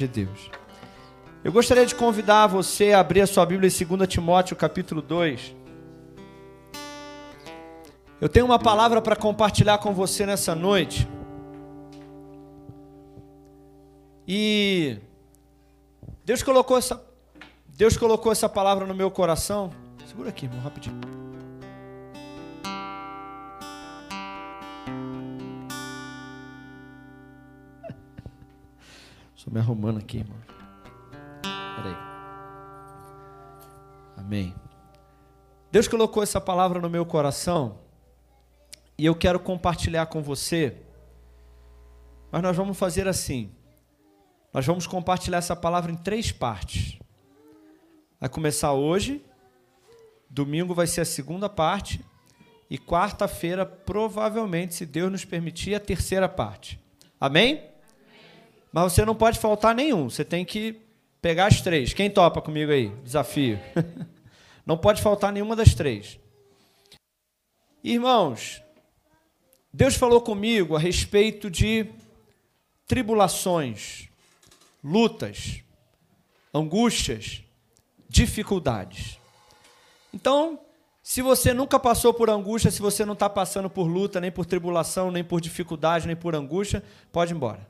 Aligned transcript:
de 0.00 0.08
Deus. 0.08 0.50
Eu 1.44 1.52
gostaria 1.52 1.84
de 1.84 1.94
convidar 1.94 2.46
você 2.46 2.92
a 2.92 3.00
abrir 3.00 3.20
a 3.20 3.26
sua 3.26 3.44
Bíblia 3.44 3.68
em 3.68 3.86
2 3.96 4.08
Timóteo, 4.08 4.56
capítulo 4.56 5.02
2. 5.02 5.54
Eu 8.20 8.28
tenho 8.28 8.44
uma 8.44 8.58
palavra 8.58 9.00
para 9.00 9.16
compartilhar 9.16 9.78
com 9.78 9.94
você 9.94 10.26
nessa 10.26 10.54
noite. 10.54 11.08
E 14.26 14.98
Deus 16.24 16.42
colocou 16.42 16.78
essa 16.78 17.02
Deus 17.68 17.96
colocou 17.96 18.30
essa 18.30 18.48
palavra 18.48 18.86
no 18.86 18.94
meu 18.94 19.10
coração. 19.10 19.70
Segura 20.06 20.28
aqui, 20.28 20.44
irmão, 20.44 20.60
rapidinho. 20.60 21.19
Estou 29.40 29.54
me 29.54 29.58
arrumando 29.58 29.96
aqui, 29.96 30.18
irmão. 30.18 30.36
Peraí. 31.40 31.96
Amém. 34.14 34.54
Deus 35.72 35.88
colocou 35.88 36.22
essa 36.22 36.38
palavra 36.38 36.78
no 36.78 36.90
meu 36.90 37.06
coração 37.06 37.78
e 38.98 39.06
eu 39.06 39.14
quero 39.14 39.40
compartilhar 39.40 40.04
com 40.04 40.22
você. 40.22 40.76
Mas 42.30 42.42
nós 42.42 42.54
vamos 42.54 42.76
fazer 42.76 43.08
assim. 43.08 43.50
Nós 44.52 44.66
vamos 44.66 44.86
compartilhar 44.86 45.38
essa 45.38 45.56
palavra 45.56 45.90
em 45.90 45.96
três 45.96 46.30
partes. 46.30 46.98
Vai 48.20 48.28
começar 48.28 48.74
hoje, 48.74 49.24
domingo 50.28 50.74
vai 50.74 50.86
ser 50.86 51.00
a 51.00 51.06
segunda 51.06 51.48
parte 51.48 52.04
e 52.68 52.76
quarta-feira, 52.76 53.64
provavelmente, 53.64 54.74
se 54.74 54.84
Deus 54.84 55.10
nos 55.10 55.24
permitir, 55.24 55.74
a 55.74 55.80
terceira 55.80 56.28
parte. 56.28 56.78
Amém? 57.18 57.69
Mas 58.72 58.92
você 58.92 59.04
não 59.04 59.14
pode 59.14 59.38
faltar 59.38 59.74
nenhum. 59.74 60.08
Você 60.08 60.24
tem 60.24 60.44
que 60.44 60.80
pegar 61.20 61.46
as 61.46 61.60
três. 61.60 61.92
Quem 61.92 62.10
topa 62.10 62.40
comigo 62.40 62.72
aí? 62.72 62.88
Desafio. 63.02 63.58
não 64.64 64.76
pode 64.76 65.02
faltar 65.02 65.32
nenhuma 65.32 65.56
das 65.56 65.74
três. 65.74 66.18
Irmãos, 67.82 68.62
Deus 69.72 69.94
falou 69.94 70.20
comigo 70.20 70.76
a 70.76 70.78
respeito 70.78 71.50
de 71.50 71.86
tribulações, 72.86 74.08
lutas, 74.82 75.62
angústias, 76.52 77.42
dificuldades. 78.08 79.18
Então, 80.12 80.58
se 81.02 81.22
você 81.22 81.54
nunca 81.54 81.78
passou 81.78 82.12
por 82.12 82.28
angústia, 82.28 82.70
se 82.70 82.82
você 82.82 83.04
não 83.04 83.14
está 83.14 83.30
passando 83.30 83.70
por 83.70 83.84
luta, 83.86 84.20
nem 84.20 84.30
por 84.30 84.44
tribulação, 84.44 85.10
nem 85.10 85.24
por 85.24 85.40
dificuldade, 85.40 86.06
nem 86.06 86.16
por 86.16 86.34
angústia, 86.34 86.82
pode 87.12 87.32
ir 87.32 87.36
embora. 87.36 87.69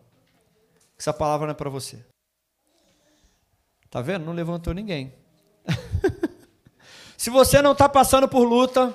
Essa 1.01 1.15
palavra 1.15 1.47
não 1.47 1.53
é 1.53 1.55
para 1.55 1.71
você. 1.71 1.97
Tá 3.89 4.03
vendo? 4.03 4.27
Não 4.27 4.35
levantou 4.35 4.75
ninguém. 4.75 5.15
se 7.17 7.31
você 7.31 7.63
não 7.63 7.73
está 7.73 7.89
passando 7.89 8.29
por 8.29 8.45
luta, 8.45 8.95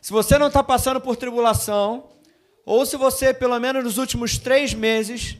se 0.00 0.12
você 0.12 0.38
não 0.38 0.46
está 0.46 0.62
passando 0.62 1.00
por 1.00 1.16
tribulação, 1.16 2.10
ou 2.64 2.86
se 2.86 2.96
você, 2.96 3.34
pelo 3.34 3.58
menos 3.58 3.82
nos 3.82 3.98
últimos 3.98 4.38
três 4.38 4.72
meses, 4.72 5.36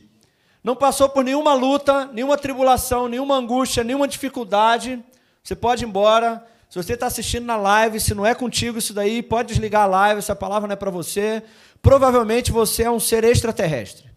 não 0.64 0.74
passou 0.74 1.08
por 1.08 1.22
nenhuma 1.22 1.54
luta, 1.54 2.06
nenhuma 2.06 2.36
tribulação, 2.36 3.06
nenhuma 3.06 3.36
angústia, 3.36 3.84
nenhuma 3.84 4.08
dificuldade, 4.08 5.00
você 5.40 5.54
pode 5.54 5.84
ir 5.84 5.86
embora. 5.86 6.44
Se 6.68 6.82
você 6.82 6.94
está 6.94 7.06
assistindo 7.06 7.44
na 7.44 7.56
live, 7.56 8.00
se 8.00 8.12
não 8.12 8.26
é 8.26 8.34
contigo 8.34 8.76
isso 8.76 8.92
daí, 8.92 9.22
pode 9.22 9.50
desligar 9.50 9.82
a 9.82 9.86
live, 9.86 10.18
essa 10.18 10.34
palavra 10.34 10.66
não 10.66 10.72
é 10.72 10.76
para 10.76 10.90
você. 10.90 11.44
Provavelmente 11.80 12.50
você 12.50 12.82
é 12.82 12.90
um 12.90 12.98
ser 12.98 13.22
extraterrestre. 13.22 14.11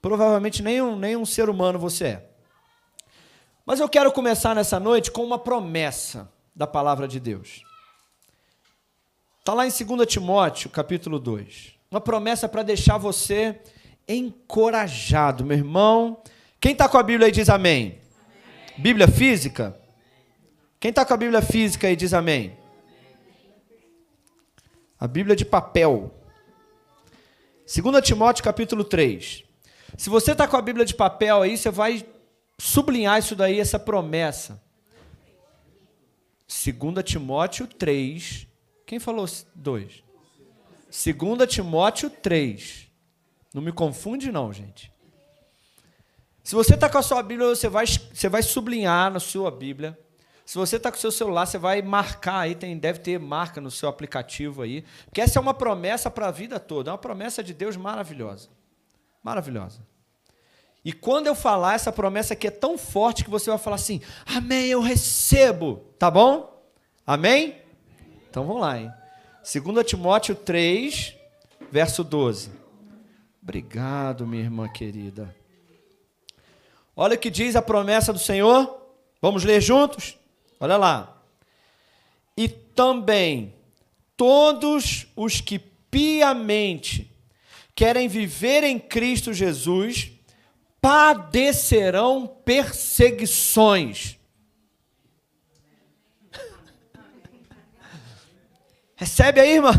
Provavelmente 0.00 0.62
nem 0.62 0.80
um, 0.80 0.96
nem 0.96 1.16
um 1.16 1.26
ser 1.26 1.48
humano 1.48 1.78
você 1.78 2.04
é. 2.04 2.30
Mas 3.66 3.80
eu 3.80 3.88
quero 3.88 4.10
começar 4.12 4.54
nessa 4.54 4.80
noite 4.80 5.10
com 5.10 5.24
uma 5.24 5.38
promessa 5.38 6.32
da 6.54 6.66
palavra 6.66 7.06
de 7.06 7.20
Deus. 7.20 7.62
Está 9.40 9.54
lá 9.54 9.66
em 9.66 9.70
2 9.70 10.06
Timóteo, 10.06 10.70
capítulo 10.70 11.18
2. 11.18 11.74
Uma 11.90 12.00
promessa 12.00 12.48
para 12.48 12.62
deixar 12.62 12.98
você 12.98 13.60
encorajado, 14.06 15.44
meu 15.44 15.56
irmão. 15.56 16.22
Quem 16.60 16.72
está 16.72 16.88
com 16.88 16.98
a 16.98 17.02
Bíblia 17.02 17.26
aí 17.26 17.32
diz 17.32 17.48
amém. 17.48 17.86
amém. 17.86 18.00
Bíblia 18.78 19.08
física? 19.08 19.78
Quem 20.80 20.90
está 20.90 21.04
com 21.04 21.14
a 21.14 21.16
Bíblia 21.16 21.42
física 21.42 21.86
aí 21.86 21.96
diz 21.96 22.14
amém. 22.14 22.56
A 24.98 25.06
Bíblia 25.06 25.34
de 25.34 25.44
papel. 25.44 26.14
2 27.66 28.04
Timóteo 28.06 28.44
capítulo 28.44 28.84
3. 28.84 29.47
Se 29.96 30.10
você 30.10 30.32
está 30.32 30.46
com 30.46 30.56
a 30.56 30.62
Bíblia 30.62 30.84
de 30.84 30.94
papel 30.94 31.42
aí, 31.42 31.56
você 31.56 31.70
vai 31.70 32.06
sublinhar 32.58 33.18
isso 33.18 33.34
daí, 33.34 33.58
essa 33.58 33.78
promessa. 33.78 34.62
2 36.48 37.04
Timóteo 37.04 37.66
3. 37.66 38.46
Quem 38.86 38.98
falou 38.98 39.26
2? 39.54 40.02
2 40.90 41.48
Timóteo 41.48 42.10
3. 42.10 42.88
Não 43.54 43.62
me 43.62 43.72
confunde, 43.72 44.32
não, 44.32 44.52
gente. 44.52 44.92
Se 46.42 46.54
você 46.54 46.74
está 46.74 46.88
com 46.88 46.98
a 46.98 47.02
sua 47.02 47.22
Bíblia, 47.22 47.48
você 47.48 47.68
vai, 47.68 47.86
você 47.86 48.28
vai 48.28 48.42
sublinhar 48.42 49.12
na 49.12 49.20
sua 49.20 49.50
Bíblia. 49.50 49.98
Se 50.46 50.56
você 50.56 50.76
está 50.76 50.90
com 50.90 50.96
o 50.96 51.00
seu 51.00 51.12
celular, 51.12 51.44
você 51.44 51.58
vai 51.58 51.82
marcar 51.82 52.40
aí, 52.40 52.54
tem, 52.54 52.78
deve 52.78 53.00
ter 53.00 53.20
marca 53.20 53.60
no 53.60 53.70
seu 53.70 53.86
aplicativo 53.86 54.62
aí. 54.62 54.82
Porque 55.04 55.20
essa 55.20 55.38
é 55.38 55.42
uma 55.42 55.52
promessa 55.52 56.10
para 56.10 56.28
a 56.28 56.30
vida 56.30 56.58
toda. 56.58 56.90
É 56.90 56.92
uma 56.92 56.98
promessa 56.98 57.44
de 57.44 57.52
Deus 57.52 57.76
maravilhosa. 57.76 58.48
Maravilhosa. 59.22 59.80
E 60.84 60.92
quando 60.92 61.26
eu 61.26 61.34
falar, 61.34 61.74
essa 61.74 61.92
promessa 61.92 62.34
aqui 62.34 62.46
é 62.46 62.50
tão 62.50 62.78
forte 62.78 63.24
que 63.24 63.30
você 63.30 63.50
vai 63.50 63.58
falar 63.58 63.76
assim: 63.76 64.00
Amém, 64.24 64.66
eu 64.66 64.80
recebo. 64.80 65.84
Tá 65.98 66.10
bom? 66.10 66.62
Amém? 67.06 67.56
Então 68.30 68.46
vamos 68.46 68.62
lá, 68.62 68.78
hein? 68.78 68.92
2 69.42 69.86
Timóteo 69.86 70.34
3, 70.34 71.14
verso 71.70 72.04
12. 72.04 72.50
Obrigado, 73.42 74.26
minha 74.26 74.42
irmã 74.42 74.68
querida. 74.68 75.34
Olha 76.94 77.14
o 77.14 77.18
que 77.18 77.30
diz 77.30 77.56
a 77.56 77.62
promessa 77.62 78.12
do 78.12 78.18
Senhor. 78.18 78.78
Vamos 79.22 79.44
ler 79.44 79.60
juntos? 79.60 80.18
Olha 80.60 80.76
lá. 80.76 81.22
E 82.36 82.48
também 82.48 83.54
todos 84.16 85.06
os 85.16 85.40
que 85.40 85.58
piamente 85.58 87.10
querem 87.78 88.08
viver 88.08 88.64
em 88.64 88.76
Cristo 88.76 89.32
Jesus 89.32 90.10
padecerão 90.80 92.26
perseguições. 92.44 94.18
Recebe 98.96 99.40
aí, 99.40 99.52
irmã? 99.52 99.70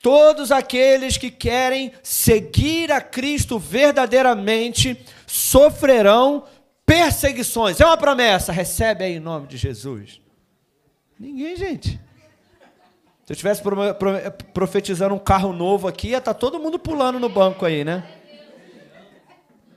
Todos 0.00 0.52
aqueles 0.52 1.16
que 1.16 1.28
querem 1.28 1.92
seguir 2.04 2.92
a 2.92 3.00
Cristo 3.00 3.58
verdadeiramente 3.58 5.04
sofrerão 5.26 6.44
perseguições. 6.86 7.80
É 7.80 7.84
uma 7.84 7.96
promessa. 7.96 8.52
Recebe 8.52 9.02
aí 9.02 9.14
em 9.16 9.20
nome 9.20 9.48
de 9.48 9.56
Jesus. 9.56 10.20
Ninguém, 11.18 11.56
gente. 11.56 12.00
Eu 13.32 13.34
estivesse 13.34 13.62
profetizando 14.52 15.14
um 15.14 15.18
carro 15.18 15.54
novo 15.54 15.88
aqui, 15.88 16.08
ia 16.08 16.18
estar 16.18 16.34
tá 16.34 16.38
todo 16.38 16.58
mundo 16.58 16.78
pulando 16.78 17.18
no 17.18 17.30
banco 17.30 17.64
aí, 17.64 17.82
né? 17.82 18.06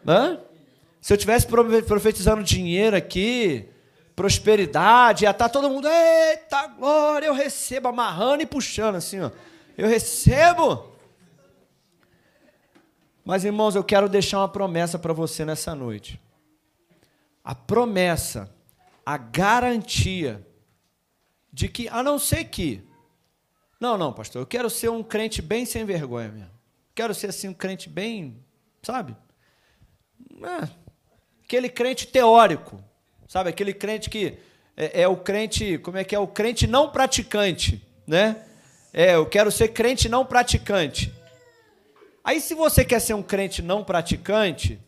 Hã? 0.06 0.42
Se 1.00 1.14
eu 1.14 1.16
estivesse 1.16 1.48
profetizando 1.48 2.44
dinheiro 2.44 2.98
aqui, 2.98 3.70
prosperidade, 4.14 5.24
ia 5.24 5.32
estar 5.32 5.46
tá 5.46 5.50
todo 5.50 5.70
mundo, 5.70 5.88
eita 5.88 6.68
glória, 6.68 7.28
eu 7.28 7.34
recebo, 7.34 7.88
amarrando 7.88 8.44
e 8.44 8.46
puxando 8.46 8.96
assim, 8.96 9.22
ó. 9.22 9.32
Eu 9.78 9.88
recebo. 9.88 10.94
Mas, 13.24 13.46
irmãos, 13.46 13.74
eu 13.74 13.86
quero 13.86 14.10
deixar 14.10 14.40
uma 14.40 14.50
promessa 14.50 15.00
para 15.00 15.14
você 15.14 15.46
nessa 15.46 15.74
noite. 15.74 16.20
A 17.42 17.56
promessa, 17.56 18.54
a 19.06 19.16
garantia 19.16 20.46
de 21.54 21.70
que, 21.70 21.88
a 21.88 22.04
não 22.04 22.20
ser 22.20 22.44
que 22.44 22.84
não, 23.80 23.98
não, 23.98 24.14
pastor, 24.14 24.42
eu 24.42 24.46
quero 24.46 24.70
ser 24.70 24.90
um 24.90 25.04
crente 25.04 25.42
bem 25.42 25.66
sem 25.66 25.86
vergonha 25.86 26.30
mesmo. 26.30 26.52
Quero 26.94 27.14
ser 27.14 27.28
assim 27.28 27.50
um 27.50 27.54
crente 27.54 27.90
bem, 27.90 28.40
sabe? 28.82 29.16
É, 30.44 30.70
aquele 31.44 31.70
crente 31.70 32.08
teórico, 32.08 32.82
sabe? 33.28 33.50
Aquele 33.50 33.74
crente 33.74 34.10
que 34.10 34.38
é, 34.78 35.02
é, 35.02 35.08
o 35.08 35.18
crente, 35.18 35.78
como 35.80 35.98
é 35.98 36.04
que 36.04 36.16
é? 36.16 36.20
O 36.20 36.28
crente 36.28 36.68
não 36.68 36.90
praticante, 36.90 37.86
né? 38.08 38.44
É, 38.94 39.16
eu 39.16 39.26
quero 39.26 39.52
ser 39.52 39.70
crente 39.70 40.08
não 40.08 40.26
praticante. 40.26 41.14
Aí, 42.24 42.42
se 42.42 42.54
você 42.54 42.84
quer 42.84 43.00
ser 43.00 43.14
um 43.14 43.22
crente 43.22 43.62
não 43.62 43.84
praticante, 43.84 44.80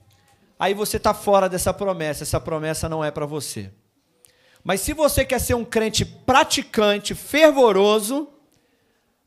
aí 0.57 0.73
você 0.73 0.97
está 0.97 1.13
fora 1.13 1.47
dessa 1.47 1.73
promessa. 1.73 2.23
Essa 2.23 2.39
promessa 2.39 2.89
não 2.89 3.03
é 3.03 3.11
para 3.11 3.25
você. 3.25 3.69
Mas 4.63 4.81
se 4.81 4.93
você 4.93 5.23
quer 5.23 5.39
ser 5.39 5.53
um 5.53 5.63
crente 5.63 6.03
praticante, 6.03 7.13
fervoroso, 7.13 8.29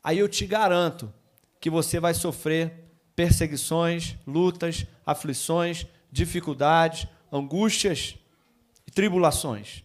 aí 0.03 0.19
eu 0.19 0.29
te 0.29 0.47
garanto 0.47 1.13
que 1.61 1.69
você 1.71 2.01
vai 2.01 2.15
sofrer 2.15 2.73
perseguições, 3.15 4.17
lutas, 4.27 4.87
aflições, 5.05 5.87
dificuldades, 6.11 7.07
angústias 7.31 8.17
e 8.87 8.91
tribulações. 8.91 9.85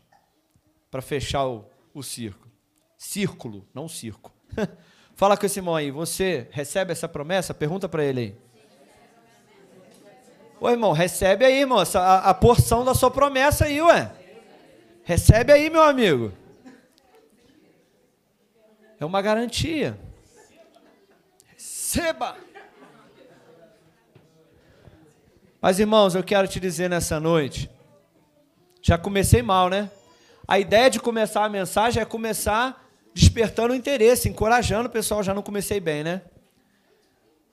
Para 0.89 1.01
fechar 1.01 1.45
o, 1.45 1.65
o 1.93 2.01
circo. 2.01 2.47
Círculo, 2.97 3.67
não 3.73 3.89
circo. 3.89 4.33
Fala 5.15 5.37
com 5.37 5.45
esse 5.45 5.59
irmão 5.59 5.75
aí, 5.75 5.91
você 5.91 6.47
recebe 6.51 6.91
essa 6.91 7.07
promessa? 7.07 7.53
Pergunta 7.53 7.87
para 7.87 8.03
ele 8.03 8.19
aí. 8.19 8.35
Ô 10.59 10.69
irmão, 10.69 10.93
recebe 10.93 11.45
aí, 11.45 11.59
irmão, 11.59 11.79
a, 11.79 12.29
a 12.29 12.33
porção 12.33 12.85
da 12.85 12.93
sua 12.93 13.11
promessa 13.11 13.65
aí, 13.65 13.81
ué. 13.81 14.11
Recebe 15.03 15.51
aí, 15.51 15.69
meu 15.69 15.83
amigo. 15.83 16.31
É 18.99 19.05
uma 19.05 19.21
garantia. 19.21 19.99
Receba. 21.95 22.35
Mas 25.61 25.79
irmãos, 25.79 26.13
eu 26.13 26.23
quero 26.23 26.45
te 26.45 26.59
dizer 26.59 26.89
nessa 26.89 27.21
noite, 27.21 27.69
já 28.81 28.97
comecei 28.97 29.41
mal, 29.41 29.69
né? 29.69 29.89
A 30.45 30.59
ideia 30.59 30.89
de 30.89 30.99
começar 30.99 31.45
a 31.45 31.49
mensagem 31.49 32.01
é 32.01 32.05
começar 32.05 32.85
despertando 33.13 33.73
o 33.73 33.75
interesse, 33.75 34.27
encorajando 34.27 34.89
o 34.89 34.91
pessoal. 34.91 35.23
Já 35.23 35.33
não 35.33 35.41
comecei 35.41 35.79
bem, 35.79 36.03
né? 36.03 36.21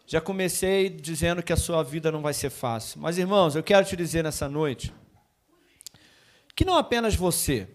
Já 0.07 0.21
comecei 0.21 0.91
dizendo 0.91 1.43
que 1.43 1.53
a 1.53 1.57
sua 1.57 1.85
vida 1.85 2.11
não 2.11 2.21
vai 2.21 2.35
ser 2.35 2.51
fácil. 2.51 3.01
Mas, 3.01 3.19
irmãos, 3.19 3.55
eu 3.55 3.63
quero 3.63 3.87
te 3.87 3.95
dizer 3.95 4.25
nessa 4.25 4.49
noite 4.49 4.93
que 6.55 6.65
não 6.65 6.77
apenas 6.77 7.15
você, 7.15 7.69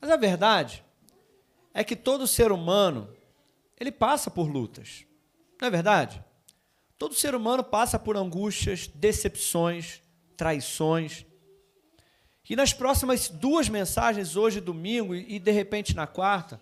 mas 0.00 0.10
a 0.10 0.16
verdade 0.16 0.84
é 1.72 1.84
que 1.84 1.94
todo 1.94 2.26
ser 2.26 2.50
humano 2.50 3.08
ele 3.78 3.92
passa 3.92 4.28
por 4.28 4.50
lutas. 4.50 5.06
Não 5.60 5.68
é 5.68 5.70
verdade? 5.70 6.22
Todo 6.98 7.14
ser 7.14 7.34
humano 7.34 7.62
passa 7.62 7.98
por 7.98 8.16
angústias, 8.16 8.86
decepções, 8.86 10.00
traições. 10.36 11.26
E 12.48 12.54
nas 12.54 12.72
próximas 12.72 13.28
duas 13.28 13.68
mensagens, 13.68 14.36
hoje 14.36 14.60
domingo 14.60 15.14
e 15.14 15.38
de 15.38 15.50
repente 15.50 15.96
na 15.96 16.06
quarta, 16.06 16.60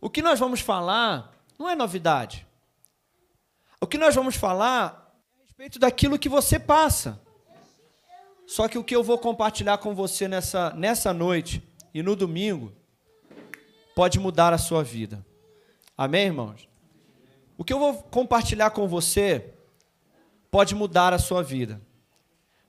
o 0.00 0.08
que 0.08 0.22
nós 0.22 0.38
vamos 0.38 0.60
falar 0.60 1.32
não 1.58 1.68
é 1.68 1.74
novidade. 1.74 2.46
O 3.80 3.86
que 3.86 3.98
nós 3.98 4.14
vamos 4.14 4.36
falar 4.36 5.14
é 5.36 5.40
a 5.40 5.42
respeito 5.42 5.78
daquilo 5.78 6.18
que 6.18 6.28
você 6.28 6.58
passa. 6.58 7.20
Só 8.46 8.66
que 8.66 8.78
o 8.78 8.84
que 8.84 8.96
eu 8.96 9.02
vou 9.02 9.18
compartilhar 9.18 9.78
com 9.78 9.94
você 9.94 10.26
nessa, 10.26 10.70
nessa 10.70 11.12
noite 11.12 11.62
e 11.94 12.02
no 12.02 12.16
domingo 12.16 12.72
pode 13.94 14.18
mudar 14.18 14.52
a 14.52 14.58
sua 14.58 14.82
vida. 14.82 15.24
Amém, 15.96 16.26
irmãos? 16.26 16.69
O 17.60 17.64
que 17.64 17.74
eu 17.74 17.78
vou 17.78 17.92
compartilhar 17.92 18.70
com 18.70 18.88
você 18.88 19.52
pode 20.50 20.74
mudar 20.74 21.12
a 21.12 21.18
sua 21.18 21.42
vida. 21.42 21.78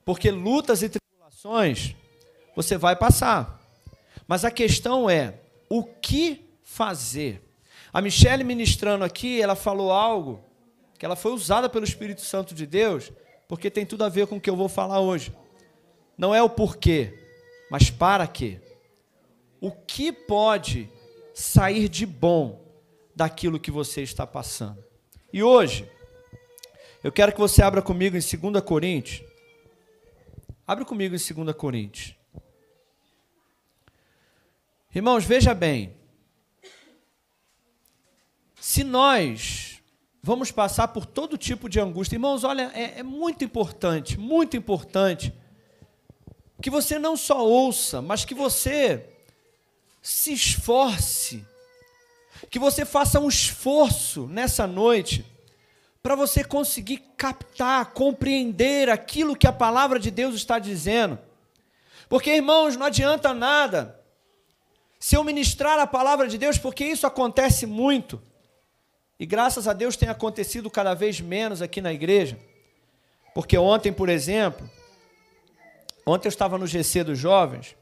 Porque 0.04 0.30
lutas 0.30 0.84
e 0.84 0.90
tribulações 0.90 1.96
você 2.54 2.78
vai 2.78 2.94
passar. 2.94 3.58
Mas 4.28 4.44
a 4.44 4.52
questão 4.52 5.10
é 5.10 5.36
o 5.70 5.82
que 5.82 6.46
fazer. 6.66 7.42
A 7.94 8.02
Michelle 8.02 8.44
ministrando 8.44 9.06
aqui, 9.06 9.42
ela 9.42 9.56
falou 9.56 9.94
algo 9.94 10.44
que 11.00 11.06
ela 11.06 11.16
foi 11.16 11.32
usada 11.32 11.70
pelo 11.70 11.86
Espírito 11.86 12.20
Santo 12.20 12.54
de 12.54 12.66
Deus, 12.66 13.14
porque 13.48 13.72
tem 13.72 13.86
tudo 13.86 14.04
a 14.04 14.10
ver 14.10 14.28
com 14.28 14.36
o 14.36 14.42
que 14.42 14.50
eu 14.50 14.58
vou 14.58 14.68
falar 14.68 15.00
hoje. 15.00 15.34
Não 16.18 16.36
é 16.36 16.44
o 16.44 16.50
porquê, 16.50 17.18
mas 17.72 17.90
para 17.90 18.28
quê. 18.28 18.60
O 19.62 19.72
que 19.72 20.12
pode 20.12 20.90
sair 21.34 21.88
de 21.88 22.06
bom 22.06 22.61
daquilo 23.22 23.60
que 23.60 23.70
você 23.70 24.02
está 24.02 24.26
passando? 24.26 24.84
E 25.32 25.44
hoje, 25.44 25.88
eu 27.04 27.12
quero 27.12 27.32
que 27.32 27.40
você 27.40 27.62
abra 27.62 27.80
comigo 27.80 28.18
em 28.18 28.20
2 28.20 28.64
Coríntios. 28.66 29.24
Abre 30.66 30.84
comigo 30.86 31.16
em 31.16 31.46
2 31.46 31.56
Coríntios. 31.56 32.16
Irmãos, 34.94 35.24
veja 35.24 35.54
bem. 35.54 35.96
Se 38.60 38.84
nós 38.84 39.80
vamos 40.24 40.52
passar 40.52 40.88
por 40.88 41.06
todo 41.06 41.38
tipo 41.38 41.70
de 41.70 41.80
angústia, 41.80 42.16
irmãos, 42.16 42.44
olha, 42.44 42.72
é, 42.74 43.02
é 43.02 43.04
muito 43.04 43.44
importante, 43.44 44.20
muito 44.20 44.58
importante, 44.58 45.32
que 46.60 46.72
você 46.72 46.98
não 46.98 47.16
só 47.16 47.46
ouça, 47.46 48.02
mas 48.02 48.26
que 48.26 48.34
você 48.34 49.08
se 50.02 50.34
esforce, 50.34 51.46
que 52.50 52.60
você 52.60 52.86
faça 52.86 53.20
um 53.20 53.28
esforço 53.28 54.28
nessa 54.28 54.66
noite 54.66 55.26
para 56.02 56.16
você 56.16 56.44
conseguir 56.44 56.98
captar, 57.16 57.94
compreender 57.94 58.90
aquilo 58.90 59.36
que 59.36 59.48
a 59.48 59.54
palavra 59.54 60.00
de 60.00 60.10
Deus 60.10 60.36
está 60.36 60.58
dizendo. 60.58 61.20
Porque, 62.10 62.34
irmãos, 62.36 62.76
não 62.76 62.88
adianta 62.88 63.34
nada 63.34 64.00
se 65.00 65.16
eu 65.16 65.24
ministrar 65.24 65.80
a 65.80 65.88
palavra 65.88 66.28
de 66.28 66.38
Deus, 66.38 66.58
porque 66.58 66.86
isso 66.86 67.08
acontece 67.08 67.66
muito. 67.66 68.22
E 69.20 69.26
graças 69.26 69.68
a 69.68 69.74
Deus 69.74 69.96
tem 69.96 70.10
acontecido 70.10 70.70
cada 70.70 70.94
vez 70.94 71.22
menos 71.22 71.62
aqui 71.62 71.80
na 71.82 71.94
igreja. 71.94 72.40
Porque 73.34 73.58
ontem, 73.58 73.94
por 73.94 74.10
exemplo, 74.10 74.70
ontem 76.06 76.28
eu 76.28 76.32
estava 76.32 76.58
no 76.58 76.68
GC 76.68 77.04
dos 77.04 77.18
jovens 77.18 77.76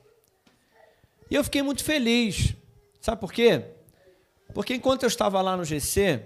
e 1.32 1.36
eu 1.36 1.44
fiquei 1.44 1.62
muito 1.62 1.84
feliz. 1.84 2.54
Sabe 3.02 3.20
por 3.20 3.32
quê? 3.32 3.64
Porque 4.54 4.74
enquanto 4.74 5.04
eu 5.04 5.08
estava 5.08 5.42
lá 5.42 5.56
no 5.56 5.64
GC, 5.64 6.24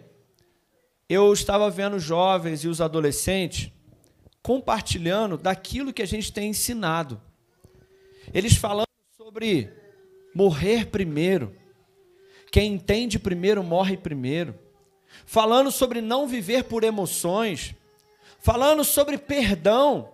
eu 1.10 1.32
estava 1.34 1.70
vendo 1.70 1.98
os 1.98 2.04
jovens 2.04 2.64
e 2.64 2.68
os 2.68 2.82
adolescentes 2.82 3.72
compartilhando 4.42 5.38
daquilo 5.38 5.94
que 5.94 6.02
a 6.02 6.08
gente 6.08 6.32
tem 6.32 6.50
ensinado. 6.50 7.22
Eles 8.34 8.56
falando 8.56 8.88
sobre 9.18 9.72
morrer 10.34 10.88
primeiro. 10.88 11.56
Quem 12.52 12.74
entende 12.74 13.18
primeiro 13.18 13.64
morre 13.64 13.98
primeiro. 13.98 14.60
Falando 15.26 15.72
sobre 15.72 16.02
não 16.02 16.28
viver 16.28 16.66
por 16.66 16.84
emoções. 16.84 17.76
Falando 18.40 18.84
sobre 18.84 19.18
perdão. 19.18 20.14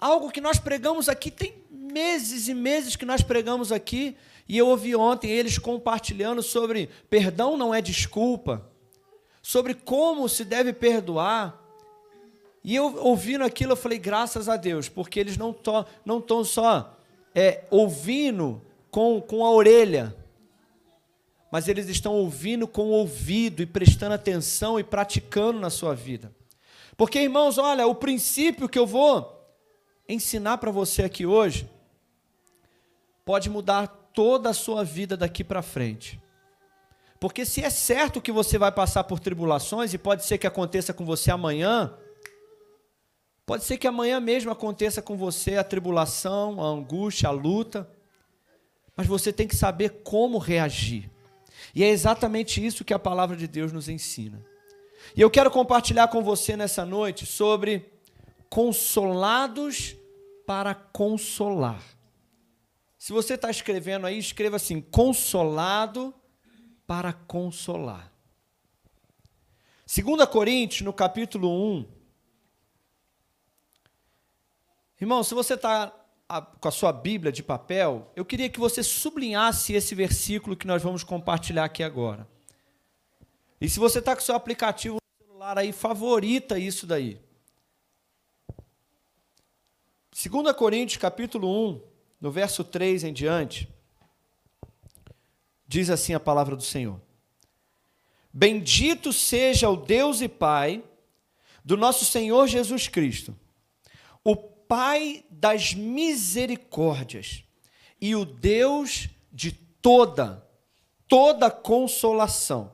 Algo 0.00 0.30
que 0.30 0.40
nós 0.40 0.58
pregamos 0.58 1.08
aqui, 1.08 1.30
tem 1.30 1.61
meses 1.92 2.48
e 2.48 2.54
meses 2.54 2.96
que 2.96 3.04
nós 3.04 3.22
pregamos 3.22 3.70
aqui. 3.70 4.16
E 4.48 4.58
eu 4.58 4.66
ouvi 4.68 4.96
ontem 4.96 5.30
eles 5.30 5.58
compartilhando 5.58 6.42
sobre 6.42 6.88
perdão 7.08 7.56
não 7.56 7.74
é 7.74 7.80
desculpa. 7.80 8.66
Sobre 9.42 9.74
como 9.74 10.28
se 10.28 10.44
deve 10.44 10.72
perdoar. 10.72 11.60
E 12.64 12.74
eu 12.74 12.96
ouvindo 13.04 13.44
aquilo, 13.44 13.72
eu 13.72 13.76
falei, 13.76 13.98
graças 13.98 14.48
a 14.48 14.56
Deus, 14.56 14.88
porque 14.88 15.18
eles 15.18 15.36
não 15.36 15.50
estão 15.50 15.84
não 16.04 16.44
só 16.44 16.96
é, 17.34 17.64
ouvindo 17.70 18.62
com, 18.90 19.20
com 19.20 19.44
a 19.44 19.50
orelha, 19.50 20.14
mas 21.50 21.66
eles 21.66 21.88
estão 21.88 22.14
ouvindo 22.14 22.68
com 22.68 22.84
o 22.84 22.92
ouvido 22.92 23.62
e 23.62 23.66
prestando 23.66 24.14
atenção 24.14 24.78
e 24.78 24.84
praticando 24.84 25.58
na 25.58 25.70
sua 25.70 25.94
vida. 25.94 26.32
Porque, 26.96 27.18
irmãos, 27.18 27.58
olha, 27.58 27.86
o 27.86 27.94
princípio 27.94 28.68
que 28.68 28.78
eu 28.78 28.86
vou 28.86 29.42
ensinar 30.08 30.58
para 30.58 30.70
você 30.70 31.02
aqui 31.02 31.26
hoje 31.26 31.68
pode 33.24 33.48
mudar 33.48 33.86
toda 34.14 34.50
a 34.50 34.54
sua 34.54 34.84
vida 34.84 35.16
daqui 35.16 35.42
para 35.42 35.62
frente. 35.62 36.20
Porque 37.18 37.46
se 37.46 37.62
é 37.62 37.70
certo 37.70 38.20
que 38.20 38.32
você 38.32 38.58
vai 38.58 38.72
passar 38.72 39.04
por 39.04 39.20
tribulações, 39.20 39.94
e 39.94 39.98
pode 39.98 40.24
ser 40.24 40.38
que 40.38 40.46
aconteça 40.46 40.92
com 40.92 41.04
você 41.04 41.30
amanhã, 41.30 41.94
pode 43.46 43.64
ser 43.64 43.78
que 43.78 43.86
amanhã 43.86 44.18
mesmo 44.20 44.50
aconteça 44.50 45.00
com 45.00 45.16
você 45.16 45.56
a 45.56 45.64
tribulação, 45.64 46.60
a 46.60 46.66
angústia, 46.66 47.28
a 47.28 47.32
luta 47.32 47.88
mas 48.96 49.06
você 49.06 49.32
tem 49.32 49.48
que 49.48 49.56
saber 49.56 50.02
como 50.02 50.38
reagir. 50.38 51.10
E 51.74 51.82
é 51.82 51.88
exatamente 51.88 52.64
isso 52.64 52.84
que 52.84 52.94
a 52.94 52.98
palavra 52.98 53.36
de 53.36 53.46
Deus 53.46 53.72
nos 53.72 53.88
ensina. 53.88 54.44
E 55.16 55.20
eu 55.20 55.30
quero 55.30 55.50
compartilhar 55.50 56.08
com 56.08 56.22
você 56.22 56.56
nessa 56.56 56.84
noite 56.84 57.24
sobre 57.24 57.90
consolados 58.48 59.96
para 60.46 60.74
consolar. 60.74 61.82
Se 63.02 63.12
você 63.12 63.34
está 63.34 63.50
escrevendo 63.50 64.06
aí, 64.06 64.16
escreva 64.16 64.54
assim: 64.54 64.80
consolado 64.80 66.14
para 66.86 67.12
consolar. 67.12 68.12
2 69.92 70.24
Coríntios, 70.26 70.82
no 70.82 70.92
capítulo 70.92 71.50
1. 71.78 71.88
Irmão, 75.00 75.24
se 75.24 75.34
você 75.34 75.54
está 75.54 75.92
a, 76.28 76.42
com 76.42 76.68
a 76.68 76.70
sua 76.70 76.92
Bíblia 76.92 77.32
de 77.32 77.42
papel, 77.42 78.08
eu 78.14 78.24
queria 78.24 78.48
que 78.48 78.60
você 78.60 78.84
sublinhasse 78.84 79.72
esse 79.72 79.96
versículo 79.96 80.56
que 80.56 80.68
nós 80.68 80.80
vamos 80.80 81.02
compartilhar 81.02 81.64
aqui 81.64 81.82
agora. 81.82 82.24
E 83.60 83.68
se 83.68 83.80
você 83.80 83.98
está 83.98 84.14
com 84.14 84.22
o 84.22 84.24
seu 84.24 84.36
aplicativo 84.36 84.98
no 85.18 85.26
celular 85.26 85.58
aí, 85.58 85.72
favorita 85.72 86.56
isso 86.56 86.86
daí. 86.86 87.20
2 90.12 90.52
Coríntios 90.52 90.98
capítulo 90.98 91.48
1, 91.70 91.91
no 92.22 92.30
verso 92.30 92.62
3 92.62 93.02
em 93.02 93.12
diante, 93.12 93.68
diz 95.66 95.90
assim 95.90 96.14
a 96.14 96.20
palavra 96.20 96.54
do 96.54 96.62
Senhor: 96.62 97.00
Bendito 98.32 99.12
seja 99.12 99.68
o 99.68 99.76
Deus 99.76 100.20
e 100.20 100.28
Pai 100.28 100.84
do 101.64 101.76
nosso 101.76 102.04
Senhor 102.04 102.46
Jesus 102.46 102.86
Cristo, 102.86 103.36
o 104.22 104.36
Pai 104.36 105.24
das 105.28 105.74
misericórdias 105.74 107.42
e 108.00 108.14
o 108.14 108.24
Deus 108.24 109.08
de 109.32 109.50
toda, 109.50 110.46
toda 111.08 111.50
consolação, 111.50 112.72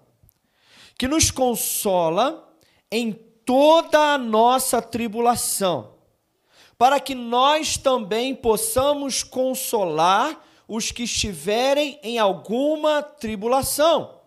que 0.99 1.09
nos 1.09 1.31
consola 1.31 2.55
em 2.91 3.13
toda 3.13 4.13
a 4.13 4.19
nossa 4.19 4.83
tribulação, 4.83 5.98
para 6.79 7.01
que 7.01 7.15
nós 7.15 7.77
também 7.77 8.35
possamos 8.35 9.23
consolar 9.23 10.43
os 10.67 10.91
que 10.93 11.03
estiverem 11.03 11.99
em 12.03 12.19
alguma 12.19 13.03
tribulação 13.03 14.19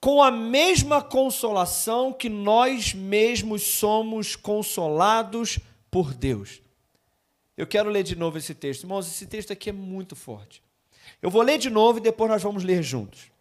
com 0.00 0.22
a 0.22 0.30
mesma 0.30 1.02
consolação 1.02 2.12
que 2.12 2.28
nós 2.28 2.94
mesmos 2.94 3.62
somos 3.62 4.36
consolados 4.36 5.58
por 5.90 6.14
Deus. 6.14 6.62
Eu 7.56 7.66
quero 7.66 7.90
ler 7.90 8.04
de 8.04 8.14
novo 8.14 8.38
esse 8.38 8.54
texto. 8.54 8.84
Irmãos, 8.84 9.08
esse 9.08 9.26
texto 9.26 9.52
aqui 9.52 9.70
é 9.70 9.72
muito 9.72 10.14
forte. 10.14 10.62
Eu 11.20 11.30
vou 11.30 11.42
ler 11.42 11.58
de 11.58 11.68
novo 11.68 11.98
e 11.98 12.02
depois 12.02 12.30
nós 12.30 12.42
vamos 12.42 12.62
ler 12.62 12.82
juntos. 12.82 13.32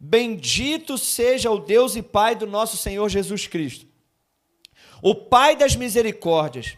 Bendito 0.00 0.98
seja 0.98 1.48
o 1.48 1.60
Deus 1.60 1.94
e 1.94 2.02
Pai 2.02 2.34
do 2.34 2.46
nosso 2.46 2.76
Senhor 2.76 3.08
Jesus 3.08 3.46
Cristo, 3.46 3.86
o 5.00 5.14
Pai 5.14 5.54
das 5.54 5.76
misericórdias 5.76 6.76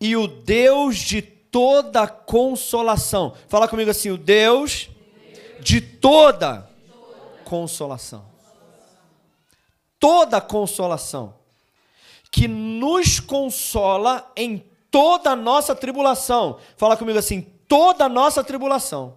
e 0.00 0.16
o 0.16 0.26
Deus 0.26 0.96
de 0.96 1.22
toda 1.22 2.06
consolação. 2.06 3.34
Fala 3.48 3.68
comigo 3.68 3.90
assim: 3.90 4.10
o 4.10 4.16
Deus 4.16 4.88
de 5.60 5.80
toda 5.80 6.68
consolação. 7.44 8.24
Toda 9.98 10.40
consolação. 10.40 11.34
Que 12.30 12.46
nos 12.46 13.18
consola 13.18 14.30
em 14.36 14.64
toda 14.90 15.34
nossa 15.34 15.74
tribulação. 15.74 16.58
Fala 16.76 16.96
comigo 16.96 17.18
assim: 17.18 17.40
toda 17.66 18.08
nossa 18.08 18.44
tribulação. 18.44 19.16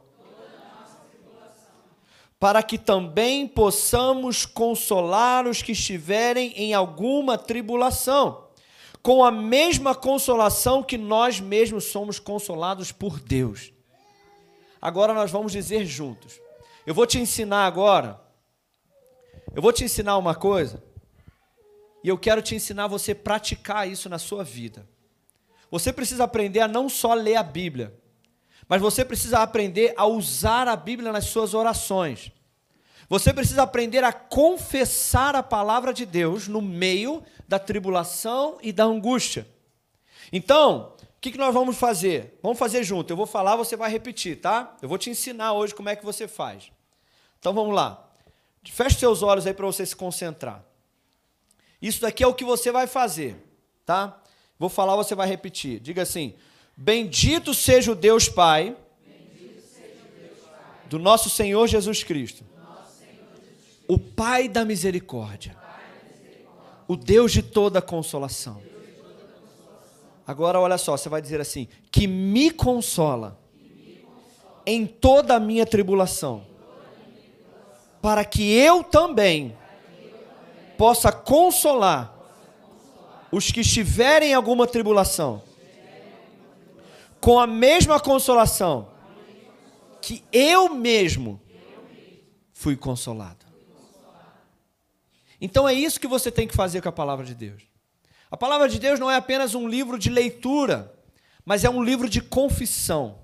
Para 2.40 2.64
que 2.64 2.78
também 2.78 3.48
possamos 3.48 4.48
consolar 4.48 5.46
os 5.46 5.62
que 5.62 5.74
estiverem 5.74 6.52
em 6.56 6.74
alguma 6.74 7.38
tribulação, 7.38 8.46
com 9.01 9.24
a 9.24 9.31
mesma 9.31 9.96
consolação 9.96 10.84
que 10.84 10.98
nós 10.98 11.39
mesmos 11.39 11.86
somos 11.86 12.20
consolados 12.20 12.91
por 12.91 13.20
Deus. 13.20 13.74
Agora 14.81 15.13
nós 15.13 15.31
vamos 15.31 15.51
dizer 15.51 15.86
juntos: 15.86 16.39
eu 16.86 16.93
vou 16.93 17.05
te 17.05 17.20
ensinar 17.20 17.65
agora. 17.65 18.20
Eu 19.53 19.62
vou 19.62 19.74
te 19.74 19.84
ensinar 19.84 20.17
uma 20.17 20.34
coisa. 20.34 20.84
E 22.03 22.08
eu 22.08 22.17
quero 22.17 22.41
te 22.41 22.55
ensinar 22.55 22.88
você 22.88 23.13
praticar 23.13 23.88
isso 23.88 24.10
na 24.10 24.17
sua 24.17 24.43
vida. 24.43 24.88
Você 25.70 25.93
precisa 25.93 26.24
aprender 26.24 26.60
a 26.62 26.67
não 26.67 26.89
só 26.89 27.13
ler 27.13 27.36
a 27.36 27.43
Bíblia, 27.43 27.98
mas 28.67 28.81
você 28.81 29.05
precisa 29.05 29.39
aprender 29.39 29.93
a 29.96 30.05
usar 30.05 30.67
a 30.67 30.75
Bíblia 30.75 31.12
nas 31.12 31.25
suas 31.25 31.53
orações. 31.53 32.31
Você 33.12 33.34
precisa 33.34 33.63
aprender 33.63 34.06
a 34.06 34.13
confessar 34.13 35.36
a 35.36 35.44
palavra 35.44 35.94
de 35.94 36.06
Deus 36.06 36.48
no 36.48 36.62
meio 36.62 37.22
da 37.46 37.60
tribulação 37.60 38.58
e 38.62 38.72
da 38.72 38.86
angústia. 38.86 39.46
Então, 40.32 40.94
o 40.98 41.20
que, 41.20 41.34
que 41.34 41.38
nós 41.38 41.53
vamos 41.53 41.75
fazer? 41.75 42.39
Vamos 42.41 42.58
fazer 42.58 42.86
junto. 42.86 43.12
Eu 43.12 43.18
vou 43.18 43.25
falar, 43.25 43.58
você 43.58 43.75
vai 43.75 43.91
repetir, 43.91 44.39
tá? 44.39 44.77
Eu 44.82 44.88
vou 44.88 44.98
te 44.98 45.10
ensinar 45.10 45.51
hoje 45.51 45.75
como 45.75 45.89
é 45.89 45.96
que 45.98 46.06
você 46.06 46.25
faz. 46.25 46.72
Então 47.38 47.53
vamos 47.53 47.75
lá. 47.75 48.01
Feche 48.63 49.00
seus 49.00 49.22
olhos 49.22 49.46
aí 49.46 49.53
para 49.53 49.65
você 49.65 49.86
se 49.86 49.94
concentrar. 49.94 50.63
Isso 51.82 52.00
daqui 52.00 52.24
é 52.24 52.27
o 52.27 52.34
que 52.34 52.46
você 52.46 52.72
vai 52.72 52.88
fazer, 52.88 53.36
tá? 53.86 54.22
Vou 54.58 54.70
falar, 54.70 54.96
você 54.96 55.15
vai 55.15 55.27
repetir. 55.27 55.82
Diga 55.82 56.03
assim: 56.03 56.34
Bendito 56.77 57.53
seja 57.53 57.91
o 57.91 57.96
Deus 57.96 58.30
Pai, 58.30 58.74
do 60.86 60.98
nosso 60.98 61.30
Senhor 61.30 61.68
Jesus 61.68 62.06
Cristo, 62.06 62.46
o 63.91 64.00
Pai 64.00 64.48
da 64.48 64.63
misericórdia, 64.63 65.57
o 66.88 66.95
Deus 66.95 67.31
de 67.31 67.41
toda 67.41 67.81
consolação 67.81 68.62
Agora 70.31 70.60
olha 70.62 70.77
só, 70.77 70.95
você 70.95 71.10
vai 71.10 71.21
dizer 71.21 71.41
assim: 71.41 71.67
que 71.91 72.07
me 72.07 72.51
consola 72.51 73.38
em 74.65 74.86
toda 74.88 75.36
a 75.36 75.39
minha 75.39 75.65
tribulação, 75.65 76.45
para 78.01 78.24
que 78.24 78.50
eu 78.53 78.81
também 78.81 79.57
possa 80.77 81.12
consolar 81.12 82.15
os 83.29 83.51
que 83.51 83.60
estiverem 83.60 84.31
em 84.31 84.33
alguma 84.33 84.65
tribulação, 84.65 85.41
com 87.19 87.38
a 87.38 87.45
mesma 87.45 88.00
consolação 88.00 88.88
que 90.01 90.24
eu 90.31 90.69
mesmo 90.69 91.41
fui 92.53 92.77
consolado. 92.77 93.40
Então 95.41 95.67
é 95.67 95.74
isso 95.74 96.00
que 96.00 96.07
você 96.07 96.29
tem 96.31 96.48
que 96.48 96.55
fazer 96.55 96.81
com 96.81 96.89
a 96.89 96.91
palavra 96.91 97.25
de 97.25 97.33
Deus. 97.33 97.63
A 98.29 98.38
palavra 98.38 98.69
de 98.69 98.79
Deus 98.79 99.00
não 99.00 99.10
é 99.10 99.15
apenas 99.15 99.55
um 99.55 99.67
livro 99.67 99.98
de 99.98 100.10
leitura, 100.10 100.93
mas 101.43 101.65
é 101.65 101.69
um 101.69 101.83
livro 101.83 102.07
de 102.07 102.21
confissão. 102.21 103.19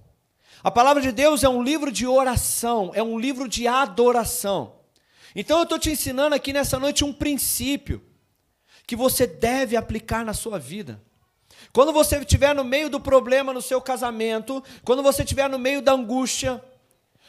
A 0.64 0.72
palavra 0.72 1.02
de 1.02 1.12
Deus 1.12 1.44
é 1.44 1.50
um 1.50 1.62
livro 1.62 1.92
de 1.92 2.08
oração, 2.08 2.92
é 2.96 3.04
um 3.04 3.20
livro 3.20 3.48
de 3.48 3.68
adoração. 3.68 4.78
Então 5.36 5.60
eu 5.60 5.64
estou 5.64 5.78
te 5.78 5.92
ensinando 5.92 6.36
aqui 6.36 6.52
nessa 6.52 6.80
noite 6.80 7.06
um 7.06 7.14
princípio 7.14 8.04
que 8.88 8.96
você 8.96 9.28
deve 9.28 9.78
aplicar 9.78 10.26
na 10.26 10.34
sua 10.34 10.58
vida. 10.58 11.00
Quando 11.72 11.94
você 11.94 12.18
estiver 12.18 12.56
no 12.56 12.64
meio 12.64 12.90
do 12.90 13.00
problema 13.00 13.54
no 13.54 13.62
seu 13.62 13.80
casamento, 13.80 14.64
quando 14.84 15.04
você 15.04 15.22
estiver 15.22 15.48
no 15.48 15.60
meio 15.60 15.82
da 15.82 15.92
angústia, 15.92 16.64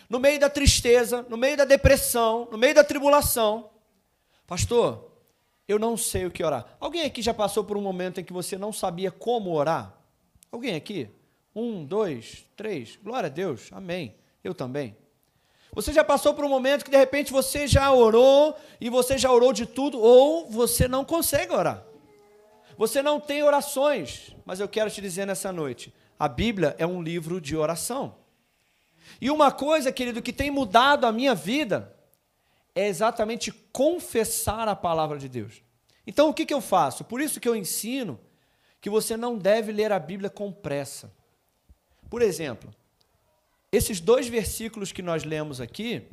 no 0.09 0.19
meio 0.19 0.41
da 0.41 0.49
tristeza, 0.49 1.27
no 1.29 1.37
meio 1.37 1.57
da 1.57 1.67
depressão, 1.67 2.49
no 2.51 2.57
meio 2.57 2.75
da 2.75 2.83
tribulação, 2.83 3.69
pastor, 4.49 5.13
eu 5.69 5.79
não 5.79 5.97
sei 5.97 6.25
o 6.25 6.31
que 6.31 6.43
orar. 6.43 6.77
Alguém 6.81 7.03
aqui 7.03 7.21
já 7.21 7.35
passou 7.35 7.63
por 7.63 7.77
um 7.77 7.83
momento 7.83 8.19
em 8.19 8.25
que 8.25 8.33
você 8.33 8.57
não 8.57 8.73
sabia 8.73 9.13
como 9.13 9.53
orar? 9.53 9.95
Alguém 10.51 10.75
aqui? 10.75 11.11
Um, 11.55 11.85
dois, 11.85 12.47
três. 12.57 12.99
Glória 13.05 13.27
a 13.27 13.31
Deus. 13.31 13.69
Amém. 13.71 14.15
Eu 14.43 14.55
também. 14.55 14.97
Você 15.75 15.93
já 15.93 16.03
passou 16.03 16.33
por 16.33 16.45
um 16.45 16.49
momento 16.49 16.85
que 16.85 16.91
de 16.91 16.97
repente 16.97 17.31
você 17.31 17.67
já 17.67 17.93
orou 17.93 18.57
e 18.81 18.89
você 18.89 19.19
já 19.19 19.31
orou 19.31 19.53
de 19.53 19.67
tudo, 19.67 20.01
ou 20.01 20.49
você 20.49 20.89
não 20.89 21.05
consegue 21.05 21.53
orar. 21.53 21.85
Você 22.79 23.03
não 23.03 23.21
tem 23.21 23.43
orações, 23.43 24.35
mas 24.47 24.61
eu 24.61 24.69
quero 24.69 24.91
te 24.91 25.03
dizer 25.03 25.27
nessa 25.27 25.53
noite: 25.53 25.93
a 26.19 26.27
Bíblia 26.27 26.75
é 26.79 26.87
um 26.87 27.03
livro 27.03 27.41
de 27.41 27.55
oração. 27.55 28.15
E 29.21 29.31
uma 29.31 29.51
coisa, 29.51 29.93
querido, 29.93 30.23
que 30.23 30.33
tem 30.33 30.51
mudado 30.51 31.05
a 31.05 31.13
minha 31.13 31.35
vida 31.35 31.95
é 32.79 32.87
exatamente 32.87 33.51
confessar 33.73 34.69
a 34.69 34.77
palavra 34.77 35.19
de 35.19 35.29
Deus. 35.29 35.65
Então 36.07 36.29
o 36.29 36.35
que, 36.35 36.47
que 36.47 36.55
eu 36.55 36.61
faço? 36.61 37.03
Por 37.03 37.21
isso 37.21 37.41
que 37.41 37.49
eu 37.49 37.57
ensino 37.57 38.21
que 38.81 38.89
você 38.89 39.17
não 39.17 39.37
deve 39.37 39.73
ler 39.73 39.91
a 39.91 39.99
Bíblia 39.99 40.31
com 40.31 40.53
pressa. 40.53 41.13
Por 42.09 42.23
exemplo, 42.23 42.73
esses 43.73 43.99
dois 43.99 44.29
versículos 44.29 44.93
que 44.93 45.03
nós 45.03 45.25
lemos 45.25 45.61
aqui, 45.61 46.07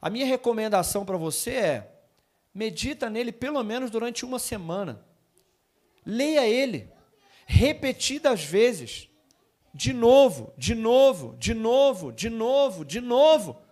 a 0.00 0.10
minha 0.10 0.26
recomendação 0.26 1.06
para 1.06 1.16
você 1.16 1.52
é: 1.52 1.92
medita 2.52 3.08
nele 3.08 3.32
pelo 3.32 3.62
menos 3.62 3.90
durante 3.90 4.26
uma 4.26 4.38
semana. 4.38 5.02
Leia 6.04 6.46
ele 6.46 6.92
repetidas 7.46 8.44
vezes, 8.44 9.08
de 9.72 9.94
novo, 9.94 10.52
de 10.58 10.74
novo, 10.74 11.34
de 11.38 11.54
novo, 11.54 12.12
de 12.12 12.28
novo, 12.28 12.84
de 12.84 13.00
novo. 13.00 13.63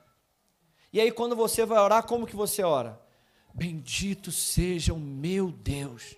E 0.92 1.00
aí, 1.00 1.11
quando 1.11 1.34
você 1.34 1.64
vai 1.64 1.78
orar, 1.78 2.04
como 2.04 2.26
que 2.26 2.37
você 2.37 2.62
ora? 2.62 3.00
Bendito 3.54 4.30
seja 4.30 4.92
o 4.92 5.00
meu 5.00 5.50
Deus. 5.50 6.16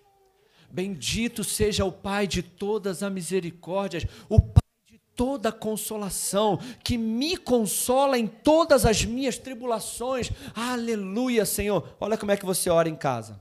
Bendito 0.71 1.45
seja 1.45 1.85
o 1.85 1.93
Pai 1.93 2.27
de 2.27 2.43
todas 2.43 3.03
as 3.03 3.13
misericórdias, 3.13 4.05
o 4.29 4.41
Pai 4.41 4.63
de 4.87 5.01
toda 5.15 5.53
consolação, 5.53 6.59
que 6.83 6.99
me 6.99 7.37
consola 7.37 8.19
em 8.19 8.27
todas 8.27 8.85
as 8.85 9.05
minhas 9.05 9.39
tribulações. 9.39 10.31
Aleluia, 10.55 11.47
Senhor. 11.47 11.97
Olha 12.01 12.19
como 12.19 12.33
é 12.33 12.37
que 12.37 12.45
você 12.45 12.69
ora 12.69 12.89
em 12.89 12.97
casa. 12.97 13.41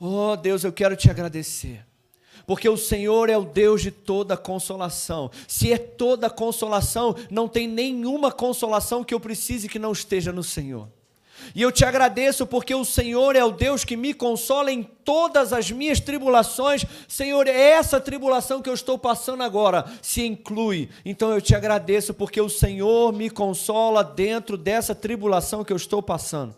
Oh, 0.00 0.34
Deus, 0.36 0.64
eu 0.64 0.72
quero 0.72 0.96
te 0.96 1.10
agradecer 1.10 1.84
porque 2.46 2.68
o 2.68 2.76
Senhor 2.76 3.28
é 3.28 3.36
o 3.36 3.44
Deus 3.44 3.82
de 3.82 3.90
toda 3.90 4.36
consolação. 4.36 5.30
Se 5.46 5.72
é 5.72 5.78
toda 5.78 6.30
consolação, 6.30 7.14
não 7.30 7.48
tem 7.48 7.66
nenhuma 7.66 8.30
consolação 8.30 9.04
que 9.04 9.14
eu 9.14 9.20
precise 9.20 9.68
que 9.68 9.78
não 9.78 9.92
esteja 9.92 10.32
no 10.32 10.42
Senhor. 10.42 10.88
E 11.54 11.62
eu 11.62 11.72
te 11.72 11.84
agradeço 11.84 12.46
porque 12.46 12.74
o 12.74 12.84
Senhor 12.84 13.34
é 13.34 13.44
o 13.44 13.50
Deus 13.50 13.84
que 13.84 13.96
me 13.96 14.14
consola 14.14 14.70
em 14.70 14.82
todas 14.82 15.52
as 15.52 15.70
minhas 15.70 16.00
tribulações. 16.00 16.84
Senhor, 17.08 17.46
essa 17.48 18.00
tribulação 18.00 18.62
que 18.62 18.70
eu 18.70 18.74
estou 18.74 18.98
passando 18.98 19.42
agora 19.42 19.84
se 20.00 20.24
inclui. 20.24 20.88
Então 21.04 21.32
eu 21.32 21.40
te 21.40 21.54
agradeço 21.54 22.14
porque 22.14 22.40
o 22.40 22.48
Senhor 22.48 23.12
me 23.12 23.28
consola 23.28 24.04
dentro 24.04 24.56
dessa 24.56 24.94
tribulação 24.94 25.64
que 25.64 25.72
eu 25.72 25.76
estou 25.76 26.02
passando. 26.02 26.54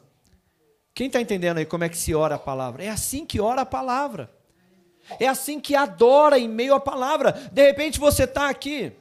Quem 0.94 1.08
está 1.08 1.20
entendendo 1.20 1.58
aí 1.58 1.66
como 1.66 1.84
é 1.84 1.88
que 1.88 1.96
se 1.96 2.14
ora 2.14 2.36
a 2.36 2.38
palavra? 2.38 2.84
É 2.84 2.88
assim 2.88 3.26
que 3.26 3.40
ora 3.40 3.62
a 3.62 3.66
palavra. 3.66 4.30
É 5.18 5.26
assim 5.26 5.60
que 5.60 5.74
adora 5.74 6.38
em 6.38 6.48
meio 6.48 6.74
à 6.74 6.80
palavra. 6.80 7.32
De 7.52 7.64
repente 7.64 8.00
você 8.00 8.24
está 8.24 8.48
aqui. 8.48 8.92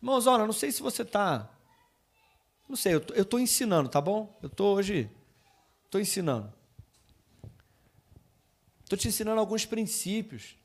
Irmãos, 0.00 0.26
olha, 0.26 0.46
não 0.46 0.52
sei 0.52 0.72
se 0.72 0.82
você 0.82 1.02
está. 1.02 1.48
Não 2.68 2.76
sei, 2.76 2.94
eu 2.94 3.22
estou 3.22 3.38
ensinando, 3.38 3.88
tá 3.88 4.00
bom? 4.00 4.38
Eu 4.42 4.46
estou 4.46 4.76
hoje. 4.76 5.10
Estou 5.84 6.00
ensinando. 6.00 6.52
Estou 8.84 8.98
te 8.98 9.08
ensinando 9.08 9.40
alguns 9.40 9.66
princípios. 9.66 10.56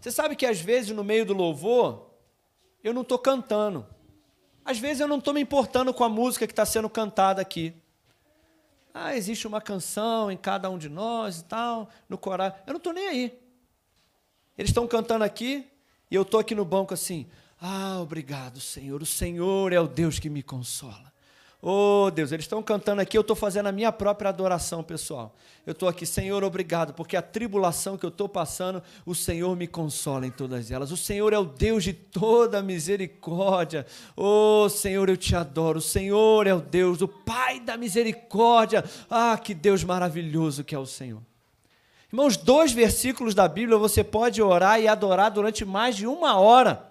Você 0.00 0.10
sabe 0.10 0.36
que 0.36 0.46
às 0.46 0.60
vezes 0.60 0.90
no 0.90 1.04
meio 1.04 1.26
do 1.26 1.34
louvor, 1.34 2.10
eu 2.82 2.94
não 2.94 3.02
estou 3.02 3.18
cantando. 3.18 3.86
Às 4.64 4.78
vezes 4.78 5.00
eu 5.00 5.08
não 5.08 5.18
estou 5.18 5.34
me 5.34 5.40
importando 5.40 5.92
com 5.92 6.04
a 6.04 6.08
música 6.08 6.46
que 6.46 6.52
está 6.52 6.64
sendo 6.64 6.88
cantada 6.88 7.42
aqui. 7.42 7.74
Ah, 8.92 9.16
existe 9.16 9.46
uma 9.46 9.60
canção 9.60 10.30
em 10.30 10.36
cada 10.36 10.68
um 10.70 10.78
de 10.78 10.88
nós 10.88 11.40
e 11.40 11.44
tal, 11.44 11.88
no 12.08 12.18
coral. 12.18 12.56
Eu 12.66 12.72
não 12.72 12.78
estou 12.78 12.92
nem 12.92 13.08
aí. 13.08 13.47
Eles 14.58 14.70
estão 14.70 14.86
cantando 14.88 15.22
aqui 15.22 15.64
e 16.10 16.14
eu 16.16 16.22
estou 16.22 16.40
aqui 16.40 16.54
no 16.54 16.64
banco 16.64 16.92
assim. 16.92 17.26
Ah, 17.60 17.98
obrigado, 18.00 18.60
Senhor. 18.60 19.00
O 19.00 19.06
Senhor 19.06 19.72
é 19.72 19.80
o 19.80 19.86
Deus 19.86 20.18
que 20.18 20.28
me 20.28 20.42
consola. 20.42 21.08
Oh 21.60 22.08
Deus, 22.14 22.30
eles 22.30 22.44
estão 22.44 22.62
cantando 22.62 23.00
aqui, 23.00 23.18
eu 23.18 23.22
estou 23.22 23.34
fazendo 23.34 23.66
a 23.66 23.72
minha 23.72 23.90
própria 23.90 24.28
adoração, 24.28 24.80
pessoal. 24.80 25.34
Eu 25.66 25.72
estou 25.72 25.88
aqui, 25.88 26.06
Senhor, 26.06 26.44
obrigado, 26.44 26.94
porque 26.94 27.16
a 27.16 27.22
tribulação 27.22 27.98
que 27.98 28.06
eu 28.06 28.10
estou 28.10 28.28
passando, 28.28 28.80
o 29.04 29.12
Senhor 29.12 29.56
me 29.56 29.66
consola 29.66 30.24
em 30.24 30.30
todas 30.30 30.70
elas. 30.70 30.92
O 30.92 30.96
Senhor 30.96 31.32
é 31.32 31.38
o 31.38 31.44
Deus 31.44 31.82
de 31.82 31.92
toda 31.92 32.62
misericórdia. 32.62 33.84
Oh 34.16 34.68
Senhor, 34.68 35.08
eu 35.08 35.16
te 35.16 35.34
adoro. 35.34 35.78
O 35.78 35.82
Senhor 35.82 36.46
é 36.46 36.54
o 36.54 36.60
Deus, 36.60 37.00
o 37.00 37.08
Pai 37.08 37.58
da 37.58 37.76
misericórdia. 37.76 38.84
Ah, 39.10 39.36
que 39.36 39.52
Deus 39.52 39.82
maravilhoso 39.82 40.62
que 40.62 40.76
é 40.76 40.78
o 40.78 40.86
Senhor. 40.86 41.22
Irmãos, 42.12 42.36
dois 42.36 42.72
versículos 42.72 43.34
da 43.34 43.46
Bíblia 43.46 43.76
você 43.76 44.02
pode 44.02 44.40
orar 44.42 44.80
e 44.80 44.88
adorar 44.88 45.30
durante 45.30 45.64
mais 45.64 45.96
de 45.96 46.06
uma 46.06 46.38
hora. 46.38 46.90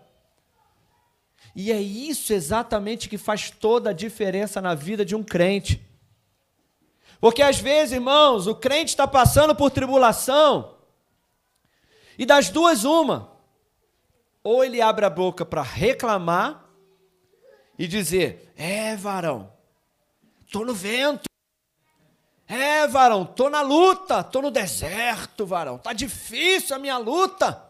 E 1.55 1.71
é 1.71 1.81
isso 1.81 2.33
exatamente 2.33 3.09
que 3.09 3.17
faz 3.17 3.49
toda 3.49 3.89
a 3.89 3.93
diferença 3.93 4.61
na 4.61 4.75
vida 4.75 5.03
de 5.03 5.15
um 5.15 5.23
crente. 5.23 5.81
Porque 7.19 7.41
às 7.41 7.59
vezes, 7.59 7.93
irmãos, 7.93 8.45
o 8.45 8.53
crente 8.53 8.89
está 8.91 9.07
passando 9.07 9.55
por 9.55 9.71
tribulação, 9.71 10.77
e 12.17 12.25
das 12.25 12.49
duas, 12.49 12.83
uma. 12.83 13.31
Ou 14.43 14.63
ele 14.63 14.81
abre 14.81 15.05
a 15.05 15.09
boca 15.09 15.45
para 15.45 15.61
reclamar 15.61 16.65
e 17.77 17.87
dizer: 17.87 18.51
É, 18.57 18.95
varão, 18.95 19.51
estou 20.45 20.65
no 20.65 20.73
vento. 20.73 21.26
É, 22.47 22.87
varão, 22.87 23.23
estou 23.23 23.49
na 23.49 23.61
luta, 23.61 24.21
estou 24.21 24.41
no 24.41 24.51
deserto, 24.51 25.45
varão, 25.45 25.75
está 25.75 25.91
difícil 25.93 26.75
a 26.75 26.79
minha 26.79 26.97
luta. 26.97 27.61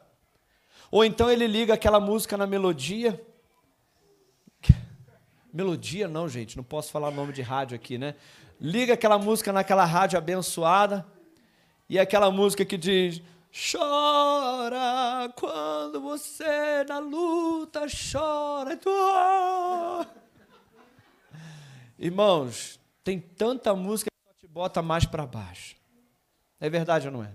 Ou 0.91 1.03
então 1.03 1.29
ele 1.29 1.47
liga 1.47 1.73
aquela 1.73 1.99
música 1.99 2.37
na 2.37 2.47
melodia 2.47 3.19
Melodia 5.57 6.07
não, 6.07 6.29
gente, 6.29 6.55
não 6.55 6.63
posso 6.63 6.91
falar 6.91 7.09
nome 7.09 7.33
de 7.33 7.41
rádio 7.41 7.75
aqui, 7.75 7.97
né? 7.97 8.13
Liga 8.61 8.93
aquela 8.93 9.17
música 9.17 9.51
naquela 9.51 9.85
rádio 9.85 10.15
abençoada 10.15 11.03
e 11.89 11.97
aquela 11.97 12.29
música 12.29 12.63
que 12.63 12.77
diz: 12.77 13.23
Chora 13.51 15.33
quando 15.35 15.99
você 15.99 16.83
na 16.87 16.99
luta 16.99 17.87
chora. 18.11 18.79
Irmãos, 21.97 22.79
tem 23.03 23.19
tanta 23.19 23.73
música 23.73 24.11
bota 24.57 24.81
mais 24.81 25.05
para 25.05 25.23
baixo. 25.23 25.75
É 26.59 26.67
verdade 26.67 27.05
ou 27.05 27.13
não 27.13 27.23
é? 27.23 27.29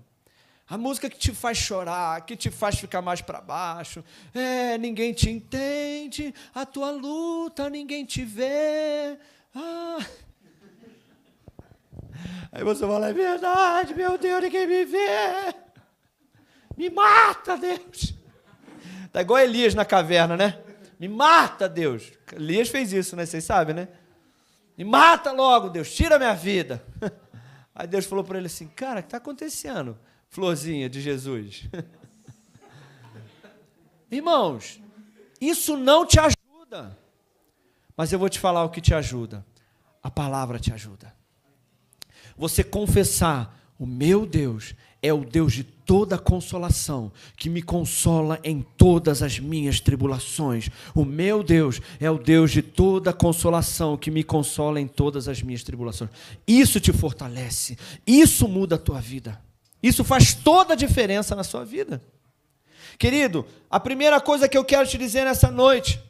A 0.68 0.76
música 0.76 1.08
que 1.08 1.16
te 1.16 1.32
faz 1.32 1.56
chorar, 1.56 2.20
que 2.26 2.34
te 2.34 2.50
faz 2.50 2.80
ficar 2.80 3.00
mais 3.00 3.20
para 3.20 3.40
baixo. 3.40 4.04
É, 4.34 4.76
ninguém 4.76 5.12
te 5.12 5.30
entende, 5.30 6.34
a 6.52 6.66
tua 6.66 6.90
luta 6.90 7.70
ninguém 7.70 8.04
te 8.04 8.24
vê. 8.24 9.16
Ah. 9.54 9.98
Aí 12.50 12.64
você 12.64 12.84
fala, 12.84 13.10
é 13.10 13.12
verdade, 13.12 13.94
meu 13.94 14.18
Deus, 14.18 14.42
ninguém 14.42 14.66
me 14.66 14.84
vê. 14.84 15.54
Me 16.76 16.90
mata, 16.90 17.56
Deus. 17.56 18.14
Tá 19.12 19.20
igual 19.20 19.38
Elias 19.38 19.74
na 19.74 19.84
caverna, 19.84 20.36
né? 20.36 20.60
Me 20.98 21.06
mata, 21.06 21.68
Deus. 21.68 22.12
Elias 22.32 22.68
fez 22.68 22.92
isso, 22.92 23.14
né? 23.14 23.24
Vocês 23.24 23.44
sabem, 23.44 23.76
né? 23.76 23.88
Me 24.76 24.84
mata 24.84 25.30
logo, 25.30 25.68
Deus, 25.68 25.94
tira 25.94 26.18
minha 26.18 26.34
vida. 26.34 26.84
Aí 27.74 27.86
Deus 27.86 28.06
falou 28.06 28.24
para 28.24 28.38
ele 28.38 28.46
assim: 28.46 28.68
Cara, 28.68 29.00
o 29.00 29.02
que 29.02 29.08
está 29.08 29.18
acontecendo? 29.18 29.98
florzinha 30.32 30.88
de 30.88 31.00
Jesus. 31.00 31.68
Irmãos, 34.10 34.80
isso 35.38 35.76
não 35.76 36.06
te 36.06 36.18
ajuda. 36.18 36.98
Mas 37.94 38.12
eu 38.12 38.18
vou 38.18 38.30
te 38.30 38.40
falar 38.40 38.64
o 38.64 38.70
que 38.70 38.80
te 38.80 38.94
ajuda. 38.94 39.44
A 40.02 40.10
palavra 40.10 40.58
te 40.58 40.72
ajuda. 40.72 41.14
Você 42.34 42.64
confessar: 42.64 43.54
o 43.78 43.84
meu 43.84 44.24
Deus 44.24 44.74
é 45.02 45.12
o 45.12 45.22
Deus 45.22 45.52
de 45.52 45.64
toda 45.92 46.16
consolação, 46.16 47.12
que 47.36 47.50
me 47.50 47.60
consola 47.60 48.40
em 48.42 48.62
todas 48.62 49.22
as 49.22 49.38
minhas 49.38 49.78
tribulações. 49.78 50.70
O 50.94 51.04
meu 51.04 51.42
Deus 51.42 51.82
é 52.00 52.10
o 52.10 52.16
Deus 52.16 52.50
de 52.50 52.62
toda 52.62 53.12
consolação, 53.12 53.98
que 53.98 54.10
me 54.10 54.24
consola 54.24 54.80
em 54.80 54.86
todas 54.86 55.28
as 55.28 55.42
minhas 55.42 55.62
tribulações. 55.62 56.08
Isso 56.46 56.80
te 56.80 56.94
fortalece, 56.94 57.76
isso 58.06 58.48
muda 58.48 58.76
a 58.76 58.78
tua 58.78 59.02
vida. 59.02 59.38
Isso 59.82 60.02
faz 60.02 60.32
toda 60.32 60.72
a 60.72 60.76
diferença 60.76 61.36
na 61.36 61.44
sua 61.44 61.62
vida. 61.62 62.02
Querido, 62.98 63.44
a 63.70 63.78
primeira 63.78 64.18
coisa 64.18 64.48
que 64.48 64.56
eu 64.56 64.64
quero 64.64 64.88
te 64.88 64.96
dizer 64.96 65.26
nessa 65.26 65.50
noite 65.50 66.00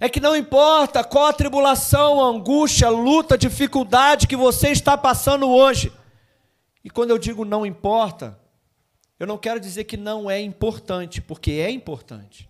é 0.00 0.08
que 0.08 0.18
não 0.18 0.34
importa 0.34 1.04
qual 1.04 1.26
a 1.26 1.32
tribulação, 1.32 2.20
a 2.20 2.26
angústia, 2.26 2.88
a 2.88 2.90
luta, 2.90 3.36
a 3.36 3.38
dificuldade 3.38 4.26
que 4.26 4.34
você 4.34 4.70
está 4.70 4.98
passando 4.98 5.48
hoje. 5.48 5.92
E 6.82 6.90
quando 6.90 7.10
eu 7.10 7.18
digo 7.18 7.44
não 7.44 7.64
importa, 7.64 8.39
eu 9.20 9.26
não 9.26 9.36
quero 9.36 9.60
dizer 9.60 9.84
que 9.84 9.98
não 9.98 10.30
é 10.30 10.40
importante, 10.40 11.20
porque 11.20 11.50
é 11.52 11.70
importante. 11.70 12.48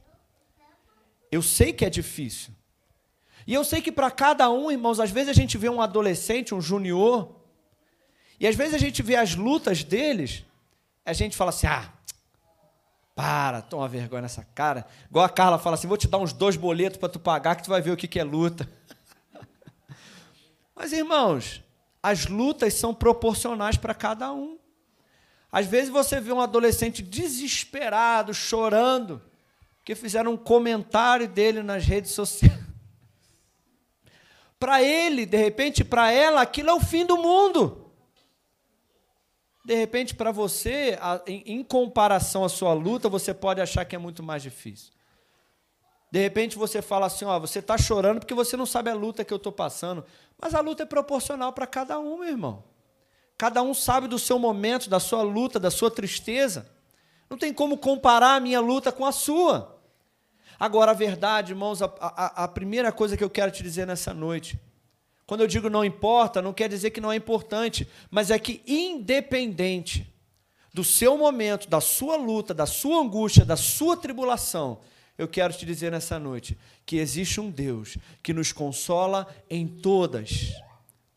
Eu 1.31 1.43
sei 1.43 1.73
que 1.73 1.85
é 1.85 1.91
difícil. 1.91 2.55
E 3.45 3.53
eu 3.53 3.65
sei 3.65 3.83
que 3.83 3.91
para 3.91 4.09
cada 4.09 4.49
um, 4.49 4.71
irmãos, 4.71 5.01
às 5.01 5.11
vezes 5.11 5.31
a 5.31 5.33
gente 5.33 5.59
vê 5.59 5.69
um 5.69 5.83
adolescente, 5.83 6.55
um 6.55 6.61
junior, 6.61 7.35
e 8.39 8.47
às 8.47 8.55
vezes 8.55 8.75
a 8.75 8.79
gente 8.79 9.03
vê 9.03 9.17
as 9.17 9.35
lutas 9.35 9.83
deles, 9.83 10.45
a 11.05 11.13
gente 11.13 11.37
fala 11.37 11.51
assim: 11.51 11.67
ah, 11.67 11.93
para, 13.17 13.63
toma 13.63 13.89
vergonha 13.89 14.23
nessa 14.23 14.45
cara. 14.55 14.87
Igual 15.09 15.25
a 15.25 15.29
Carla 15.29 15.59
fala 15.59 15.75
assim: 15.75 15.89
vou 15.89 15.97
te 15.97 16.07
dar 16.07 16.19
uns 16.19 16.33
dois 16.33 16.57
boletos 16.57 16.99
para 16.99 17.09
tu 17.09 17.19
pagar 17.19 17.57
que 17.57 17.65
tu 17.65 17.71
vai 17.71 17.83
ver 17.83 17.91
o 17.91 17.97
que, 17.97 18.07
que 18.07 18.21
é 18.21 18.25
luta. 18.25 18.71
Mas 20.77 20.93
irmãos, 20.93 21.65
as 22.01 22.29
lutas 22.29 22.75
são 22.75 22.95
proporcionais 22.95 23.77
para 23.77 23.93
cada 23.93 24.33
um. 24.33 24.60
Às 25.53 25.67
vezes 25.67 25.91
você 25.91 26.21
vê 26.21 26.33
um 26.33 26.41
adolescente 26.41 27.03
desesperado, 27.03 28.33
chorando, 28.33 29.21
porque 29.79 29.95
fizeram 29.95 30.33
um 30.33 30.37
comentário 30.37 31.27
dele 31.27 31.63
nas 31.63 31.85
redes 31.85 32.13
sociais. 32.13 32.61
Para 34.59 34.83
ele, 34.83 35.25
de 35.25 35.39
repente, 35.39 35.83
para 35.83 36.13
ela, 36.13 36.43
aquilo 36.43 36.69
é 36.69 36.75
o 36.75 36.81
fim 36.81 37.07
do 37.07 37.17
mundo. 37.17 37.91
De 39.65 39.75
repente, 39.75 40.15
para 40.15 40.31
você, 40.31 40.99
em 41.27 41.65
comparação 41.65 42.45
à 42.45 42.49
sua 42.49 42.73
luta, 42.73 43.09
você 43.09 43.33
pode 43.33 43.61
achar 43.61 43.85
que 43.85 43.97
é 43.97 43.99
muito 43.99 44.23
mais 44.23 44.43
difícil. 44.43 44.93
De 46.11 46.19
repente 46.19 46.59
você 46.59 46.83
fala 46.83 47.07
assim, 47.07 47.25
ó, 47.25 47.39
você 47.39 47.61
está 47.61 47.79
chorando 47.79 48.19
porque 48.19 48.35
você 48.35 48.57
não 48.57 48.67
sabe 48.67 48.91
a 48.91 48.95
luta 48.95 49.25
que 49.25 49.33
eu 49.33 49.37
estou 49.37 49.53
passando. 49.53 50.05
Mas 50.39 50.55
a 50.55 50.61
luta 50.61 50.83
é 50.83 50.87
proporcional 50.87 51.53
para 51.53 51.67
cada 51.67 51.99
um, 51.99 52.19
meu 52.19 52.29
irmão. 52.29 52.65
Cada 53.41 53.63
um 53.63 53.73
sabe 53.73 54.07
do 54.07 54.19
seu 54.19 54.39
momento, 54.39 54.91
da 54.91 55.01
sua 55.01 55.23
luta, 55.23 55.59
da 55.59 55.71
sua 55.71 55.91
tristeza. 55.91 56.71
Não 57.31 57.39
tem 57.39 57.55
como 57.55 57.79
comparar 57.79 58.35
a 58.35 58.41
minha 58.41 58.61
luta 58.61 58.93
com 58.93 59.07
a 59.07 59.13
sua. 59.13 59.81
Agora, 60.59 60.91
a 60.91 60.95
verdade, 60.95 61.53
irmãos, 61.53 61.81
a, 61.81 61.87
a, 61.99 62.45
a 62.45 62.49
primeira 62.49 62.93
coisa 62.93 63.17
que 63.17 63.25
eu 63.25 63.31
quero 63.31 63.51
te 63.51 63.63
dizer 63.63 63.87
nessa 63.87 64.13
noite 64.13 64.61
quando 65.27 65.41
eu 65.41 65.47
digo 65.47 65.71
não 65.71 65.83
importa, 65.83 66.43
não 66.43 66.53
quer 66.53 66.69
dizer 66.69 66.91
que 66.91 67.01
não 67.01 67.11
é 67.11 67.17
importante, 67.17 67.89
mas 68.11 68.31
é 68.31 68.39
que 68.39 68.61
independente 68.67 70.13
do 70.75 70.85
seu 70.85 71.17
momento, 71.17 71.67
da 71.67 71.81
sua 71.81 72.17
luta, 72.17 72.53
da 72.53 72.67
sua 72.67 73.01
angústia, 73.01 73.43
da 73.43 73.57
sua 73.57 73.97
tribulação, 73.97 74.81
eu 75.17 75.27
quero 75.27 75.55
te 75.55 75.65
dizer 75.65 75.91
nessa 75.91 76.19
noite 76.19 76.59
que 76.85 76.97
existe 76.97 77.41
um 77.41 77.51
Deus 77.51 77.97
que 78.23 78.35
nos 78.35 78.53
consola 78.53 79.27
em 79.49 79.67
todas. 79.67 80.53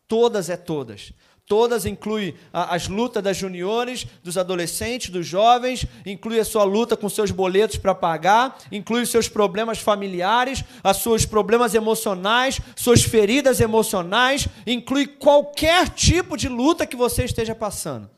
Todas 0.08 0.48
é 0.48 0.56
todas. 0.56 1.12
Todas 1.46 1.84
inclui 1.84 2.34
as 2.52 2.88
lutas 2.88 3.22
das 3.22 3.36
juniores, 3.36 4.06
dos 4.22 4.38
adolescentes, 4.38 5.10
dos 5.10 5.26
jovens, 5.26 5.84
inclui 6.06 6.40
a 6.40 6.44
sua 6.44 6.64
luta 6.64 6.96
com 6.96 7.06
seus 7.06 7.30
boletos 7.30 7.76
para 7.76 7.94
pagar, 7.94 8.58
inclui 8.72 9.02
os 9.02 9.10
seus 9.10 9.28
problemas 9.28 9.78
familiares, 9.78 10.64
os 10.82 10.96
seus 10.96 11.26
problemas 11.26 11.74
emocionais, 11.74 12.60
suas 12.74 13.02
feridas 13.02 13.60
emocionais, 13.60 14.48
inclui 14.66 15.06
qualquer 15.06 15.90
tipo 15.90 16.34
de 16.34 16.48
luta 16.48 16.86
que 16.86 16.96
você 16.96 17.24
esteja 17.24 17.54
passando. 17.54 18.08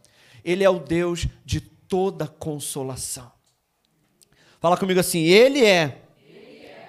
Ele 0.45 0.62
é 0.62 0.71
o 0.71 0.79
Deus 0.79 1.27
de 1.45 1.61
toda 1.61 2.29
consolação. 2.29 3.33
Fala 4.61 4.77
comigo 4.77 5.01
assim: 5.01 5.25
Ele 5.25 5.65
é, 5.65 6.03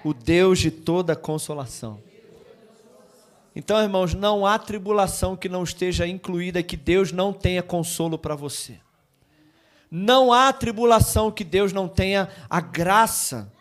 o 0.04 0.14
Deus 0.14 0.60
de 0.60 0.70
toda 0.70 1.16
consolação. 1.16 2.00
Então, 3.58 3.82
irmãos, 3.82 4.14
não 4.14 4.46
há 4.46 4.56
tribulação 4.56 5.36
que 5.36 5.48
não 5.48 5.64
esteja 5.64 6.06
incluída, 6.06 6.62
que 6.62 6.76
Deus 6.76 7.10
não 7.10 7.32
tenha 7.32 7.60
consolo 7.60 8.16
para 8.16 8.36
você. 8.36 8.78
Não 9.90 10.32
há 10.32 10.52
tribulação 10.52 11.28
que 11.28 11.42
Deus 11.42 11.72
não 11.72 11.88
tenha 11.88 12.28
a 12.48 12.60
graça, 12.60 13.52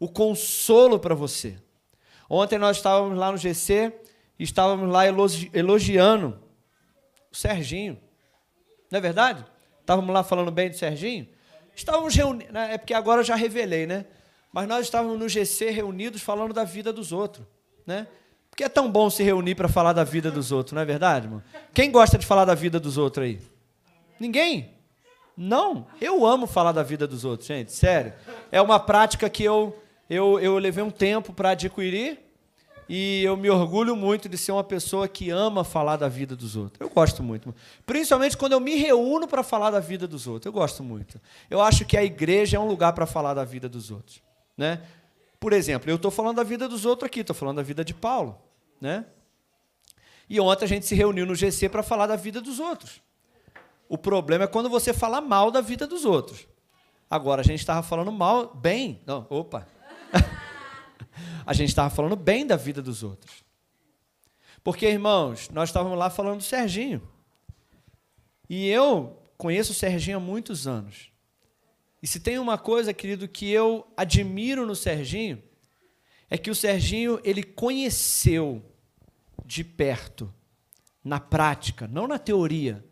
o 0.00 0.08
consolo 0.08 0.98
para 0.98 1.14
você. 1.14 1.56
Ontem 2.28 2.58
nós 2.58 2.78
estávamos 2.78 3.16
lá 3.16 3.30
no 3.30 3.38
GC 3.38 3.92
estávamos 4.36 4.92
lá 4.92 5.04
elogiando 5.06 6.36
o 7.30 7.36
Serginho. 7.36 7.96
Não 8.90 8.98
é 8.98 9.00
verdade? 9.00 9.44
Estávamos 9.80 10.12
lá 10.12 10.24
falando 10.24 10.50
bem 10.50 10.68
do 10.68 10.76
Serginho. 10.76 11.28
Estávamos 11.76 12.12
reunidos, 12.12 12.52
né? 12.52 12.74
é 12.74 12.78
porque 12.78 12.92
agora 12.92 13.20
eu 13.20 13.24
já 13.24 13.36
revelei, 13.36 13.86
né? 13.86 14.04
Mas 14.52 14.66
nós 14.66 14.86
estávamos 14.86 15.16
no 15.16 15.28
GC 15.28 15.70
reunidos 15.70 16.22
falando 16.22 16.52
da 16.52 16.64
vida 16.64 16.92
dos 16.92 17.12
outros, 17.12 17.46
né? 17.86 18.08
Porque 18.54 18.62
é 18.62 18.68
tão 18.68 18.88
bom 18.88 19.10
se 19.10 19.20
reunir 19.24 19.56
para 19.56 19.68
falar 19.68 19.92
da 19.92 20.04
vida 20.04 20.30
dos 20.30 20.52
outros, 20.52 20.74
não 20.74 20.80
é 20.80 20.84
verdade, 20.84 21.26
irmão? 21.26 21.42
Quem 21.74 21.90
gosta 21.90 22.16
de 22.16 22.24
falar 22.24 22.44
da 22.44 22.54
vida 22.54 22.78
dos 22.78 22.96
outros 22.96 23.26
aí? 23.26 23.40
Ninguém? 24.20 24.70
Não, 25.36 25.88
eu 26.00 26.24
amo 26.24 26.46
falar 26.46 26.70
da 26.70 26.84
vida 26.84 27.04
dos 27.04 27.24
outros, 27.24 27.48
gente, 27.48 27.72
sério. 27.72 28.12
É 28.52 28.62
uma 28.62 28.78
prática 28.78 29.28
que 29.28 29.42
eu, 29.42 29.76
eu, 30.08 30.38
eu 30.38 30.56
levei 30.56 30.84
um 30.84 30.90
tempo 30.90 31.32
para 31.32 31.50
adquirir 31.50 32.20
e 32.88 33.24
eu 33.24 33.36
me 33.36 33.50
orgulho 33.50 33.96
muito 33.96 34.28
de 34.28 34.38
ser 34.38 34.52
uma 34.52 34.62
pessoa 34.62 35.08
que 35.08 35.30
ama 35.30 35.64
falar 35.64 35.96
da 35.96 36.08
vida 36.08 36.36
dos 36.36 36.54
outros. 36.54 36.80
Eu 36.80 36.88
gosto 36.88 37.24
muito. 37.24 37.52
Principalmente 37.84 38.36
quando 38.36 38.52
eu 38.52 38.60
me 38.60 38.76
reúno 38.76 39.26
para 39.26 39.42
falar 39.42 39.72
da 39.72 39.80
vida 39.80 40.06
dos 40.06 40.28
outros. 40.28 40.46
Eu 40.46 40.52
gosto 40.52 40.84
muito. 40.84 41.20
Eu 41.50 41.60
acho 41.60 41.84
que 41.84 41.96
a 41.96 42.04
igreja 42.04 42.56
é 42.56 42.60
um 42.60 42.68
lugar 42.68 42.92
para 42.92 43.04
falar 43.04 43.34
da 43.34 43.42
vida 43.42 43.68
dos 43.68 43.90
outros. 43.90 44.22
Né? 44.56 44.80
Por 45.40 45.52
exemplo, 45.52 45.90
eu 45.90 45.96
estou 45.96 46.12
falando 46.12 46.36
da 46.36 46.44
vida 46.44 46.68
dos 46.68 46.86
outros 46.86 47.06
aqui, 47.08 47.18
estou 47.18 47.34
falando 47.34 47.56
da 47.56 47.62
vida 47.64 47.84
de 47.84 47.92
Paulo. 47.92 48.43
Né? 48.84 49.06
E 50.28 50.38
ontem 50.38 50.66
a 50.66 50.68
gente 50.68 50.84
se 50.84 50.94
reuniu 50.94 51.24
no 51.24 51.34
GC 51.34 51.70
para 51.70 51.82
falar 51.82 52.06
da 52.06 52.16
vida 52.16 52.38
dos 52.38 52.60
outros. 52.60 53.00
O 53.88 53.96
problema 53.96 54.44
é 54.44 54.46
quando 54.46 54.68
você 54.68 54.92
fala 54.92 55.22
mal 55.22 55.50
da 55.50 55.62
vida 55.62 55.86
dos 55.86 56.04
outros. 56.04 56.46
Agora, 57.08 57.40
a 57.40 57.44
gente 57.44 57.60
estava 57.60 57.82
falando 57.82 58.12
mal, 58.12 58.54
bem. 58.54 59.00
Não, 59.06 59.26
opa. 59.30 59.66
a 61.46 61.54
gente 61.54 61.70
estava 61.70 61.88
falando 61.88 62.14
bem 62.14 62.46
da 62.46 62.56
vida 62.56 62.82
dos 62.82 63.02
outros. 63.02 63.42
Porque, 64.62 64.86
irmãos, 64.86 65.48
nós 65.48 65.70
estávamos 65.70 65.98
lá 65.98 66.10
falando 66.10 66.38
do 66.38 66.44
Serginho. 66.44 67.00
E 68.50 68.68
eu 68.68 69.18
conheço 69.38 69.72
o 69.72 69.74
Serginho 69.74 70.18
há 70.18 70.20
muitos 70.20 70.66
anos. 70.66 71.10
E 72.02 72.06
se 72.06 72.20
tem 72.20 72.38
uma 72.38 72.58
coisa, 72.58 72.92
querido, 72.92 73.26
que 73.26 73.50
eu 73.50 73.86
admiro 73.96 74.66
no 74.66 74.76
Serginho, 74.76 75.42
é 76.28 76.36
que 76.36 76.50
o 76.50 76.54
Serginho 76.54 77.18
ele 77.24 77.42
conheceu 77.42 78.62
de 79.44 79.62
perto, 79.62 80.32
na 81.02 81.20
prática, 81.20 81.86
não 81.86 82.06
na 82.08 82.18
teoria, 82.18 82.84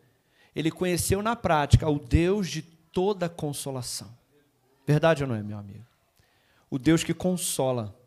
ele 0.54 0.70
conheceu 0.70 1.22
na 1.22 1.34
prática 1.34 1.88
o 1.88 1.98
Deus 1.98 2.48
de 2.48 2.62
toda 2.62 3.28
consolação. 3.28 4.16
Verdade 4.86 5.22
ou 5.22 5.28
não 5.28 5.34
é, 5.34 5.42
meu 5.42 5.56
amigo? 5.56 5.86
O 6.70 6.78
Deus 6.78 7.02
que 7.02 7.14
consola 7.14 7.98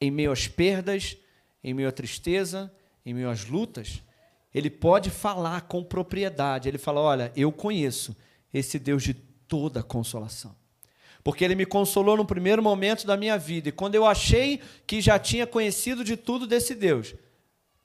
em 0.00 0.10
meio 0.10 0.30
às 0.30 0.46
perdas, 0.46 1.16
em 1.62 1.72
meio 1.72 1.88
à 1.88 1.92
tristeza, 1.92 2.72
em 3.04 3.14
meio 3.14 3.30
às 3.30 3.46
lutas, 3.46 4.02
ele 4.54 4.70
pode 4.70 5.10
falar 5.10 5.62
com 5.62 5.82
propriedade. 5.82 6.68
Ele 6.68 6.78
fala: 6.78 7.00
Olha, 7.00 7.32
eu 7.36 7.52
conheço 7.52 8.16
esse 8.52 8.78
Deus 8.78 9.02
de 9.02 9.14
toda 9.14 9.82
consolação. 9.82 10.54
Porque 11.22 11.44
ele 11.44 11.54
me 11.54 11.66
consolou 11.66 12.16
no 12.16 12.24
primeiro 12.24 12.62
momento 12.62 13.06
da 13.06 13.16
minha 13.16 13.36
vida. 13.36 13.68
E 13.68 13.72
quando 13.72 13.94
eu 13.94 14.06
achei 14.06 14.60
que 14.86 15.00
já 15.00 15.18
tinha 15.18 15.46
conhecido 15.46 16.04
de 16.04 16.16
tudo 16.16 16.46
desse 16.46 16.74
Deus, 16.74 17.14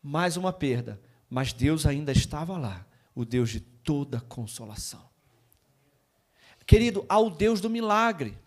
mais 0.04 0.36
uma 0.36 0.52
perda. 0.52 1.02
Mas 1.30 1.54
Deus 1.54 1.86
ainda 1.86 2.12
estava 2.12 2.58
lá 2.58 2.86
o 3.16 3.24
Deus 3.24 3.50
de 3.50 3.60
toda 3.60 4.20
consolação. 4.20 5.04
Querido, 6.66 7.06
há 7.10 7.20
o 7.20 7.30
Deus 7.30 7.62
do 7.62 7.70
milagre. 7.70 8.38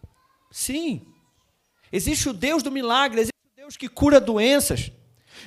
Sim. 0.51 1.07
Existe 1.92 2.29
o 2.29 2.33
Deus 2.33 2.62
do 2.62 2.71
milagre, 2.71 3.21
existe 3.21 3.33
o 3.53 3.57
Deus 3.57 3.77
que 3.77 3.88
cura 3.88 4.21
doenças. 4.21 4.90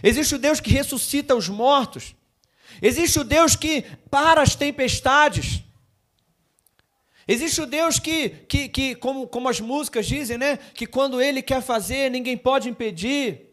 Existe 0.04 0.36
o 0.36 0.40
Deus 0.40 0.60
que 0.60 0.72
ressuscita 0.72 1.36
os 1.36 1.50
mortos. 1.50 2.16
Existe 2.82 3.20
o 3.20 3.24
Deus 3.24 3.56
que 3.56 3.84
para 4.10 4.42
as 4.42 4.56
tempestades. 4.56 5.64
Existe 7.28 7.62
o 7.62 7.66
Deus 7.66 8.00
que, 8.00 8.30
que, 8.30 8.70
que 8.70 8.96
como, 8.96 9.28
como 9.28 9.50
as 9.50 9.60
músicas 9.60 10.08
dizem, 10.08 10.38
né? 10.38 10.58
Que 10.58 10.86
quando 10.86 11.22
Ele 11.22 11.42
quer 11.42 11.62
fazer, 11.62 12.10
ninguém 12.10 12.38
pode 12.38 12.70
impedir. 12.70 13.49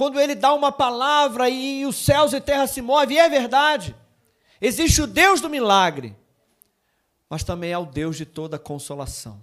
Quando 0.00 0.18
Ele 0.18 0.34
dá 0.34 0.54
uma 0.54 0.72
palavra 0.72 1.50
e, 1.50 1.84
os 1.84 1.94
céus 1.94 2.32
e 2.32 2.40
terra 2.40 2.66
se 2.66 2.80
movem, 2.80 3.18
e 3.18 3.20
é 3.20 3.28
verdade. 3.28 3.94
Existe 4.58 5.02
o 5.02 5.06
Deus 5.06 5.42
do 5.42 5.50
milagre, 5.50 6.16
mas 7.28 7.44
também 7.44 7.70
é 7.70 7.76
o 7.76 7.84
Deus 7.84 8.16
de 8.16 8.24
toda 8.24 8.58
consolação. 8.58 9.42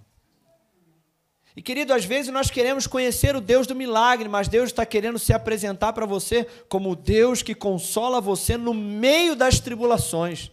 E 1.54 1.62
querido, 1.62 1.94
às 1.94 2.04
vezes 2.04 2.32
nós 2.32 2.50
queremos 2.50 2.88
conhecer 2.88 3.36
o 3.36 3.40
Deus 3.40 3.68
do 3.68 3.74
milagre, 3.76 4.28
mas 4.28 4.48
Deus 4.48 4.70
está 4.70 4.84
querendo 4.84 5.16
se 5.16 5.32
apresentar 5.32 5.92
para 5.92 6.04
você 6.04 6.42
como 6.68 6.90
o 6.90 6.96
Deus 6.96 7.40
que 7.40 7.54
consola 7.54 8.20
você 8.20 8.56
no 8.56 8.74
meio 8.74 9.36
das 9.36 9.60
tribulações. 9.60 10.50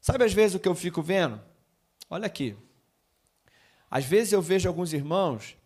Sabe 0.00 0.24
às 0.24 0.32
vezes 0.32 0.54
o 0.54 0.58
que 0.58 0.66
eu 0.66 0.74
fico 0.74 1.02
vendo? 1.02 1.38
Olha 2.08 2.24
aqui. 2.24 2.56
Às 3.90 4.06
vezes 4.06 4.32
eu 4.32 4.40
vejo 4.40 4.66
alguns 4.66 4.94
irmãos 4.94 5.58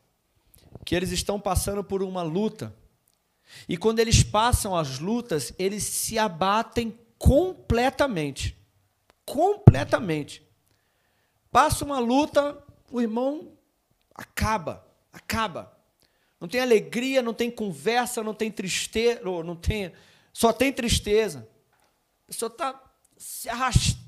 que 0.84 0.96
eles 0.96 1.12
estão 1.12 1.38
passando 1.38 1.84
por 1.84 2.02
uma 2.02 2.24
luta. 2.24 2.81
E 3.68 3.76
quando 3.76 3.98
eles 3.98 4.22
passam 4.22 4.76
as 4.76 4.98
lutas, 4.98 5.52
eles 5.58 5.84
se 5.84 6.18
abatem 6.18 6.98
completamente. 7.18 8.56
Completamente. 9.24 10.46
Passa 11.50 11.84
uma 11.84 11.98
luta, 11.98 12.62
o 12.90 13.00
irmão 13.00 13.52
acaba, 14.14 14.86
acaba. 15.12 15.76
Não 16.40 16.48
tem 16.48 16.60
alegria, 16.60 17.22
não 17.22 17.32
tem 17.32 17.50
conversa, 17.50 18.22
não 18.22 18.34
tem 18.34 18.50
tristeza, 18.50 19.20
não 19.22 19.54
tem, 19.54 19.92
só 20.32 20.52
tem 20.52 20.72
tristeza. 20.72 21.48
A 22.24 22.26
pessoa 22.26 22.50
está 22.50 22.82
se 23.16 23.48
arrastando. 23.48 24.02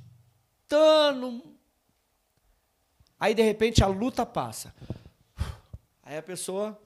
Aí 3.20 3.34
de 3.34 3.42
repente 3.42 3.84
a 3.84 3.86
luta 3.86 4.26
passa. 4.26 4.74
Aí 6.02 6.18
a 6.18 6.22
pessoa 6.22 6.80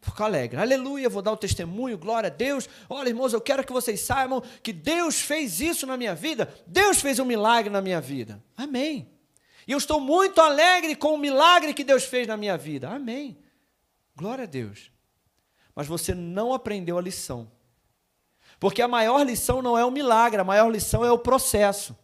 Fico 0.00 0.22
alegre. 0.22 0.60
Aleluia, 0.60 1.08
vou 1.08 1.22
dar 1.22 1.32
o 1.32 1.36
testemunho, 1.36 1.98
glória 1.98 2.28
a 2.28 2.30
Deus. 2.30 2.68
Olha, 2.88 3.08
irmãos, 3.08 3.32
eu 3.32 3.40
quero 3.40 3.64
que 3.64 3.72
vocês 3.72 4.00
saibam 4.00 4.42
que 4.62 4.72
Deus 4.72 5.20
fez 5.20 5.60
isso 5.60 5.86
na 5.86 5.96
minha 5.96 6.14
vida. 6.14 6.52
Deus 6.66 7.00
fez 7.00 7.18
um 7.18 7.24
milagre 7.24 7.70
na 7.70 7.80
minha 7.80 8.00
vida. 8.00 8.42
Amém. 8.56 9.10
E 9.66 9.72
eu 9.72 9.78
estou 9.78 10.00
muito 10.00 10.40
alegre 10.40 10.94
com 10.94 11.14
o 11.14 11.18
milagre 11.18 11.74
que 11.74 11.84
Deus 11.84 12.04
fez 12.04 12.26
na 12.26 12.36
minha 12.36 12.56
vida. 12.56 12.88
Amém. 12.88 13.36
Glória 14.16 14.44
a 14.44 14.46
Deus. 14.46 14.90
Mas 15.74 15.86
você 15.86 16.14
não 16.14 16.54
aprendeu 16.54 16.96
a 16.96 17.02
lição. 17.02 17.50
Porque 18.58 18.82
a 18.82 18.88
maior 18.88 19.24
lição 19.24 19.62
não 19.62 19.76
é 19.76 19.84
o 19.84 19.90
milagre, 19.90 20.40
a 20.40 20.44
maior 20.44 20.70
lição 20.70 21.04
é 21.04 21.12
o 21.12 21.18
processo. 21.18 21.96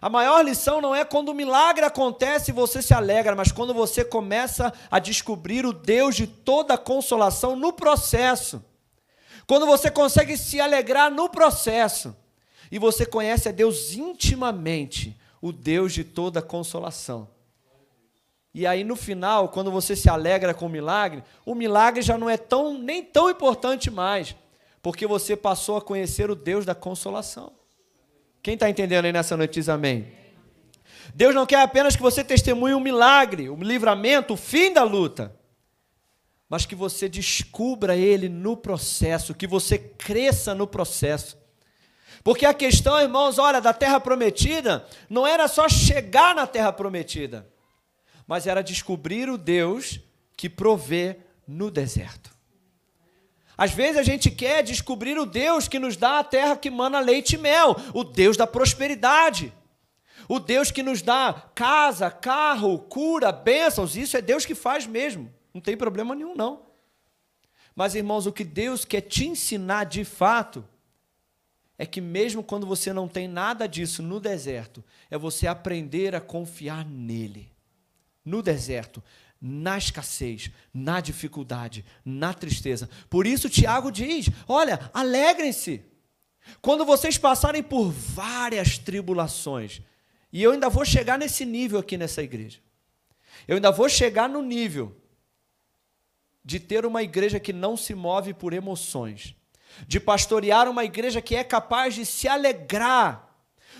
A 0.00 0.10
maior 0.10 0.44
lição 0.44 0.80
não 0.80 0.94
é 0.94 1.04
quando 1.04 1.30
o 1.30 1.34
milagre 1.34 1.84
acontece 1.84 2.50
e 2.50 2.54
você 2.54 2.82
se 2.82 2.92
alegra, 2.92 3.34
mas 3.34 3.52
quando 3.52 3.72
você 3.72 4.04
começa 4.04 4.72
a 4.90 4.98
descobrir 4.98 5.64
o 5.64 5.72
Deus 5.72 6.14
de 6.14 6.26
toda 6.26 6.76
consolação 6.76 7.56
no 7.56 7.72
processo. 7.72 8.62
Quando 9.46 9.66
você 9.66 9.90
consegue 9.90 10.36
se 10.36 10.60
alegrar 10.60 11.10
no 11.10 11.28
processo 11.28 12.16
e 12.70 12.78
você 12.78 13.06
conhece 13.06 13.48
a 13.48 13.52
Deus 13.52 13.92
intimamente, 13.92 15.18
o 15.40 15.52
Deus 15.52 15.92
de 15.92 16.04
toda 16.04 16.42
consolação. 16.42 17.28
E 18.54 18.66
aí 18.66 18.84
no 18.84 18.96
final, 18.96 19.48
quando 19.48 19.70
você 19.70 19.96
se 19.96 20.08
alegra 20.08 20.54
com 20.54 20.66
o 20.66 20.70
milagre, 20.70 21.24
o 21.44 21.54
milagre 21.54 22.02
já 22.02 22.16
não 22.16 22.30
é 22.30 22.36
tão 22.36 22.78
nem 22.78 23.02
tão 23.02 23.28
importante 23.28 23.90
mais, 23.90 24.34
porque 24.80 25.06
você 25.06 25.36
passou 25.36 25.76
a 25.76 25.82
conhecer 25.82 26.30
o 26.30 26.34
Deus 26.34 26.64
da 26.64 26.74
consolação. 26.74 27.52
Quem 28.44 28.52
está 28.52 28.68
entendendo 28.68 29.06
aí 29.06 29.12
nessa 29.12 29.38
noite 29.38 29.54
diz 29.54 29.70
amém? 29.70 30.06
Deus 31.14 31.34
não 31.34 31.46
quer 31.46 31.62
apenas 31.62 31.96
que 31.96 32.02
você 32.02 32.22
testemunhe 32.22 32.74
um 32.74 32.80
milagre, 32.80 33.48
um 33.48 33.62
livramento, 33.62 34.34
o 34.34 34.36
fim 34.36 34.70
da 34.70 34.82
luta, 34.82 35.34
mas 36.46 36.66
que 36.66 36.74
você 36.74 37.08
descubra 37.08 37.96
ele 37.96 38.28
no 38.28 38.54
processo, 38.54 39.32
que 39.32 39.46
você 39.46 39.78
cresça 39.78 40.54
no 40.54 40.66
processo. 40.66 41.38
Porque 42.22 42.44
a 42.44 42.52
questão, 42.52 43.00
irmãos, 43.00 43.38
olha, 43.38 43.62
da 43.62 43.72
terra 43.72 43.98
prometida, 43.98 44.86
não 45.08 45.26
era 45.26 45.48
só 45.48 45.66
chegar 45.66 46.34
na 46.34 46.46
terra 46.46 46.70
prometida, 46.70 47.48
mas 48.26 48.46
era 48.46 48.62
descobrir 48.62 49.30
o 49.30 49.38
Deus 49.38 50.00
que 50.36 50.50
provê 50.50 51.16
no 51.48 51.70
deserto. 51.70 52.33
Às 53.56 53.72
vezes 53.72 53.96
a 53.96 54.02
gente 54.02 54.30
quer 54.30 54.62
descobrir 54.62 55.18
o 55.18 55.26
Deus 55.26 55.68
que 55.68 55.78
nos 55.78 55.96
dá 55.96 56.18
a 56.18 56.24
terra 56.24 56.56
que 56.56 56.70
mana 56.70 56.98
leite 57.00 57.34
e 57.34 57.38
mel, 57.38 57.76
o 57.92 58.02
Deus 58.02 58.36
da 58.36 58.46
prosperidade. 58.46 59.52
O 60.28 60.40
Deus 60.40 60.70
que 60.70 60.82
nos 60.82 61.02
dá 61.02 61.50
casa, 61.54 62.10
carro, 62.10 62.78
cura, 62.78 63.30
bênçãos, 63.30 63.96
isso 63.96 64.16
é 64.16 64.22
Deus 64.22 64.44
que 64.46 64.54
faz 64.54 64.86
mesmo. 64.86 65.32
Não 65.52 65.60
tem 65.60 65.76
problema 65.76 66.14
nenhum, 66.14 66.34
não. 66.34 66.62
Mas, 67.74 67.94
irmãos, 67.94 68.26
o 68.26 68.32
que 68.32 68.44
Deus 68.44 68.84
quer 68.84 69.02
te 69.02 69.26
ensinar 69.26 69.84
de 69.84 70.04
fato 70.04 70.64
é 71.76 71.84
que, 71.84 72.00
mesmo 72.00 72.42
quando 72.42 72.66
você 72.66 72.92
não 72.92 73.08
tem 73.08 73.26
nada 73.26 73.66
disso 73.66 74.02
no 74.02 74.20
deserto, 74.20 74.82
é 75.10 75.18
você 75.18 75.46
aprender 75.46 76.14
a 76.14 76.20
confiar 76.20 76.84
nele. 76.84 77.52
No 78.24 78.42
deserto, 78.42 79.02
na 79.46 79.76
escassez, 79.76 80.50
na 80.72 81.02
dificuldade, 81.02 81.84
na 82.02 82.32
tristeza. 82.32 82.88
Por 83.10 83.26
isso, 83.26 83.50
Tiago 83.50 83.92
diz: 83.92 84.30
olha, 84.48 84.90
alegrem-se. 84.94 85.84
Quando 86.62 86.84
vocês 86.84 87.18
passarem 87.18 87.62
por 87.62 87.90
várias 87.90 88.78
tribulações, 88.78 89.82
e 90.32 90.42
eu 90.42 90.52
ainda 90.52 90.70
vou 90.70 90.84
chegar 90.84 91.18
nesse 91.18 91.44
nível 91.44 91.78
aqui 91.78 91.98
nessa 91.98 92.22
igreja, 92.22 92.58
eu 93.46 93.56
ainda 93.56 93.70
vou 93.70 93.86
chegar 93.86 94.30
no 94.30 94.40
nível 94.40 94.96
de 96.42 96.58
ter 96.58 96.86
uma 96.86 97.02
igreja 97.02 97.38
que 97.38 97.52
não 97.52 97.76
se 97.76 97.94
move 97.94 98.32
por 98.32 98.54
emoções, 98.54 99.34
de 99.86 100.00
pastorear 100.00 100.70
uma 100.70 100.84
igreja 100.84 101.20
que 101.20 101.36
é 101.36 101.44
capaz 101.44 101.94
de 101.94 102.06
se 102.06 102.26
alegrar, 102.26 103.23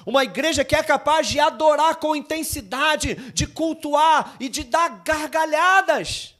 uma 0.06 0.24
igreja 0.24 0.64
que 0.64 0.74
é 0.74 0.82
capaz 0.82 1.28
de 1.28 1.40
adorar 1.40 1.96
com 1.96 2.16
intensidade, 2.16 3.14
de 3.32 3.46
cultuar 3.46 4.36
e 4.38 4.48
de 4.48 4.64
dar 4.64 5.02
gargalhadas 5.04 6.34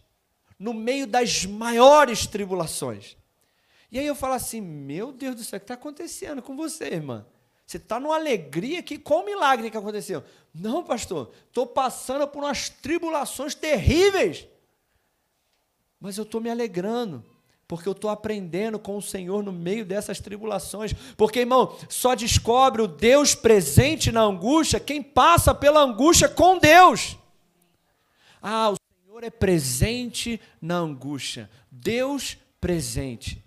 no 0.59 0.75
meio 0.75 1.07
das 1.07 1.45
maiores 1.45 2.27
tribulações. 2.27 3.17
E 3.91 3.99
aí 3.99 4.07
eu 4.07 4.15
falo 4.15 4.35
assim: 4.35 4.61
meu 4.61 5.13
Deus 5.13 5.35
do 5.35 5.45
céu, 5.45 5.57
o 5.57 5.61
que 5.61 5.65
está 5.65 5.75
acontecendo 5.75 6.43
com 6.43 6.57
você, 6.57 6.85
irmã? 6.85 7.27
Você 7.67 7.79
está 7.79 7.99
numa 7.99 8.17
alegria 8.17 8.81
aqui, 8.81 8.99
qual 8.99 9.23
o 9.23 9.25
milagre 9.25 9.71
que 9.71 9.77
aconteceu? 9.77 10.23
Não, 10.53 10.85
pastor, 10.85 11.33
estou 11.47 11.67
passando 11.67 12.29
por 12.29 12.45
umas 12.45 12.69
tribulações 12.69 13.55
terríveis 13.55 14.47
mas 16.05 16.19
eu 16.19 16.25
estou 16.25 16.39
me 16.39 16.51
alegrando, 16.51 17.25
porque 17.75 17.89
eu 17.89 17.93
estou 17.93 18.09
aprendendo 18.09 18.79
com 18.79 18.97
o 18.97 19.03
Senhor 19.03 19.43
no 19.43 19.53
meio 19.53 19.85
dessas 19.85 20.21
tribulações. 20.21 20.93
Porque, 21.17 21.41
irmão, 21.41 21.77
só 21.89 22.15
descobre 22.15 22.81
o 22.81 22.87
Deus 22.87 23.35
presente 23.35 24.13
na 24.13 24.21
angústia 24.21 24.79
quem 24.79 25.03
passa 25.03 25.53
pela 25.53 25.81
angústia 25.81 26.29
com 26.29 26.57
Deus. 26.57 27.17
Ah, 28.41 28.71
o 28.71 28.77
Senhor 29.05 29.25
é 29.25 29.31
presente 29.31 30.41
na 30.63 30.77
angústia. 30.77 31.51
Deus 31.69 32.39
presente. 32.61 33.45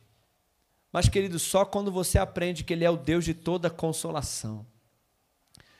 Mas, 0.91 1.07
querido, 1.07 1.39
só 1.39 1.63
quando 1.63 1.89
você 1.89 2.19
aprende 2.19 2.65
que 2.65 2.73
Ele 2.73 2.83
é 2.83 2.89
o 2.89 2.97
Deus 2.97 3.23
de 3.23 3.33
toda 3.33 3.69
consolação. 3.69 4.65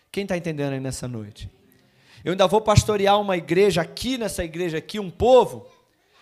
Quem 0.10 0.24
está 0.24 0.38
entendendo 0.38 0.72
aí 0.72 0.80
nessa 0.80 1.06
noite? 1.06 1.52
Eu 2.24 2.32
ainda 2.32 2.48
vou 2.48 2.62
pastorear 2.62 3.20
uma 3.20 3.36
igreja 3.36 3.82
aqui, 3.82 4.18
nessa 4.18 4.42
igreja 4.42 4.78
aqui, 4.78 5.02
um 5.02 5.12
povo 5.12 5.68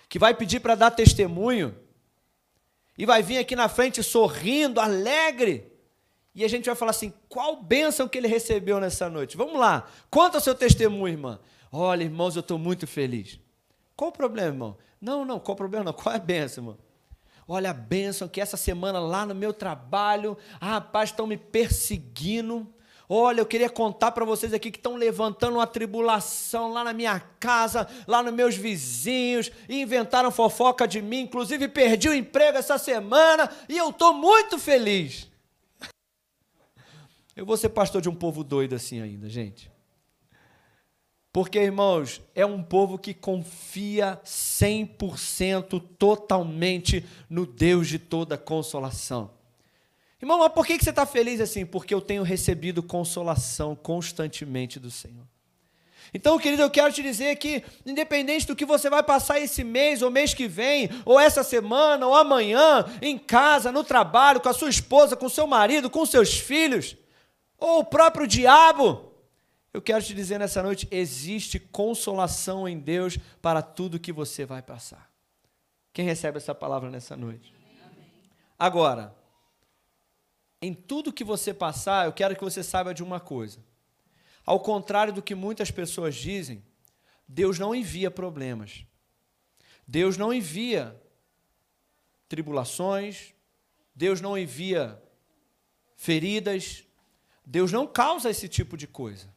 que 0.10 0.18
vai 0.18 0.34
pedir 0.34 0.60
para 0.60 0.74
dar 0.74 0.90
testemunho, 0.90 1.76
e 2.98 3.06
vai 3.06 3.22
vir 3.22 3.38
aqui 3.38 3.56
na 3.56 3.68
frente 3.68 4.02
sorrindo, 4.02 4.80
alegre, 4.80 5.72
e 6.36 6.44
a 6.44 6.48
gente 6.48 6.66
vai 6.66 6.76
falar 6.76 6.92
assim: 6.92 7.14
qual 7.30 7.62
bênção 7.62 8.08
que 8.08 8.18
ele 8.18 8.28
recebeu 8.28 8.80
nessa 8.80 9.10
noite? 9.10 9.38
Vamos 9.38 9.60
lá, 9.60 9.88
conta 10.10 10.38
o 10.38 10.42
seu 10.42 10.54
testemunho, 10.54 11.14
irmã. 11.14 11.40
Olha, 11.72 12.04
irmãos, 12.04 12.36
eu 12.36 12.42
estou 12.42 12.58
muito 12.58 12.86
feliz. 12.86 13.40
Qual 13.96 14.10
o 14.10 14.14
problema, 14.14 14.48
irmão? 14.50 14.78
Não, 15.00 15.24
não, 15.24 15.40
qual 15.40 15.54
o 15.54 15.58
problema 15.58 15.86
não? 15.86 15.94
Qual 15.94 16.14
é 16.14 16.18
a 16.18 16.22
bênção, 16.22 16.64
irmão? 16.64 16.78
Olha 17.48 17.70
a 17.70 17.74
bênção 17.74 18.28
que 18.28 18.42
essa 18.42 18.58
semana 18.58 19.00
lá 19.00 19.26
no 19.26 19.36
meu 19.36 19.54
trabalho, 19.54 20.38
ah, 20.60 20.72
rapaz, 20.72 21.12
estão 21.12 21.28
me 21.28 21.38
perseguindo, 21.38 22.68
Olha, 23.08 23.40
eu 23.40 23.46
queria 23.46 23.70
contar 23.70 24.12
para 24.12 24.26
vocês 24.26 24.54
aqui 24.54 24.72
que 24.72 24.80
estão 24.80 24.96
levantando 24.96 25.58
uma 25.58 25.68
tribulação 25.68 26.74
lá 26.74 26.84
na 26.84 26.92
minha 26.92 27.20
casa, 27.40 27.88
lá 28.08 28.24
nos 28.24 28.34
meus 28.34 28.56
vizinhos, 28.56 29.52
inventaram 29.70 30.32
fofoca 30.32 30.88
de 30.88 31.02
mim, 31.02 31.22
inclusive 31.22 31.68
perdi 31.68 32.10
o 32.10 32.14
emprego 32.14 32.58
essa 32.58 32.78
semana 32.78 33.50
e 33.70 33.78
eu 33.78 33.90
estou 33.90 34.14
muito 34.14 34.58
feliz. 34.58 35.30
Eu 37.36 37.46
vou 37.46 37.58
ser 37.58 37.68
pastor 37.68 38.02
de 38.02 38.08
um 38.08 38.16
povo 38.16 38.46
doido 38.46 38.76
assim 38.76 39.02
ainda, 39.02 39.28
gente. 39.28 39.70
Porque, 41.36 41.60
irmãos, 41.60 42.22
é 42.34 42.46
um 42.46 42.64
povo 42.64 42.98
que 42.98 43.14
confia 43.14 44.18
100% 44.24 45.84
totalmente 46.00 47.06
no 47.30 47.46
Deus 47.46 47.90
de 47.90 48.00
toda 48.00 48.38
consolação. 48.38 49.35
Irmão, 50.22 50.40
mas 50.40 50.54
por 50.54 50.66
que 50.66 50.78
você 50.78 50.90
está 50.90 51.06
feliz 51.06 51.42
assim? 51.42 51.66
Porque 51.66 51.94
eu 51.94 52.02
tenho 52.02 52.24
recebido 52.24 52.82
consolação 52.82 53.76
constantemente 53.76 54.80
do 54.80 54.90
Senhor. 54.90 55.26
Então, 56.14 56.40
querido, 56.40 56.62
eu 56.62 56.70
quero 56.70 56.94
te 56.94 57.02
dizer 57.02 57.36
que, 57.36 57.64
independente 57.86 58.48
do 58.48 58.56
que 58.56 58.66
você 58.66 58.90
vai 58.90 59.04
passar 59.04 59.40
esse 59.40 59.64
mês, 59.64 60.02
ou 60.02 60.10
mês 60.10 60.34
que 60.34 60.48
vem, 60.48 60.90
ou 61.04 61.20
essa 61.20 61.44
semana, 61.44 62.08
ou 62.08 62.16
amanhã, 62.16 62.86
em 63.02 63.18
casa, 63.18 63.72
no 63.72 63.84
trabalho, 63.84 64.40
com 64.40 64.48
a 64.48 64.54
sua 64.54 64.70
esposa, 64.70 65.16
com 65.16 65.26
o 65.26 65.30
seu 65.30 65.46
marido, 65.46 65.90
com 65.90 66.06
seus 66.06 66.38
filhos, 66.38 66.96
ou 67.58 67.80
o 67.80 67.86
próprio 67.86 68.28
diabo, 68.28 69.12
eu 69.74 69.82
quero 69.82 70.02
te 70.02 70.14
dizer 70.14 70.40
nessa 70.40 70.64
noite: 70.64 70.88
existe 70.90 71.60
consolação 71.60 72.66
em 72.66 72.80
Deus 72.80 73.18
para 73.42 73.62
tudo 73.62 74.00
que 74.00 74.14
você 74.14 74.46
vai 74.46 74.62
passar. 74.62 75.12
Quem 75.92 76.06
recebe 76.06 76.38
essa 76.38 76.56
palavra 76.56 76.90
nessa 76.90 77.18
noite? 77.18 77.54
Agora, 78.58 79.14
em 80.66 80.74
tudo 80.74 81.14
que 81.14 81.24
você 81.24 81.54
passar, 81.54 82.08
eu 82.08 82.14
quero 82.14 82.36
que 82.36 82.44
você 82.44 82.64
saiba 82.64 82.92
de 82.92 83.04
uma 83.04 83.20
coisa. 83.20 83.64
Ao 84.44 84.60
contrário 84.60 85.14
do 85.14 85.22
que 85.22 85.36
muitas 85.36 85.70
pessoas 85.70 86.16
dizem, 86.16 86.64
Deus 87.28 87.60
não 87.60 87.76
envia 87.76 88.10
problemas. 88.10 88.84
Deus 89.88 90.18
não 90.18 90.34
envia 90.34 91.00
tribulações, 92.28 93.36
Deus 93.94 94.22
não 94.22 94.36
envia 94.36 95.00
feridas, 95.96 96.84
Deus 97.46 97.72
não 97.72 97.86
causa 97.86 98.32
esse 98.32 98.50
tipo 98.50 98.76
de 98.76 98.88
coisa. 98.88 99.32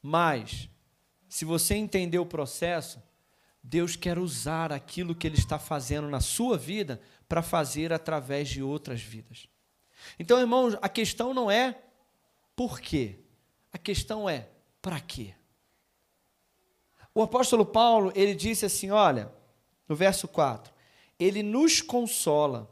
Mas, 0.00 0.70
se 1.28 1.44
você 1.44 1.74
entender 1.74 2.18
o 2.18 2.24
processo, 2.24 3.02
Deus 3.62 3.96
quer 3.96 4.18
usar 4.18 4.72
aquilo 4.72 5.14
que 5.14 5.26
Ele 5.26 5.36
está 5.36 5.58
fazendo 5.58 6.08
na 6.08 6.20
sua 6.20 6.56
vida 6.56 6.98
para 7.28 7.42
fazer 7.42 7.92
através 7.92 8.48
de 8.48 8.62
outras 8.62 9.02
vidas. 9.02 9.46
Então, 10.18 10.38
irmãos, 10.38 10.76
a 10.80 10.88
questão 10.88 11.32
não 11.32 11.50
é 11.50 11.76
por 12.54 12.80
quê, 12.80 13.16
a 13.72 13.78
questão 13.78 14.28
é 14.28 14.48
para 14.80 15.00
quê. 15.00 15.34
O 17.14 17.22
apóstolo 17.22 17.64
Paulo, 17.64 18.12
ele 18.14 18.34
disse 18.34 18.66
assim, 18.66 18.90
olha, 18.90 19.32
no 19.88 19.96
verso 19.96 20.28
4, 20.28 20.72
ele 21.18 21.42
nos 21.42 21.80
consola 21.80 22.70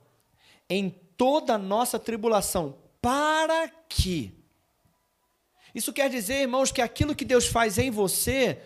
em 0.69 0.91
toda 1.17 1.55
a 1.55 1.59
nossa 1.59 1.99
tribulação, 1.99 2.77
para 3.01 3.69
quê? 3.89 4.33
Isso 5.75 5.93
quer 5.93 6.09
dizer, 6.09 6.43
irmãos, 6.43 6.73
que 6.73 6.81
aquilo 6.81 7.15
que 7.15 7.25
Deus 7.25 7.47
faz 7.47 7.79
em 7.79 7.91
você 7.91 8.63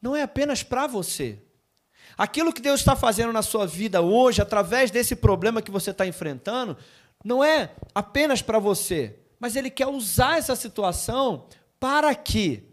não 0.00 0.14
é 0.14 0.22
apenas 0.22 0.62
para 0.62 0.86
você. 0.86 1.38
Aquilo 2.16 2.52
que 2.52 2.60
Deus 2.60 2.80
está 2.80 2.94
fazendo 2.94 3.32
na 3.32 3.42
sua 3.42 3.66
vida 3.66 4.02
hoje, 4.02 4.42
através 4.42 4.90
desse 4.90 5.16
problema 5.16 5.62
que 5.62 5.70
você 5.70 5.92
está 5.92 6.06
enfrentando, 6.06 6.76
não 7.24 7.42
é 7.42 7.74
apenas 7.94 8.42
para 8.42 8.58
você, 8.58 9.18
mas 9.38 9.56
ele 9.56 9.70
quer 9.70 9.86
usar 9.86 10.38
essa 10.38 10.56
situação 10.56 11.46
para 11.78 12.14
que 12.14 12.64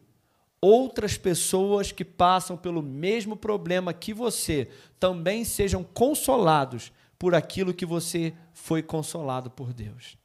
outras 0.62 1.18
pessoas 1.18 1.92
que 1.92 2.04
passam 2.04 2.58
pelo 2.58 2.82
mesmo 2.82 3.36
problema 3.36 3.94
que 3.94 4.14
você 4.14 4.70
também 5.00 5.46
sejam 5.46 5.84
consolados 5.84 6.92
por 7.18 7.34
aquilo 7.34 7.74
que 7.74 7.86
você 7.86 8.34
foi 8.54 8.82
consolado 8.82 9.50
por 9.50 9.74
Deus. 9.74 10.18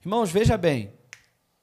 Irmãos, 0.00 0.30
veja 0.30 0.56
bem. 0.56 0.92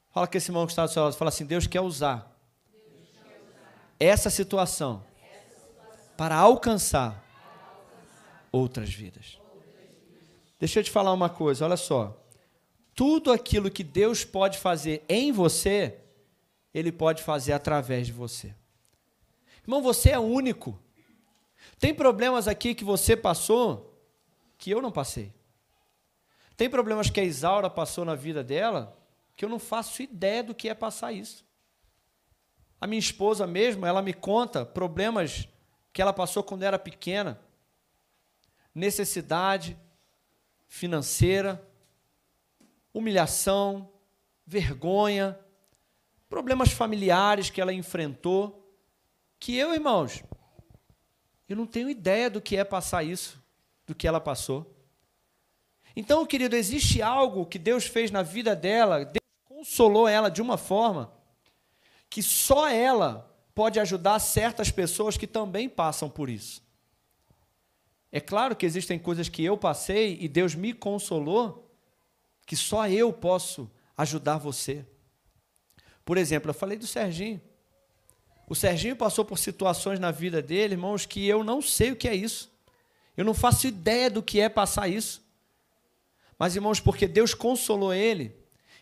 Fala 0.09 0.27
que 0.27 0.37
esse 0.37 0.51
irmão 0.51 0.65
que 0.65 0.71
está 0.71 0.85
do 0.85 0.91
seu 0.91 1.03
lado, 1.03 1.15
fala 1.15 1.29
assim: 1.29 1.45
Deus 1.45 1.65
quer 1.65 1.81
usar, 1.81 2.31
Deus 2.71 3.09
quer 3.23 3.41
usar 3.41 3.85
essa, 3.99 4.29
situação 4.29 5.03
essa 5.31 5.55
situação 5.55 6.13
para 6.15 6.35
alcançar, 6.35 7.11
para 7.11 7.67
alcançar 7.71 8.47
outras 8.51 8.93
vidas. 8.93 9.42
Deixa 10.63 10.79
eu 10.79 10.83
te 10.85 10.91
falar 10.91 11.11
uma 11.11 11.29
coisa, 11.29 11.65
olha 11.65 11.75
só. 11.75 12.17
Tudo 12.95 13.33
aquilo 13.33 13.69
que 13.69 13.83
Deus 13.83 14.23
pode 14.23 14.57
fazer 14.57 15.03
em 15.09 15.29
você, 15.29 15.99
Ele 16.73 16.89
pode 16.89 17.21
fazer 17.21 17.51
através 17.51 18.07
de 18.07 18.13
você. 18.13 18.55
Irmão, 19.61 19.81
você 19.81 20.11
é 20.11 20.19
único. 20.19 20.79
Tem 21.77 21.93
problemas 21.93 22.47
aqui 22.47 22.73
que 22.73 22.85
você 22.85 23.13
passou 23.13 23.93
que 24.57 24.71
eu 24.71 24.81
não 24.81 24.89
passei. 24.89 25.33
Tem 26.55 26.69
problemas 26.69 27.09
que 27.09 27.19
a 27.19 27.25
Isaura 27.25 27.69
passou 27.69 28.05
na 28.05 28.15
vida 28.15 28.41
dela 28.41 28.97
que 29.35 29.43
eu 29.43 29.49
não 29.49 29.59
faço 29.59 30.01
ideia 30.01 30.41
do 30.45 30.55
que 30.55 30.69
é 30.69 30.73
passar 30.73 31.11
isso. 31.11 31.43
A 32.79 32.87
minha 32.87 32.99
esposa 32.99 33.45
mesmo, 33.45 33.85
ela 33.85 34.01
me 34.01 34.13
conta 34.13 34.65
problemas 34.65 35.45
que 35.91 36.01
ela 36.01 36.13
passou 36.13 36.41
quando 36.41 36.63
era 36.63 36.79
pequena, 36.79 37.37
necessidade, 38.73 39.77
financeira, 40.73 41.63
humilhação, 42.91 43.87
vergonha, 44.43 45.37
problemas 46.27 46.71
familiares 46.71 47.51
que 47.51 47.61
ela 47.61 47.71
enfrentou, 47.71 48.75
que 49.39 49.55
eu, 49.55 49.71
irmãos, 49.71 50.23
eu 51.47 51.55
não 51.55 51.67
tenho 51.67 51.91
ideia 51.91 52.27
do 52.27 52.41
que 52.41 52.57
é 52.57 52.63
passar 52.63 53.03
isso, 53.03 53.39
do 53.85 53.93
que 53.93 54.07
ela 54.07 54.19
passou. 54.19 54.75
Então, 55.95 56.25
querido, 56.25 56.55
existe 56.55 57.03
algo 57.03 57.45
que 57.45 57.59
Deus 57.59 57.85
fez 57.85 58.09
na 58.09 58.23
vida 58.23 58.55
dela, 58.55 59.05
Deus 59.05 59.23
consolou 59.45 60.07
ela 60.07 60.27
de 60.27 60.41
uma 60.41 60.57
forma 60.57 61.13
que 62.09 62.23
só 62.23 62.67
ela 62.67 63.31
pode 63.53 63.79
ajudar 63.79 64.17
certas 64.17 64.71
pessoas 64.71 65.17
que 65.17 65.27
também 65.27 65.69
passam 65.69 66.09
por 66.09 66.31
isso. 66.31 66.63
É 68.15 68.19
claro 68.19 68.55
que 68.55 68.63
existem 68.63 68.99
coisas 68.99 69.27
que 69.27 69.43
eu 69.43 69.57
passei 69.57 70.19
e 70.21 70.27
Deus 70.27 70.53
me 70.53 70.71
consolou, 70.71 71.67
que 72.45 72.55
só 72.55 72.87
eu 72.87 73.11
posso 73.11 73.67
ajudar 73.97 74.37
você. 74.37 74.85
Por 76.05 76.15
exemplo, 76.15 76.51
eu 76.51 76.53
falei 76.53 76.77
do 76.77 76.85
Serginho. 76.85 77.41
O 78.47 78.53
Serginho 78.53 78.95
passou 78.95 79.25
por 79.25 79.39
situações 79.39 79.99
na 79.99 80.11
vida 80.11 80.43
dele, 80.43 80.75
irmãos, 80.75 81.07
que 81.07 81.27
eu 81.27 81.43
não 81.43 81.59
sei 81.59 81.91
o 81.91 81.95
que 81.95 82.07
é 82.07 82.13
isso. 82.13 82.51
Eu 83.17 83.25
não 83.25 83.33
faço 83.33 83.65
ideia 83.65 84.11
do 84.11 84.21
que 84.21 84.39
é 84.39 84.47
passar 84.47 84.87
isso. 84.87 85.23
Mas, 86.37 86.55
irmãos, 86.55 86.79
porque 86.79 87.07
Deus 87.07 87.33
consolou 87.33 87.91
ele, 87.91 88.31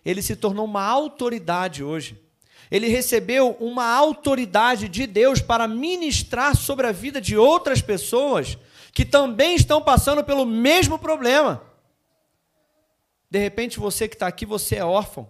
ele 0.04 0.22
se 0.22 0.36
tornou 0.36 0.66
uma 0.66 0.84
autoridade 0.84 1.82
hoje. 1.82 2.22
Ele 2.70 2.90
recebeu 2.90 3.52
uma 3.62 3.86
autoridade 3.86 4.90
de 4.90 5.08
Deus 5.08 5.40
para 5.40 5.70
ministrar 5.70 6.54
sobre 6.54 6.86
a 6.86 6.92
vida 6.92 7.22
de 7.22 7.38
outras 7.38 7.82
pessoas 7.82 8.58
que 8.92 9.06
também 9.06 9.56
estão 9.56 9.82
passando 9.82 10.24
pelo 10.24 10.46
mesmo 10.46 11.00
problema. 11.00 11.64
De 13.30 13.40
repente, 13.40 13.80
você 13.80 14.08
que 14.08 14.16
está 14.16 14.28
aqui, 14.28 14.46
você 14.46 14.76
é 14.76 14.86
órfão. 14.86 15.30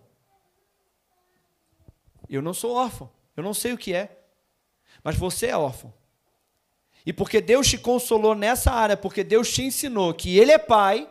Eu 2.27 2.41
não 2.41 2.53
sou 2.53 2.75
órfão, 2.75 3.11
eu 3.35 3.43
não 3.43 3.53
sei 3.53 3.73
o 3.73 3.77
que 3.77 3.93
é, 3.93 4.17
mas 5.03 5.17
você 5.17 5.47
é 5.47 5.57
órfão. 5.57 5.93
E 7.05 7.11
porque 7.11 7.41
Deus 7.41 7.67
te 7.67 7.77
consolou 7.77 8.33
nessa 8.33 8.71
área, 8.71 8.95
porque 8.95 9.23
Deus 9.23 9.51
te 9.51 9.63
ensinou 9.63 10.13
que 10.13 10.37
Ele 10.37 10.51
é 10.51 10.57
Pai, 10.57 11.09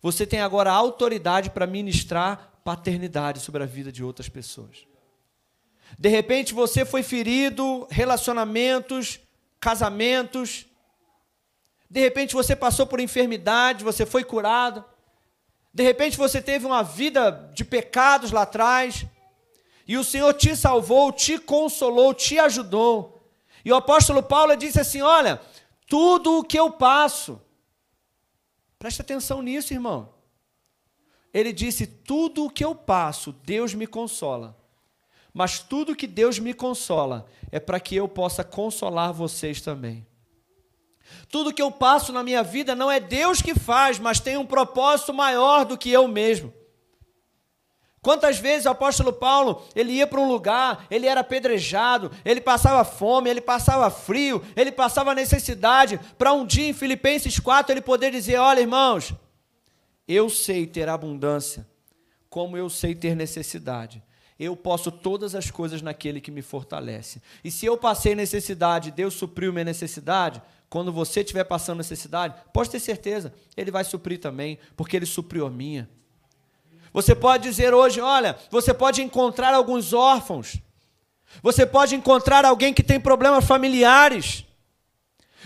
você 0.00 0.26
tem 0.26 0.40
agora 0.40 0.70
autoridade 0.70 1.50
para 1.50 1.66
ministrar 1.66 2.60
paternidade 2.64 3.40
sobre 3.40 3.62
a 3.62 3.66
vida 3.66 3.90
de 3.90 4.04
outras 4.04 4.28
pessoas. 4.28 4.86
De 5.98 6.08
repente 6.08 6.54
você 6.54 6.84
foi 6.84 7.02
ferido, 7.02 7.86
relacionamentos, 7.90 9.20
casamentos. 9.58 10.66
De 11.90 11.98
repente 11.98 12.34
você 12.34 12.54
passou 12.54 12.86
por 12.86 13.00
enfermidade, 13.00 13.82
você 13.82 14.06
foi 14.06 14.22
curado. 14.22 14.84
De 15.74 15.82
repente 15.82 16.16
você 16.16 16.40
teve 16.40 16.64
uma 16.64 16.84
vida 16.84 17.50
de 17.52 17.64
pecados 17.64 18.30
lá 18.30 18.42
atrás. 18.42 19.04
E 19.88 19.96
o 19.96 20.04
Senhor 20.04 20.32
te 20.34 20.54
salvou, 20.54 21.12
te 21.12 21.36
consolou, 21.36 22.14
te 22.14 22.38
ajudou. 22.38 23.20
E 23.64 23.72
o 23.72 23.74
apóstolo 23.74 24.22
Paulo 24.22 24.54
disse 24.56 24.78
assim: 24.78 25.02
Olha, 25.02 25.40
tudo 25.88 26.38
o 26.38 26.44
que 26.44 26.56
eu 26.56 26.70
passo, 26.70 27.42
presta 28.78 29.02
atenção 29.02 29.42
nisso, 29.42 29.72
irmão. 29.72 30.14
Ele 31.34 31.52
disse: 31.52 31.88
Tudo 31.88 32.44
o 32.44 32.50
que 32.50 32.64
eu 32.64 32.72
passo, 32.72 33.32
Deus 33.44 33.74
me 33.74 33.88
consola. 33.88 34.56
Mas 35.34 35.58
tudo 35.58 35.96
que 35.96 36.06
Deus 36.06 36.38
me 36.38 36.54
consola 36.54 37.26
é 37.50 37.58
para 37.58 37.80
que 37.80 37.96
eu 37.96 38.08
possa 38.08 38.44
consolar 38.44 39.12
vocês 39.12 39.60
também. 39.60 40.06
Tudo 41.28 41.52
que 41.52 41.62
eu 41.62 41.70
passo 41.70 42.12
na 42.12 42.22
minha 42.22 42.42
vida 42.42 42.74
não 42.74 42.90
é 42.90 43.00
Deus 43.00 43.40
que 43.42 43.54
faz, 43.54 43.98
mas 43.98 44.20
tem 44.20 44.36
um 44.36 44.46
propósito 44.46 45.12
maior 45.12 45.64
do 45.64 45.78
que 45.78 45.90
eu 45.90 46.06
mesmo. 46.08 46.52
Quantas 48.02 48.38
vezes 48.38 48.64
o 48.64 48.70
apóstolo 48.70 49.12
Paulo, 49.12 49.62
ele 49.74 49.92
ia 49.92 50.06
para 50.06 50.20
um 50.20 50.28
lugar, 50.28 50.86
ele 50.90 51.06
era 51.06 51.20
apedrejado, 51.20 52.10
ele 52.24 52.40
passava 52.40 52.82
fome, 52.82 53.28
ele 53.28 53.42
passava 53.42 53.90
frio, 53.90 54.42
ele 54.56 54.72
passava 54.72 55.14
necessidade, 55.14 56.00
para 56.16 56.32
um 56.32 56.46
dia 56.46 56.66
em 56.66 56.72
Filipenses 56.72 57.38
4 57.38 57.72
ele 57.72 57.82
poder 57.82 58.10
dizer: 58.10 58.38
Olha, 58.38 58.60
irmãos, 58.60 59.12
eu 60.08 60.30
sei 60.30 60.66
ter 60.66 60.88
abundância, 60.88 61.68
como 62.30 62.56
eu 62.56 62.70
sei 62.70 62.94
ter 62.94 63.14
necessidade. 63.14 64.02
Eu 64.38 64.56
posso 64.56 64.90
todas 64.90 65.34
as 65.34 65.50
coisas 65.50 65.82
naquele 65.82 66.22
que 66.22 66.30
me 66.30 66.40
fortalece. 66.40 67.20
E 67.44 67.50
se 67.50 67.66
eu 67.66 67.76
passei 67.76 68.14
necessidade, 68.14 68.90
Deus 68.90 69.12
supriu 69.12 69.52
minha 69.52 69.66
necessidade, 69.66 70.40
quando 70.70 70.92
você 70.92 71.20
estiver 71.20 71.42
passando 71.42 71.78
necessidade, 71.78 72.34
pode 72.54 72.70
ter 72.70 72.78
certeza, 72.78 73.34
Ele 73.56 73.72
vai 73.72 73.82
suprir 73.82 74.20
também, 74.20 74.56
porque 74.76 74.96
Ele 74.96 75.04
supriu 75.04 75.44
a 75.44 75.50
minha. 75.50 75.90
Você 76.92 77.12
pode 77.12 77.42
dizer 77.42 77.74
hoje: 77.74 78.00
olha, 78.00 78.38
você 78.50 78.72
pode 78.72 79.02
encontrar 79.02 79.52
alguns 79.52 79.92
órfãos, 79.92 80.58
você 81.42 81.66
pode 81.66 81.96
encontrar 81.96 82.44
alguém 82.44 82.72
que 82.72 82.84
tem 82.84 83.00
problemas 83.00 83.44
familiares, 83.44 84.44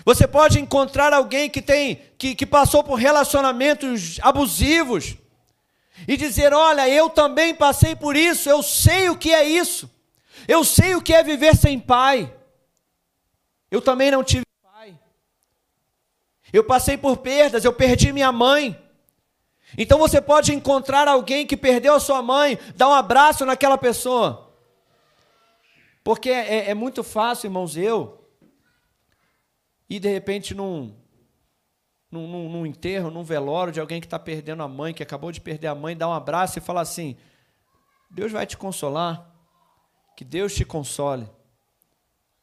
você 0.05 0.29
pode 0.29 0.61
encontrar 0.61 1.15
alguém 1.15 1.49
que 1.49 1.63
tem 1.63 2.03
que, 2.19 2.35
que 2.35 2.45
passou 2.45 2.85
por 2.85 2.97
relacionamentos 2.97 4.19
abusivos 4.21 5.17
e 6.07 6.19
dizer: 6.19 6.53
olha, 6.53 6.87
eu 6.87 7.09
também 7.09 7.55
passei 7.55 7.97
por 7.97 8.15
isso, 8.15 8.51
eu 8.51 8.63
sei 8.63 9.09
o 9.09 9.17
que 9.17 9.33
é 9.33 9.43
isso, 9.43 9.91
eu 10.47 10.63
sei 10.65 10.95
o 10.95 11.01
que 11.01 11.15
é 11.15 11.23
viver 11.23 11.57
sem 11.57 11.81
pai. 11.81 12.31
Eu 13.71 13.81
também 13.81 14.11
não 14.11 14.23
tive. 14.23 14.44
Eu 16.55 16.63
passei 16.63 16.97
por 16.97 17.17
perdas, 17.17 17.65
eu 17.65 17.73
perdi 17.73 18.13
minha 18.13 18.31
mãe. 18.31 18.81
Então 19.77 19.99
você 19.99 20.21
pode 20.21 20.55
encontrar 20.55 21.09
alguém 21.09 21.45
que 21.45 21.57
perdeu 21.57 21.97
a 21.97 21.99
sua 21.99 22.23
mãe, 22.23 22.57
dar 22.77 22.89
um 22.89 22.93
abraço 22.93 23.45
naquela 23.45 23.77
pessoa. 23.77 24.55
Porque 26.05 26.31
é, 26.31 26.71
é 26.71 26.75
muito 26.75 27.03
fácil, 27.03 27.49
irmãos, 27.49 27.77
eu 27.77 28.25
ir 29.91 29.99
de 29.99 30.09
repente 30.09 30.55
num, 30.55 30.97
num, 32.09 32.29
num, 32.29 32.49
num 32.49 32.65
enterro, 32.65 33.11
num 33.11 33.25
velório 33.25 33.73
de 33.73 33.81
alguém 33.81 34.01
que 34.01 34.07
está 34.07 34.21
perdendo 34.21 34.63
a 34.63 34.69
mãe, 34.69 34.95
que 34.95 35.03
acabou 35.03 35.33
de 35.33 35.41
perder 35.41 35.67
a 35.67 35.75
mãe, 35.75 35.97
dar 35.97 36.09
um 36.09 36.13
abraço 36.13 36.57
e 36.61 36.63
falar 36.63 36.83
assim: 36.83 37.17
Deus 38.09 38.31
vai 38.31 38.47
te 38.47 38.57
consolar, 38.57 39.29
que 40.17 40.25
Deus 40.25 40.55
te 40.55 40.65
console. 40.65 41.29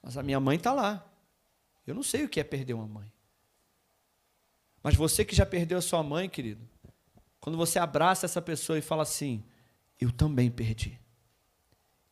Mas 0.04 0.18
a 0.18 0.24
minha 0.24 0.42
mãe 0.42 0.58
está 0.58 0.74
lá. 0.74 1.02
Eu 1.88 1.96
não 1.96 2.04
sei 2.04 2.26
o 2.26 2.30
que 2.30 2.42
é 2.42 2.44
perder 2.44 2.74
uma 2.74 2.88
mãe. 2.88 3.10
Mas 4.84 4.96
você 4.96 5.24
que 5.24 5.36
já 5.36 5.46
perdeu 5.46 5.78
a 5.78 5.82
sua 5.82 6.02
mãe, 6.02 6.30
querido, 6.30 6.68
quando 7.40 7.58
você 7.58 7.80
abraça 7.80 8.26
essa 8.26 8.42
pessoa 8.42 8.78
e 8.78 8.82
fala 8.82 9.04
assim: 9.04 9.44
Eu 10.00 10.12
também 10.12 10.50
perdi. 10.50 11.00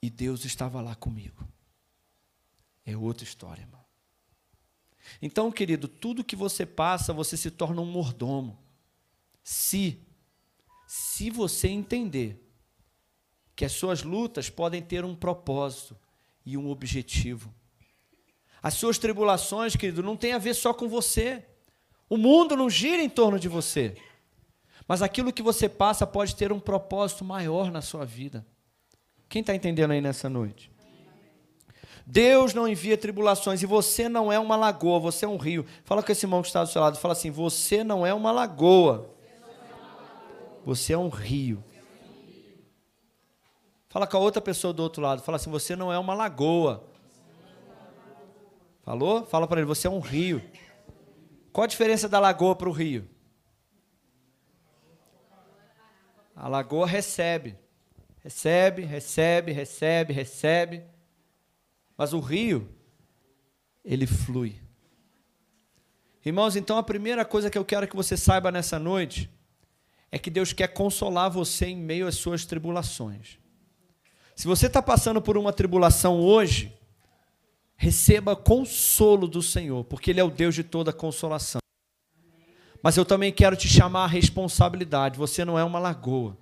E 0.02 0.10
Deus 0.10 0.46
estava 0.46 0.82
lá 0.82 0.96
comigo. 0.96 1.48
É 2.86 2.96
outra 2.96 3.24
história, 3.24 3.62
irmão. 3.62 3.84
Então, 5.22 5.52
querido, 5.52 5.88
tudo 5.88 6.24
que 6.24 6.36
você 6.36 6.66
passa, 6.66 7.14
você 7.14 7.36
se 7.36 7.52
torna 7.52 7.82
um 7.82 7.86
mordomo. 7.86 8.58
Se, 9.44 10.00
se 10.88 11.30
você 11.30 11.68
entender 11.68 12.46
que 13.56 13.66
as 13.66 13.74
suas 13.74 14.04
lutas 14.04 14.50
podem 14.50 14.82
ter 14.82 15.04
um 15.04 15.16
propósito 15.16 15.98
e 16.46 16.56
um 16.56 16.70
objetivo. 16.70 17.54
As 18.62 18.76
suas 18.76 18.98
tribulações, 18.98 19.76
querido, 19.76 20.02
não 20.02 20.16
tem 20.16 20.32
a 20.32 20.38
ver 20.38 20.54
só 20.54 20.74
com 20.74 20.88
você. 20.88 21.46
O 22.10 22.18
mundo 22.18 22.56
não 22.56 22.70
gira 22.70 23.02
em 23.02 23.10
torno 23.10 23.40
de 23.40 23.48
você. 23.48 23.96
Mas 24.88 25.04
aquilo 25.04 25.32
que 25.32 25.44
você 25.44 25.70
passa 25.70 26.08
pode 26.08 26.36
ter 26.36 26.52
um 26.52 26.60
propósito 26.60 27.24
maior 27.24 27.72
na 27.72 27.82
sua 27.82 28.04
vida. 28.04 28.44
Quem 29.30 29.42
está 29.42 29.54
entendendo 29.54 29.92
aí 29.92 30.02
nessa 30.02 30.28
noite? 30.28 30.72
Deus 32.04 32.56
não 32.56 32.68
envia 32.68 32.98
tribulações 32.98 33.62
e 33.62 33.68
você 33.68 34.10
não 34.10 34.32
é 34.32 34.40
uma 34.40 34.56
lagoa, 34.56 35.00
você 35.00 35.26
é 35.26 35.28
um 35.28 35.38
rio. 35.38 35.64
Fala 35.84 36.02
com 36.02 36.12
esse 36.12 36.26
irmão 36.26 36.42
que 36.42 36.48
está 36.48 36.64
do 36.64 36.70
seu 36.70 36.82
lado, 36.82 36.98
fala 36.98 37.12
assim: 37.12 37.30
você 37.30 37.84
não 37.84 38.04
é 38.04 38.12
uma 38.12 38.32
lagoa, 38.32 39.14
você 40.66 40.94
é 40.94 40.98
um 40.98 41.10
rio. 41.10 41.64
Fala 43.90 44.08
com 44.08 44.18
a 44.18 44.20
outra 44.20 44.42
pessoa 44.42 44.74
do 44.74 44.82
outro 44.82 45.04
lado, 45.04 45.22
fala 45.22 45.36
assim: 45.36 45.52
você 45.52 45.76
não 45.76 45.94
é 45.94 46.00
uma 46.00 46.16
lagoa. 46.16 46.84
Falou? 48.82 49.24
Fala 49.28 49.48
para 49.48 49.60
ele: 49.60 49.68
você 49.68 49.86
é 49.86 49.92
um 49.92 50.00
rio. 50.00 50.42
Qual 51.60 51.66
a 51.66 51.68
diferença 51.68 52.08
da 52.08 52.22
lagoa 52.22 52.56
para 52.56 52.70
o 52.70 52.72
rio? 52.72 53.06
A 56.34 56.48
lagoa 56.48 56.88
recebe, 56.88 57.58
recebe, 58.24 58.84
recebe, 58.84 59.52
recebe, 59.52 60.14
recebe. 60.14 60.84
Mas 61.98 62.14
o 62.14 62.22
rio, 62.22 62.74
ele 63.84 64.08
flui. 64.08 64.56
Irmãos, 66.26 66.56
então 66.56 66.78
a 66.78 66.82
primeira 66.82 67.26
coisa 67.26 67.50
que 67.50 67.58
eu 67.58 67.66
quero 67.66 67.90
que 67.90 67.96
você 67.98 68.16
saiba 68.16 68.54
nessa 68.54 68.80
noite 68.80 69.30
é 70.10 70.18
que 70.18 70.30
Deus 70.30 70.54
quer 70.54 70.70
consolar 70.70 71.30
você 71.30 71.66
em 71.66 71.76
meio 71.76 72.08
às 72.08 72.16
suas 72.16 72.46
tribulações. 72.46 73.38
Se 74.34 74.48
você 74.48 74.68
está 74.68 74.82
passando 74.82 75.22
por 75.22 75.38
uma 75.38 75.52
tribulação 75.52 76.22
hoje, 76.22 76.79
receba 77.80 78.36
consolo 78.36 79.26
do 79.26 79.42
Senhor, 79.42 79.86
porque 79.86 80.12
Ele 80.12 80.20
é 80.20 80.24
o 80.24 80.30
Deus 80.30 80.54
de 80.54 80.64
toda 80.66 80.92
consolação. 80.92 81.62
Mas 82.84 82.98
eu 82.98 83.06
também 83.06 83.32
quero 83.32 83.56
te 83.56 83.70
chamar 83.70 84.04
a 84.04 84.08
responsabilidade. 84.08 85.18
Você 85.18 85.46
não 85.46 85.58
é 85.58 85.64
uma 85.64 85.80
lagoa. 85.80 86.38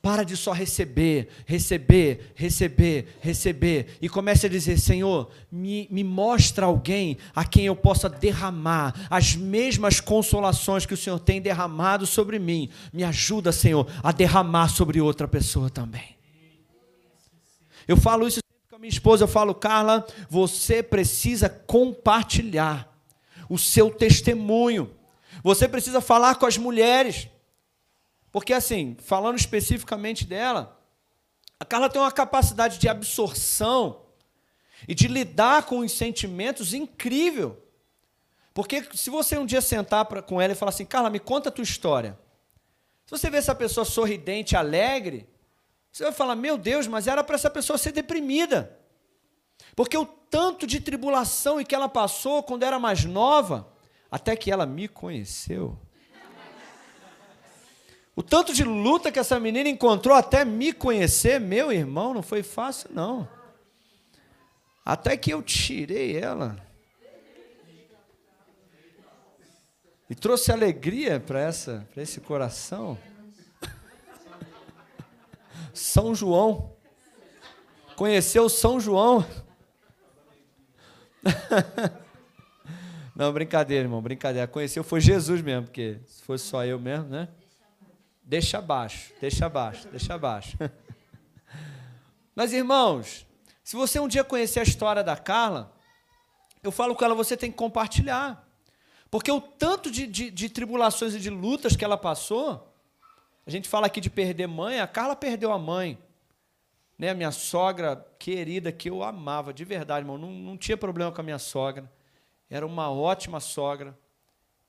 Para 0.00 0.24
de 0.24 0.36
só 0.36 0.52
receber, 0.52 1.28
receber, 1.46 2.32
receber, 2.34 3.18
receber. 3.20 3.98
E 4.00 4.08
comece 4.08 4.46
a 4.46 4.48
dizer: 4.48 4.78
Senhor, 4.78 5.30
me, 5.50 5.88
me 5.90 6.02
mostra 6.02 6.66
alguém 6.66 7.16
a 7.34 7.44
quem 7.44 7.66
eu 7.66 7.76
possa 7.76 8.08
derramar 8.08 9.06
as 9.10 9.34
mesmas 9.34 10.00
consolações 10.00 10.86
que 10.86 10.94
o 10.94 10.96
Senhor 10.96 11.18
tem 11.18 11.40
derramado 11.40 12.06
sobre 12.06 12.38
mim. 12.38 12.68
Me 12.92 13.02
ajuda, 13.04 13.52
Senhor, 13.52 13.86
a 14.02 14.10
derramar 14.10 14.68
sobre 14.68 15.00
outra 15.00 15.26
pessoa 15.26 15.70
também. 15.70 16.16
Eu 17.86 17.96
falo 17.96 18.26
isso 18.26 18.41
minha 18.82 18.90
esposa. 18.90 19.22
Eu 19.22 19.28
falo, 19.28 19.54
Carla, 19.54 20.04
você 20.28 20.82
precisa 20.82 21.48
compartilhar 21.48 22.92
o 23.48 23.56
seu 23.56 23.92
testemunho. 23.92 24.92
Você 25.44 25.68
precisa 25.68 26.00
falar 26.00 26.34
com 26.34 26.46
as 26.46 26.58
mulheres. 26.58 27.28
Porque, 28.32 28.52
assim, 28.52 28.96
falando 29.00 29.38
especificamente 29.38 30.26
dela, 30.26 30.80
a 31.60 31.64
Carla 31.64 31.88
tem 31.88 32.02
uma 32.02 32.10
capacidade 32.10 32.78
de 32.78 32.88
absorção 32.88 34.02
e 34.88 34.96
de 34.96 35.06
lidar 35.06 35.66
com 35.66 35.78
os 35.78 35.92
sentimentos 35.92 36.74
incrível. 36.74 37.62
Porque 38.52 38.84
se 38.94 39.10
você 39.10 39.38
um 39.38 39.46
dia 39.46 39.60
sentar 39.60 40.06
pra, 40.06 40.20
com 40.20 40.40
ela 40.40 40.54
e 40.54 40.56
falar 40.56 40.70
assim, 40.70 40.84
Carla, 40.84 41.08
me 41.08 41.20
conta 41.20 41.50
a 41.50 41.52
tua 41.52 41.62
história. 41.62 42.18
Se 43.06 43.12
você 43.12 43.30
vê 43.30 43.36
essa 43.36 43.54
pessoa 43.54 43.84
sorridente, 43.84 44.56
alegre, 44.56 45.28
você 45.92 46.04
vai 46.04 46.12
falar, 46.12 46.34
meu 46.34 46.56
Deus, 46.56 46.86
mas 46.86 47.06
era 47.06 47.22
para 47.22 47.34
essa 47.34 47.50
pessoa 47.50 47.76
ser 47.76 47.92
deprimida. 47.92 48.78
Porque 49.76 49.96
o 49.96 50.06
tanto 50.06 50.66
de 50.66 50.80
tribulação 50.80 51.60
e 51.60 51.64
que 51.64 51.74
ela 51.74 51.88
passou 51.88 52.42
quando 52.42 52.62
era 52.62 52.78
mais 52.78 53.04
nova, 53.04 53.70
até 54.10 54.34
que 54.34 54.50
ela 54.50 54.64
me 54.64 54.88
conheceu. 54.88 55.78
O 58.16 58.22
tanto 58.22 58.54
de 58.54 58.64
luta 58.64 59.12
que 59.12 59.18
essa 59.18 59.38
menina 59.38 59.68
encontrou 59.68 60.16
até 60.16 60.44
me 60.44 60.72
conhecer, 60.72 61.38
meu 61.38 61.70
irmão, 61.70 62.14
não 62.14 62.22
foi 62.22 62.42
fácil, 62.42 62.90
não. 62.92 63.28
Até 64.84 65.16
que 65.16 65.32
eu 65.32 65.42
tirei 65.42 66.16
ela. 66.16 66.56
E 70.08 70.14
trouxe 70.14 70.52
alegria 70.52 71.20
para 71.20 71.48
esse 71.96 72.20
coração. 72.20 72.98
São 75.72 76.14
João. 76.14 76.76
Conheceu 77.96 78.48
São 78.48 78.80
João? 78.80 79.26
Não, 83.14 83.32
brincadeira, 83.32 83.84
irmão, 83.84 84.00
brincadeira. 84.02 84.48
Conheceu 84.48 84.82
foi 84.82 85.00
Jesus 85.00 85.42
mesmo, 85.42 85.64
porque 85.64 86.00
se 86.06 86.22
fosse 86.22 86.44
só 86.44 86.64
eu 86.64 86.78
mesmo, 86.78 87.08
né? 87.08 87.28
Deixa 88.22 88.58
abaixo, 88.58 89.12
deixa 89.20 89.46
abaixo, 89.46 89.88
deixa 89.88 90.14
abaixo. 90.14 90.56
Mas, 92.34 92.52
irmãos, 92.52 93.26
se 93.62 93.76
você 93.76 94.00
um 94.00 94.08
dia 94.08 94.24
conhecer 94.24 94.60
a 94.60 94.64
história 94.64 95.04
da 95.04 95.16
Carla, 95.16 95.72
eu 96.62 96.72
falo 96.72 96.94
com 96.94 97.04
ela, 97.04 97.14
você 97.14 97.36
tem 97.36 97.50
que 97.50 97.56
compartilhar. 97.56 98.48
Porque 99.10 99.30
o 99.30 99.40
tanto 99.40 99.90
de, 99.90 100.06
de, 100.06 100.30
de, 100.30 100.48
tribulações 100.48 101.14
e 101.14 101.20
de 101.20 101.28
lutas 101.28 101.76
que 101.76 101.84
ela 101.84 101.98
passou, 101.98 102.71
a 103.46 103.50
gente 103.50 103.68
fala 103.68 103.86
aqui 103.86 104.00
de 104.00 104.08
perder 104.08 104.46
mãe, 104.46 104.80
a 104.80 104.86
Carla 104.86 105.16
perdeu 105.16 105.52
a 105.52 105.58
mãe. 105.58 105.98
Né, 106.98 107.10
a 107.10 107.14
minha 107.14 107.32
sogra 107.32 107.96
querida, 108.18 108.70
que 108.70 108.88
eu 108.88 109.02
amava, 109.02 109.52
de 109.52 109.64
verdade, 109.64 110.04
irmão, 110.04 110.16
não, 110.16 110.30
não 110.30 110.56
tinha 110.56 110.76
problema 110.76 111.10
com 111.10 111.20
a 111.20 111.24
minha 111.24 111.38
sogra. 111.38 111.90
Era 112.48 112.64
uma 112.64 112.90
ótima 112.92 113.40
sogra. 113.40 113.98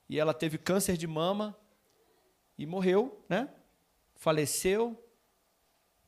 E 0.09 0.19
ela 0.19 0.33
teve 0.33 0.57
câncer 0.57 0.97
de 0.97 1.05
mama 1.05 1.55
e 2.57 2.65
morreu, 2.65 3.23
né? 3.29 3.49
Faleceu. 4.15 4.99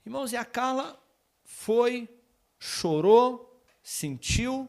Irmãos, 0.03 0.31
e 0.31 0.37
a 0.37 0.45
Carla 0.45 0.99
foi, 1.43 2.09
chorou, 2.57 3.61
sentiu 3.83 4.67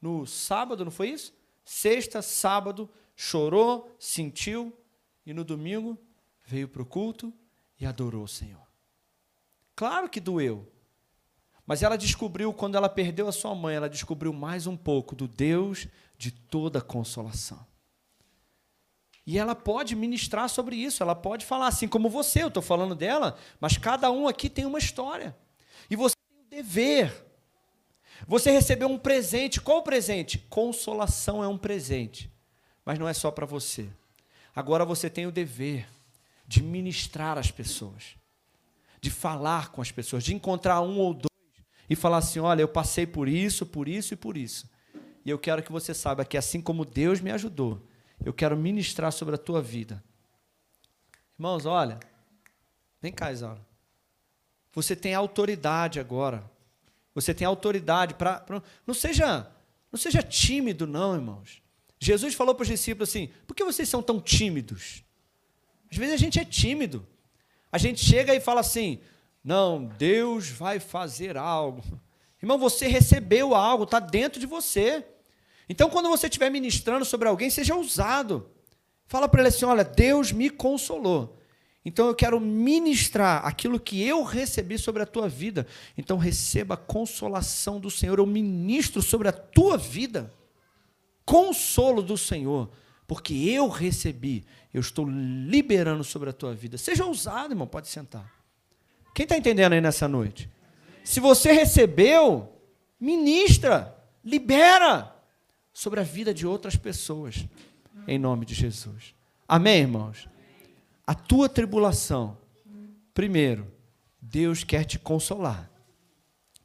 no 0.00 0.26
sábado, 0.26 0.84
não 0.84 0.90
foi 0.90 1.10
isso? 1.10 1.32
Sexta, 1.64 2.20
sábado, 2.20 2.90
chorou, 3.14 3.94
sentiu 3.98 4.76
e 5.24 5.32
no 5.32 5.44
domingo 5.44 5.98
veio 6.46 6.68
para 6.68 6.82
o 6.82 6.86
culto 6.86 7.32
e 7.78 7.84
adorou 7.84 8.24
o 8.24 8.28
Senhor. 8.28 8.66
Claro 9.74 10.08
que 10.08 10.20
doeu. 10.20 10.72
Mas 11.66 11.82
ela 11.82 11.98
descobriu, 11.98 12.52
quando 12.54 12.76
ela 12.76 12.88
perdeu 12.88 13.26
a 13.28 13.32
sua 13.32 13.54
mãe, 13.54 13.74
ela 13.74 13.88
descobriu 13.88 14.32
mais 14.32 14.66
um 14.66 14.76
pouco 14.76 15.16
do 15.16 15.26
Deus 15.26 15.88
de 16.16 16.30
toda 16.30 16.80
consolação. 16.80 17.66
E 19.26 19.36
ela 19.36 19.56
pode 19.56 19.96
ministrar 19.96 20.48
sobre 20.48 20.76
isso, 20.76 21.02
ela 21.02 21.14
pode 21.14 21.44
falar 21.44 21.66
assim 21.66 21.88
como 21.88 22.08
você, 22.08 22.44
eu 22.44 22.48
estou 22.48 22.62
falando 22.62 22.94
dela, 22.94 23.36
mas 23.60 23.76
cada 23.76 24.08
um 24.12 24.28
aqui 24.28 24.48
tem 24.48 24.64
uma 24.64 24.78
história. 24.78 25.36
E 25.90 25.96
você 25.96 26.14
tem 26.28 26.38
o 26.38 26.48
dever. 26.48 27.26
Você 28.28 28.52
recebeu 28.52 28.88
um 28.88 28.98
presente. 28.98 29.60
Qual 29.60 29.78
o 29.78 29.82
presente? 29.82 30.38
Consolação 30.48 31.42
é 31.42 31.48
um 31.48 31.58
presente. 31.58 32.30
Mas 32.84 33.00
não 33.00 33.08
é 33.08 33.12
só 33.12 33.32
para 33.32 33.44
você. 33.44 33.88
Agora 34.54 34.84
você 34.84 35.10
tem 35.10 35.26
o 35.26 35.32
dever 35.32 35.88
de 36.46 36.62
ministrar 36.62 37.38
às 37.38 37.50
pessoas, 37.50 38.16
de 39.00 39.10
falar 39.10 39.70
com 39.70 39.82
as 39.82 39.90
pessoas, 39.90 40.24
de 40.24 40.34
encontrar 40.34 40.80
um 40.80 40.98
ou 40.98 41.14
dois 41.14 41.26
e 41.88 41.96
falar 41.96 42.18
assim: 42.18 42.38
olha, 42.38 42.62
eu 42.62 42.68
passei 42.68 43.06
por 43.06 43.28
isso, 43.28 43.66
por 43.66 43.88
isso 43.88 44.14
e 44.14 44.16
por 44.16 44.36
isso. 44.36 44.68
E 45.24 45.30
eu 45.30 45.38
quero 45.38 45.62
que 45.62 45.72
você 45.72 45.92
saiba 45.92 46.24
que 46.24 46.36
assim 46.36 46.60
como 46.60 46.84
Deus 46.84 47.20
me 47.20 47.30
ajudou, 47.32 47.84
eu 48.24 48.32
quero 48.32 48.56
ministrar 48.56 49.12
sobre 49.12 49.34
a 49.34 49.38
tua 49.38 49.60
vida. 49.60 50.02
Irmãos, 51.38 51.66
olha, 51.66 51.98
vem 53.00 53.12
cá, 53.12 53.32
Isaura. 53.32 53.60
Você 54.72 54.94
tem 54.94 55.14
autoridade 55.14 55.98
agora. 55.98 56.48
Você 57.14 57.34
tem 57.34 57.46
autoridade 57.46 58.14
para. 58.14 58.44
Não 58.86 58.94
seja, 58.94 59.50
não 59.90 59.98
seja 59.98 60.22
tímido, 60.22 60.86
não, 60.86 61.14
irmãos. 61.14 61.62
Jesus 61.98 62.34
falou 62.34 62.54
para 62.54 62.62
os 62.62 62.68
discípulos 62.68 63.08
assim: 63.08 63.30
por 63.46 63.54
que 63.54 63.64
vocês 63.64 63.88
são 63.88 64.02
tão 64.02 64.20
tímidos? 64.20 65.02
Às 65.90 65.96
vezes 65.96 66.14
a 66.14 66.18
gente 66.18 66.38
é 66.38 66.44
tímido. 66.44 67.06
A 67.70 67.78
gente 67.78 68.04
chega 68.04 68.34
e 68.34 68.40
fala 68.40 68.60
assim: 68.60 69.00
não, 69.42 69.84
Deus 69.84 70.48
vai 70.48 70.80
fazer 70.80 71.36
algo. 71.36 71.82
Irmão, 72.42 72.58
você 72.58 72.86
recebeu 72.86 73.54
algo, 73.54 73.84
está 73.84 73.98
dentro 73.98 74.38
de 74.40 74.46
você. 74.46 75.04
Então, 75.68 75.88
quando 75.90 76.08
você 76.08 76.26
estiver 76.26 76.50
ministrando 76.50 77.04
sobre 77.04 77.28
alguém, 77.28 77.50
seja 77.50 77.74
ousado. 77.74 78.48
Fala 79.06 79.28
para 79.28 79.40
ele 79.40 79.48
assim: 79.48 79.64
olha, 79.64 79.84
Deus 79.84 80.32
me 80.32 80.50
consolou. 80.50 81.36
Então 81.86 82.08
eu 82.08 82.16
quero 82.16 82.40
ministrar 82.40 83.46
aquilo 83.46 83.78
que 83.78 84.02
eu 84.02 84.24
recebi 84.24 84.76
sobre 84.76 85.04
a 85.04 85.06
tua 85.06 85.28
vida. 85.28 85.64
Então 85.96 86.18
receba 86.18 86.74
a 86.74 86.76
consolação 86.76 87.78
do 87.78 87.88
Senhor. 87.88 88.18
Eu 88.18 88.26
ministro 88.26 89.00
sobre 89.00 89.28
a 89.28 89.32
tua 89.32 89.78
vida. 89.78 90.34
Consolo 91.24 92.02
do 92.02 92.18
Senhor. 92.18 92.68
Porque 93.06 93.34
eu 93.34 93.68
recebi. 93.68 94.44
Eu 94.72 94.80
estou 94.80 95.08
liberando 95.08 96.02
sobre 96.02 96.30
a 96.30 96.32
tua 96.32 96.54
vida. 96.54 96.76
Seja 96.76 97.04
ousado, 97.04 97.52
irmão. 97.52 97.66
Pode 97.66 97.88
sentar. 97.88 98.30
Quem 99.14 99.24
está 99.24 99.36
entendendo 99.36 99.72
aí 99.72 99.80
nessa 99.80 100.06
noite? 100.08 100.50
Se 101.04 101.20
você 101.20 101.52
recebeu, 101.52 102.52
ministra. 103.00 103.94
Libera 104.24 105.14
sobre 105.72 106.00
a 106.00 106.02
vida 106.02 106.34
de 106.34 106.46
outras 106.46 106.74
pessoas, 106.74 107.46
em 108.08 108.18
nome 108.18 108.44
de 108.44 108.54
Jesus. 108.54 109.14
Amém, 109.46 109.82
irmãos? 109.82 110.28
A 111.06 111.14
tua 111.14 111.48
tribulação, 111.48 112.36
primeiro, 113.14 113.70
Deus 114.20 114.64
quer 114.64 114.84
te 114.84 114.98
consolar. 114.98 115.70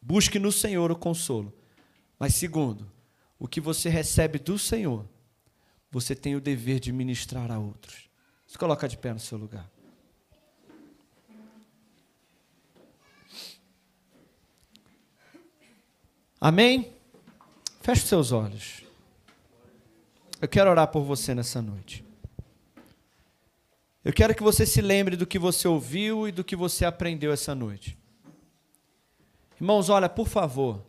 Busque 0.01 0.39
no 0.39 0.51
Senhor 0.51 0.91
o 0.91 0.95
consolo. 0.95 1.53
Mas, 2.17 2.33
segundo, 2.33 2.91
o 3.37 3.47
que 3.47 3.61
você 3.61 3.89
recebe 3.89 4.39
do 4.39 4.57
Senhor, 4.57 5.05
você 5.91 6.15
tem 6.15 6.35
o 6.35 6.41
dever 6.41 6.79
de 6.79 6.91
ministrar 6.91 7.51
a 7.51 7.59
outros. 7.59 8.09
Se 8.47 8.57
coloca 8.57 8.87
de 8.87 8.97
pé 8.97 9.13
no 9.13 9.19
seu 9.19 9.37
lugar. 9.37 9.69
Amém? 16.39 16.91
Feche 17.81 18.07
seus 18.07 18.31
olhos. 18.31 18.81
Eu 20.41 20.47
quero 20.47 20.71
orar 20.71 20.87
por 20.87 21.03
você 21.03 21.35
nessa 21.35 21.61
noite. 21.61 22.03
Eu 24.03 24.11
quero 24.11 24.33
que 24.33 24.41
você 24.41 24.65
se 24.65 24.81
lembre 24.81 25.15
do 25.15 25.27
que 25.27 25.37
você 25.37 25.67
ouviu 25.67 26.27
e 26.27 26.31
do 26.31 26.43
que 26.43 26.55
você 26.55 26.83
aprendeu 26.85 27.31
essa 27.31 27.53
noite. 27.53 27.95
Irmãos, 29.55 29.89
olha, 29.89 30.09
por 30.09 30.27
favor, 30.27 30.83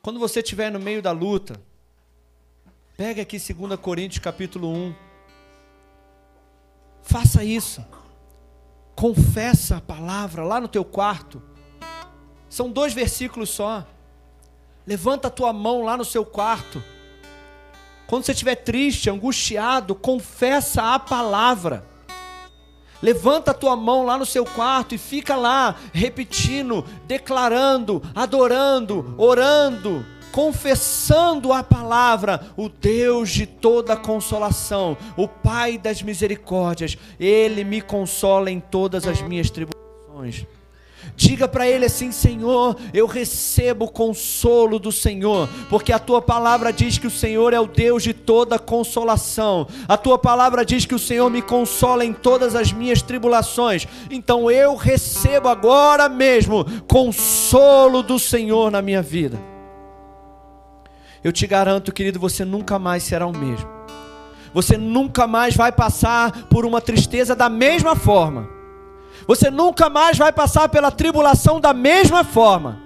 quando 0.00 0.20
você 0.20 0.38
estiver 0.38 0.70
no 0.70 0.78
meio 0.78 1.02
da 1.02 1.10
luta, 1.10 1.60
pega 2.96 3.22
aqui 3.22 3.38
2 3.38 3.78
Coríntios 3.78 4.22
capítulo 4.22 4.68
1. 4.72 4.94
Faça 7.02 7.44
isso. 7.44 7.84
Confessa 8.94 9.76
a 9.76 9.80
palavra 9.80 10.42
lá 10.42 10.60
no 10.60 10.68
teu 10.68 10.84
quarto. 10.84 11.42
São 12.48 12.70
dois 12.70 12.92
versículos 12.94 13.50
só. 13.50 13.86
Levanta 14.86 15.28
a 15.28 15.30
tua 15.30 15.52
mão 15.52 15.82
lá 15.82 15.96
no 15.96 16.04
seu 16.04 16.24
quarto 16.24 16.82
quando 18.06 18.24
você 18.24 18.32
estiver 18.32 18.54
triste, 18.54 19.10
angustiado, 19.10 19.94
confessa 19.94 20.94
a 20.94 20.98
palavra. 20.98 21.84
Levanta 23.02 23.50
a 23.50 23.54
tua 23.54 23.76
mão 23.76 24.04
lá 24.04 24.16
no 24.16 24.24
seu 24.24 24.44
quarto 24.44 24.94
e 24.94 24.98
fica 24.98 25.36
lá 25.36 25.74
repetindo, 25.92 26.84
declarando, 27.06 28.02
adorando, 28.14 29.14
orando, 29.18 30.06
confessando 30.36 31.50
a 31.50 31.62
palavra, 31.62 32.42
o 32.58 32.68
Deus 32.68 33.30
de 33.30 33.46
toda 33.46 33.96
consolação, 33.96 34.94
o 35.16 35.26
Pai 35.26 35.78
das 35.78 36.02
misericórdias, 36.02 36.98
ele 37.18 37.64
me 37.64 37.80
consola 37.80 38.50
em 38.50 38.60
todas 38.60 39.06
as 39.06 39.22
minhas 39.22 39.48
tribulações. 39.48 40.44
Diga 41.16 41.48
para 41.48 41.66
ele 41.66 41.86
assim: 41.86 42.12
Senhor, 42.12 42.76
eu 42.92 43.06
recebo 43.06 43.86
o 43.86 43.90
consolo 43.90 44.78
do 44.78 44.92
Senhor, 44.92 45.48
porque 45.70 45.90
a 45.90 45.98
tua 45.98 46.20
palavra 46.20 46.70
diz 46.70 46.98
que 46.98 47.06
o 47.06 47.10
Senhor 47.10 47.54
é 47.54 47.60
o 47.60 47.66
Deus 47.66 48.02
de 48.02 48.12
toda 48.12 48.58
consolação. 48.58 49.66
A 49.88 49.96
tua 49.96 50.18
palavra 50.18 50.66
diz 50.66 50.84
que 50.84 50.94
o 50.94 50.98
Senhor 50.98 51.30
me 51.30 51.40
consola 51.40 52.04
em 52.04 52.12
todas 52.12 52.54
as 52.54 52.70
minhas 52.72 53.00
tribulações. 53.00 53.86
Então 54.10 54.50
eu 54.50 54.76
recebo 54.76 55.48
agora 55.48 56.10
mesmo 56.10 56.62
consolo 56.82 58.02
do 58.02 58.18
Senhor 58.18 58.70
na 58.70 58.82
minha 58.82 59.00
vida. 59.00 59.55
Eu 61.26 61.32
te 61.32 61.44
garanto, 61.44 61.90
querido, 61.90 62.20
você 62.20 62.44
nunca 62.44 62.78
mais 62.78 63.02
será 63.02 63.26
o 63.26 63.36
mesmo. 63.36 63.68
Você 64.54 64.76
nunca 64.76 65.26
mais 65.26 65.56
vai 65.56 65.72
passar 65.72 66.44
por 66.44 66.64
uma 66.64 66.80
tristeza 66.80 67.34
da 67.34 67.48
mesma 67.48 67.96
forma. 67.96 68.48
Você 69.26 69.50
nunca 69.50 69.90
mais 69.90 70.16
vai 70.16 70.30
passar 70.30 70.68
pela 70.68 70.88
tribulação 70.92 71.60
da 71.60 71.74
mesma 71.74 72.22
forma. 72.22 72.78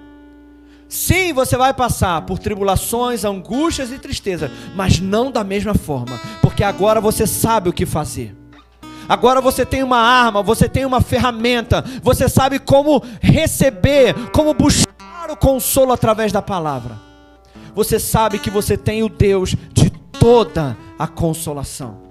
Sim, 0.89 1.33
você 1.33 1.55
vai 1.55 1.71
passar 1.71 2.23
por 2.23 2.39
tribulações, 2.39 3.23
angústias 3.23 3.91
e 3.91 3.99
tristezas, 3.99 4.49
mas 4.73 4.99
não 4.99 5.29
da 5.29 5.43
mesma 5.43 5.75
forma, 5.75 6.19
porque 6.41 6.63
agora 6.63 6.99
você 6.99 7.27
sabe 7.27 7.69
o 7.69 7.73
que 7.73 7.85
fazer. 7.85 8.35
Agora 9.07 9.39
você 9.39 9.63
tem 9.63 9.83
uma 9.83 9.99
arma, 9.99 10.41
você 10.41 10.67
tem 10.67 10.83
uma 10.83 10.99
ferramenta, 10.99 11.85
você 12.01 12.27
sabe 12.27 12.57
como 12.57 13.03
receber, 13.21 14.15
como 14.31 14.51
buscar 14.55 15.29
o 15.29 15.37
consolo 15.37 15.93
através 15.93 16.31
da 16.31 16.41
palavra. 16.41 17.10
Você 17.73 17.99
sabe 17.99 18.39
que 18.39 18.49
você 18.49 18.77
tem 18.77 19.03
o 19.03 19.09
Deus 19.09 19.55
de 19.73 19.89
toda 19.89 20.77
a 20.97 21.07
consolação. 21.07 22.01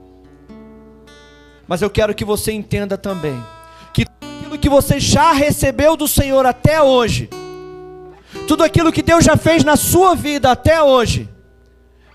Mas 1.68 1.82
eu 1.82 1.90
quero 1.90 2.14
que 2.14 2.24
você 2.24 2.52
entenda 2.52 2.98
também 2.98 3.40
aquilo 4.50 4.58
que 4.58 4.68
você 4.68 4.98
já 4.98 5.32
recebeu 5.32 5.96
do 5.96 6.08
Senhor 6.08 6.44
até 6.46 6.82
hoje, 6.82 7.28
tudo 8.48 8.64
aquilo 8.64 8.92
que 8.92 9.02
Deus 9.02 9.24
já 9.24 9.36
fez 9.36 9.62
na 9.62 9.76
sua 9.76 10.14
vida 10.14 10.50
até 10.50 10.82
hoje, 10.82 11.28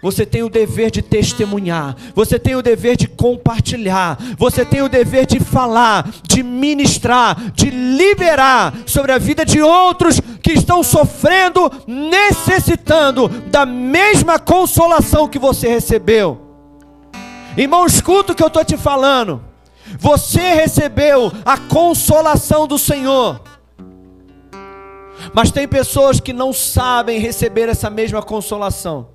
você 0.02 0.26
tem 0.26 0.44
o 0.44 0.50
dever 0.50 0.92
de 0.92 1.02
testemunhar, 1.02 1.96
você 2.14 2.38
tem 2.38 2.56
o 2.56 2.62
dever 2.62 2.96
de 2.96 3.08
compartilhar, 3.08 4.18
você 4.38 4.64
tem 4.64 4.82
o 4.82 4.90
dever 4.90 5.26
de 5.26 5.40
falar, 5.40 6.08
de 6.28 6.44
ministrar, 6.44 7.52
de 7.54 7.70
liberar 7.70 8.74
sobre 8.86 9.12
a 9.12 9.18
vida 9.18 9.46
de 9.46 9.62
outros 9.62 10.22
que 10.42 10.54
estão 10.54 10.84
sofrendo, 10.84 11.72
necessitando 11.88 13.28
da 13.28 13.66
mesma 13.66 14.38
consolação 14.38 15.28
que 15.28 15.40
você 15.40 15.68
recebeu. 15.68 16.40
Irmão, 17.58 17.86
escuta 17.86 18.34
o 18.34 18.36
que 18.36 18.44
eu 18.44 18.48
estou 18.48 18.66
te 18.66 18.78
falando. 18.78 19.42
Você 19.98 20.54
recebeu 20.54 21.32
a 21.46 21.58
consolação 21.58 22.68
do 22.68 22.78
Senhor. 22.78 23.42
Mas 25.34 25.52
tem 25.52 25.68
pessoas 25.68 26.20
que 26.20 26.34
não 26.34 26.54
sabem 26.54 27.20
receber 27.20 27.70
essa 27.70 27.90
mesma 27.90 28.22
consolação. 28.22 29.15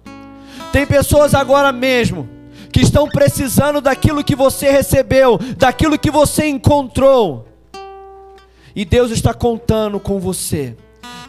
Tem 0.72 0.86
pessoas 0.86 1.34
agora 1.34 1.72
mesmo 1.72 2.28
que 2.72 2.80
estão 2.80 3.08
precisando 3.08 3.80
daquilo 3.80 4.22
que 4.22 4.36
você 4.36 4.70
recebeu, 4.70 5.38
daquilo 5.56 5.98
que 5.98 6.10
você 6.10 6.46
encontrou. 6.46 7.48
E 8.74 8.84
Deus 8.84 9.10
está 9.10 9.34
contando 9.34 9.98
com 9.98 10.20
você 10.20 10.76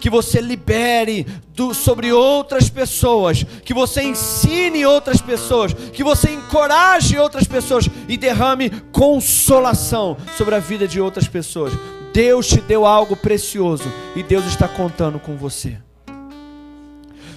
que 0.02 0.10
você 0.10 0.42
libere 0.42 1.28
do, 1.56 1.76
sobre 1.76 2.12
outras 2.12 2.68
pessoas, 2.68 3.44
que 3.64 3.74
você 3.74 4.02
ensine 4.02 4.84
outras 4.84 5.22
pessoas, 5.22 5.74
que 5.74 6.04
você 6.04 6.32
encoraje 6.32 7.20
outras 7.20 7.48
pessoas 7.48 7.88
e 8.10 8.18
derrame 8.18 8.72
consolação 8.92 10.18
sobre 10.36 10.56
a 10.56 10.60
vida 10.60 10.88
de 10.88 11.00
outras 11.00 11.28
pessoas. 11.28 11.74
Deus 12.12 12.48
te 12.48 12.60
deu 12.60 12.86
algo 12.86 13.16
precioso 13.16 13.90
e 14.16 14.24
Deus 14.24 14.46
está 14.46 14.68
contando 14.68 15.20
com 15.20 15.38
você. 15.38 15.78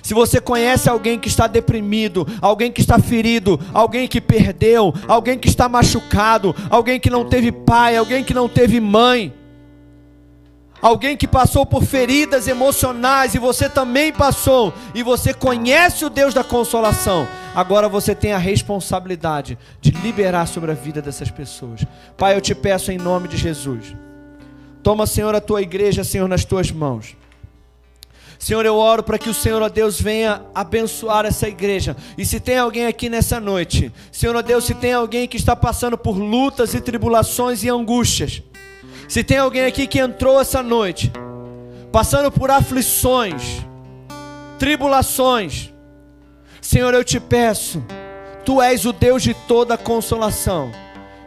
Se 0.05 0.13
você 0.13 0.39
conhece 0.39 0.87
alguém 0.87 1.19
que 1.19 1.29
está 1.29 1.47
deprimido, 1.47 2.29
alguém 2.43 2.71
que 2.71 2.83
está 2.83 2.99
ferido, 2.99 3.59
alguém 3.73 4.07
que 4.07 4.21
perdeu, 4.21 4.93
alguém 5.09 5.39
que 5.39 5.49
está 5.49 5.67
machucado, 5.67 6.55
alguém 6.69 7.01
que 7.01 7.09
não 7.09 7.25
teve 7.25 7.51
pai, 7.51 7.97
alguém 7.97 8.23
que 8.23 8.35
não 8.35 8.47
teve 8.47 8.79
mãe, 8.81 9.33
alguém 10.83 11.17
que 11.17 11.27
passou 11.27 11.65
por 11.65 11.83
feridas 11.83 12.47
emocionais 12.47 13.35
e 13.35 13.39
você 13.39 13.67
também 13.67 14.13
passou, 14.13 14.75
e 14.95 15.03
você 15.03 15.33
conhece 15.33 16.05
o 16.05 16.11
Deus 16.11 16.35
da 16.35 16.45
consolação, 16.45 17.27
agora 17.55 17.89
você 17.89 18.15
tem 18.15 18.35
a 18.35 18.39
responsabilidade 18.39 19.57
de 19.81 19.91
liberar 19.91 20.47
sobre 20.47 20.71
a 20.71 20.75
vida 20.75 21.01
dessas 21.01 21.31
pessoas. 21.31 21.83
Pai, 22.15 22.37
eu 22.37 22.43
te 22.43 22.55
peço 22.55 22.93
em 22.93 22.99
nome 22.99 23.27
de 23.27 23.39
Jesus. 23.39 23.97
Toma, 24.83 25.07
Senhor, 25.07 25.35
a 25.35 25.41
tua 25.41 25.63
igreja, 25.63 26.05
Senhor, 26.05 26.29
nas 26.29 26.45
tuas 26.45 26.71
mãos. 26.71 27.17
Senhor, 28.45 28.67
eu 28.67 28.77
oro 28.77 29.03
para 29.03 29.19
que 29.19 29.31
o 29.31 29.33
Senhor, 29.33 29.63
ó 29.63 29.71
Deus, 29.71 29.99
venha 29.99 30.43
abençoar 30.55 31.25
essa 31.25 31.49
igreja. 31.49 31.97
E 32.19 32.27
se 32.27 32.39
tem 32.39 32.59
alguém 32.59 32.85
aqui 32.85 33.09
nessa 33.09 33.41
noite, 33.41 33.91
Senhor, 34.13 34.37
ó 34.37 34.43
Deus, 34.43 34.67
se 34.67 34.75
tem 34.75 34.93
alguém 34.93 35.27
que 35.27 35.39
está 35.39 35.57
passando 35.57 35.97
por 35.97 36.19
lutas 36.19 36.75
e 36.75 36.81
tribulações 36.83 37.65
e 37.65 37.71
angústias, 37.71 38.43
se 39.09 39.25
tem 39.25 39.39
alguém 39.39 39.65
aqui 39.65 39.87
que 39.87 39.99
entrou 39.99 40.39
essa 40.39 40.63
noite, 40.63 41.11
passando 41.91 42.31
por 42.31 42.51
aflições, 42.51 43.65
tribulações, 44.59 45.73
Senhor, 46.61 46.93
eu 46.93 47.03
te 47.03 47.19
peço, 47.19 47.83
Tu 48.45 48.61
és 48.61 48.85
o 48.85 48.93
Deus 48.93 49.23
de 49.23 49.33
toda 49.33 49.79
consolação. 49.79 50.71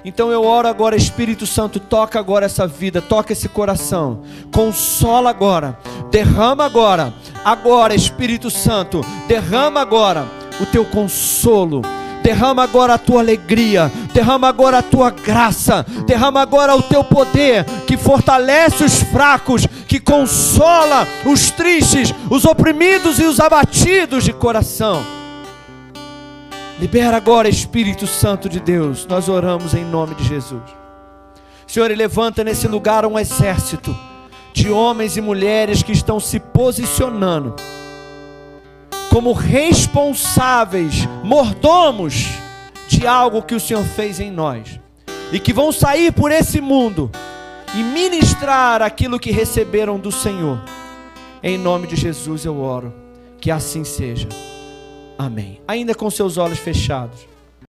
Então 0.07 0.31
eu 0.31 0.45
oro 0.45 0.69
agora, 0.69 0.95
Espírito 0.95 1.45
Santo, 1.45 1.81
toca 1.81 2.17
agora 2.17 2.45
essa 2.45 2.65
vida, 2.65 3.01
toca 3.01 3.33
esse 3.33 3.49
coração, 3.49 4.21
consola 4.53 5.29
agora, 5.29 5.77
derrama 6.09 6.63
agora, 6.63 7.13
agora, 7.43 7.93
Espírito 7.93 8.49
Santo, 8.49 9.01
derrama 9.27 9.81
agora 9.81 10.25
o 10.61 10.65
teu 10.65 10.85
consolo 10.85 11.81
derrama 12.23 12.63
agora 12.63 12.95
a 12.95 12.97
tua 12.97 13.21
alegria, 13.21 13.89
derrama 14.13 14.49
agora 14.49 14.79
a 14.79 14.81
tua 14.81 15.09
graça, 15.09 15.85
derrama 16.05 16.41
agora 16.41 16.75
o 16.75 16.83
teu 16.83 17.01
poder 17.01 17.63
que 17.85 17.95
fortalece 17.95 18.83
os 18.83 19.01
fracos, 19.01 19.65
que 19.87 19.97
consola 19.97 21.07
os 21.25 21.51
tristes, 21.51 22.13
os 22.29 22.43
oprimidos 22.43 23.17
e 23.19 23.23
os 23.23 23.39
abatidos 23.39 24.25
de 24.25 24.33
coração. 24.33 25.16
Libera 26.79 27.17
agora, 27.17 27.49
Espírito 27.49 28.05
Santo 28.05 28.47
de 28.47 28.59
Deus, 28.59 29.05
nós 29.07 29.27
oramos 29.27 29.73
em 29.73 29.83
nome 29.83 30.13
de 30.13 30.23
Jesus. 30.23 30.61
Senhor, 31.65 31.89
levanta 31.91 32.43
nesse 32.43 32.67
lugar 32.67 33.05
um 33.05 33.17
exército 33.17 33.95
de 34.53 34.69
homens 34.69 35.17
e 35.17 35.21
mulheres 35.21 35.81
que 35.81 35.91
estão 35.91 36.19
se 36.19 36.39
posicionando 36.39 37.55
como 39.09 39.33
responsáveis, 39.33 41.07
mordomos 41.23 42.27
de 42.87 43.07
algo 43.07 43.41
que 43.41 43.55
o 43.55 43.59
Senhor 43.59 43.83
fez 43.83 44.19
em 44.19 44.29
nós, 44.29 44.79
e 45.31 45.39
que 45.39 45.51
vão 45.51 45.71
sair 45.71 46.13
por 46.13 46.31
esse 46.31 46.61
mundo 46.61 47.09
e 47.73 47.81
ministrar 47.81 48.83
aquilo 48.83 49.19
que 49.19 49.31
receberam 49.31 49.97
do 49.97 50.11
Senhor. 50.11 50.61
Em 51.41 51.57
nome 51.57 51.87
de 51.87 51.95
Jesus 51.95 52.45
eu 52.45 52.61
oro, 52.61 52.93
que 53.41 53.49
assim 53.49 53.83
seja. 53.83 54.27
Amém. 55.17 55.59
Ainda 55.67 55.95
com 55.95 56.09
seus 56.09 56.37
olhos 56.37 56.59
fechados. 56.59 57.27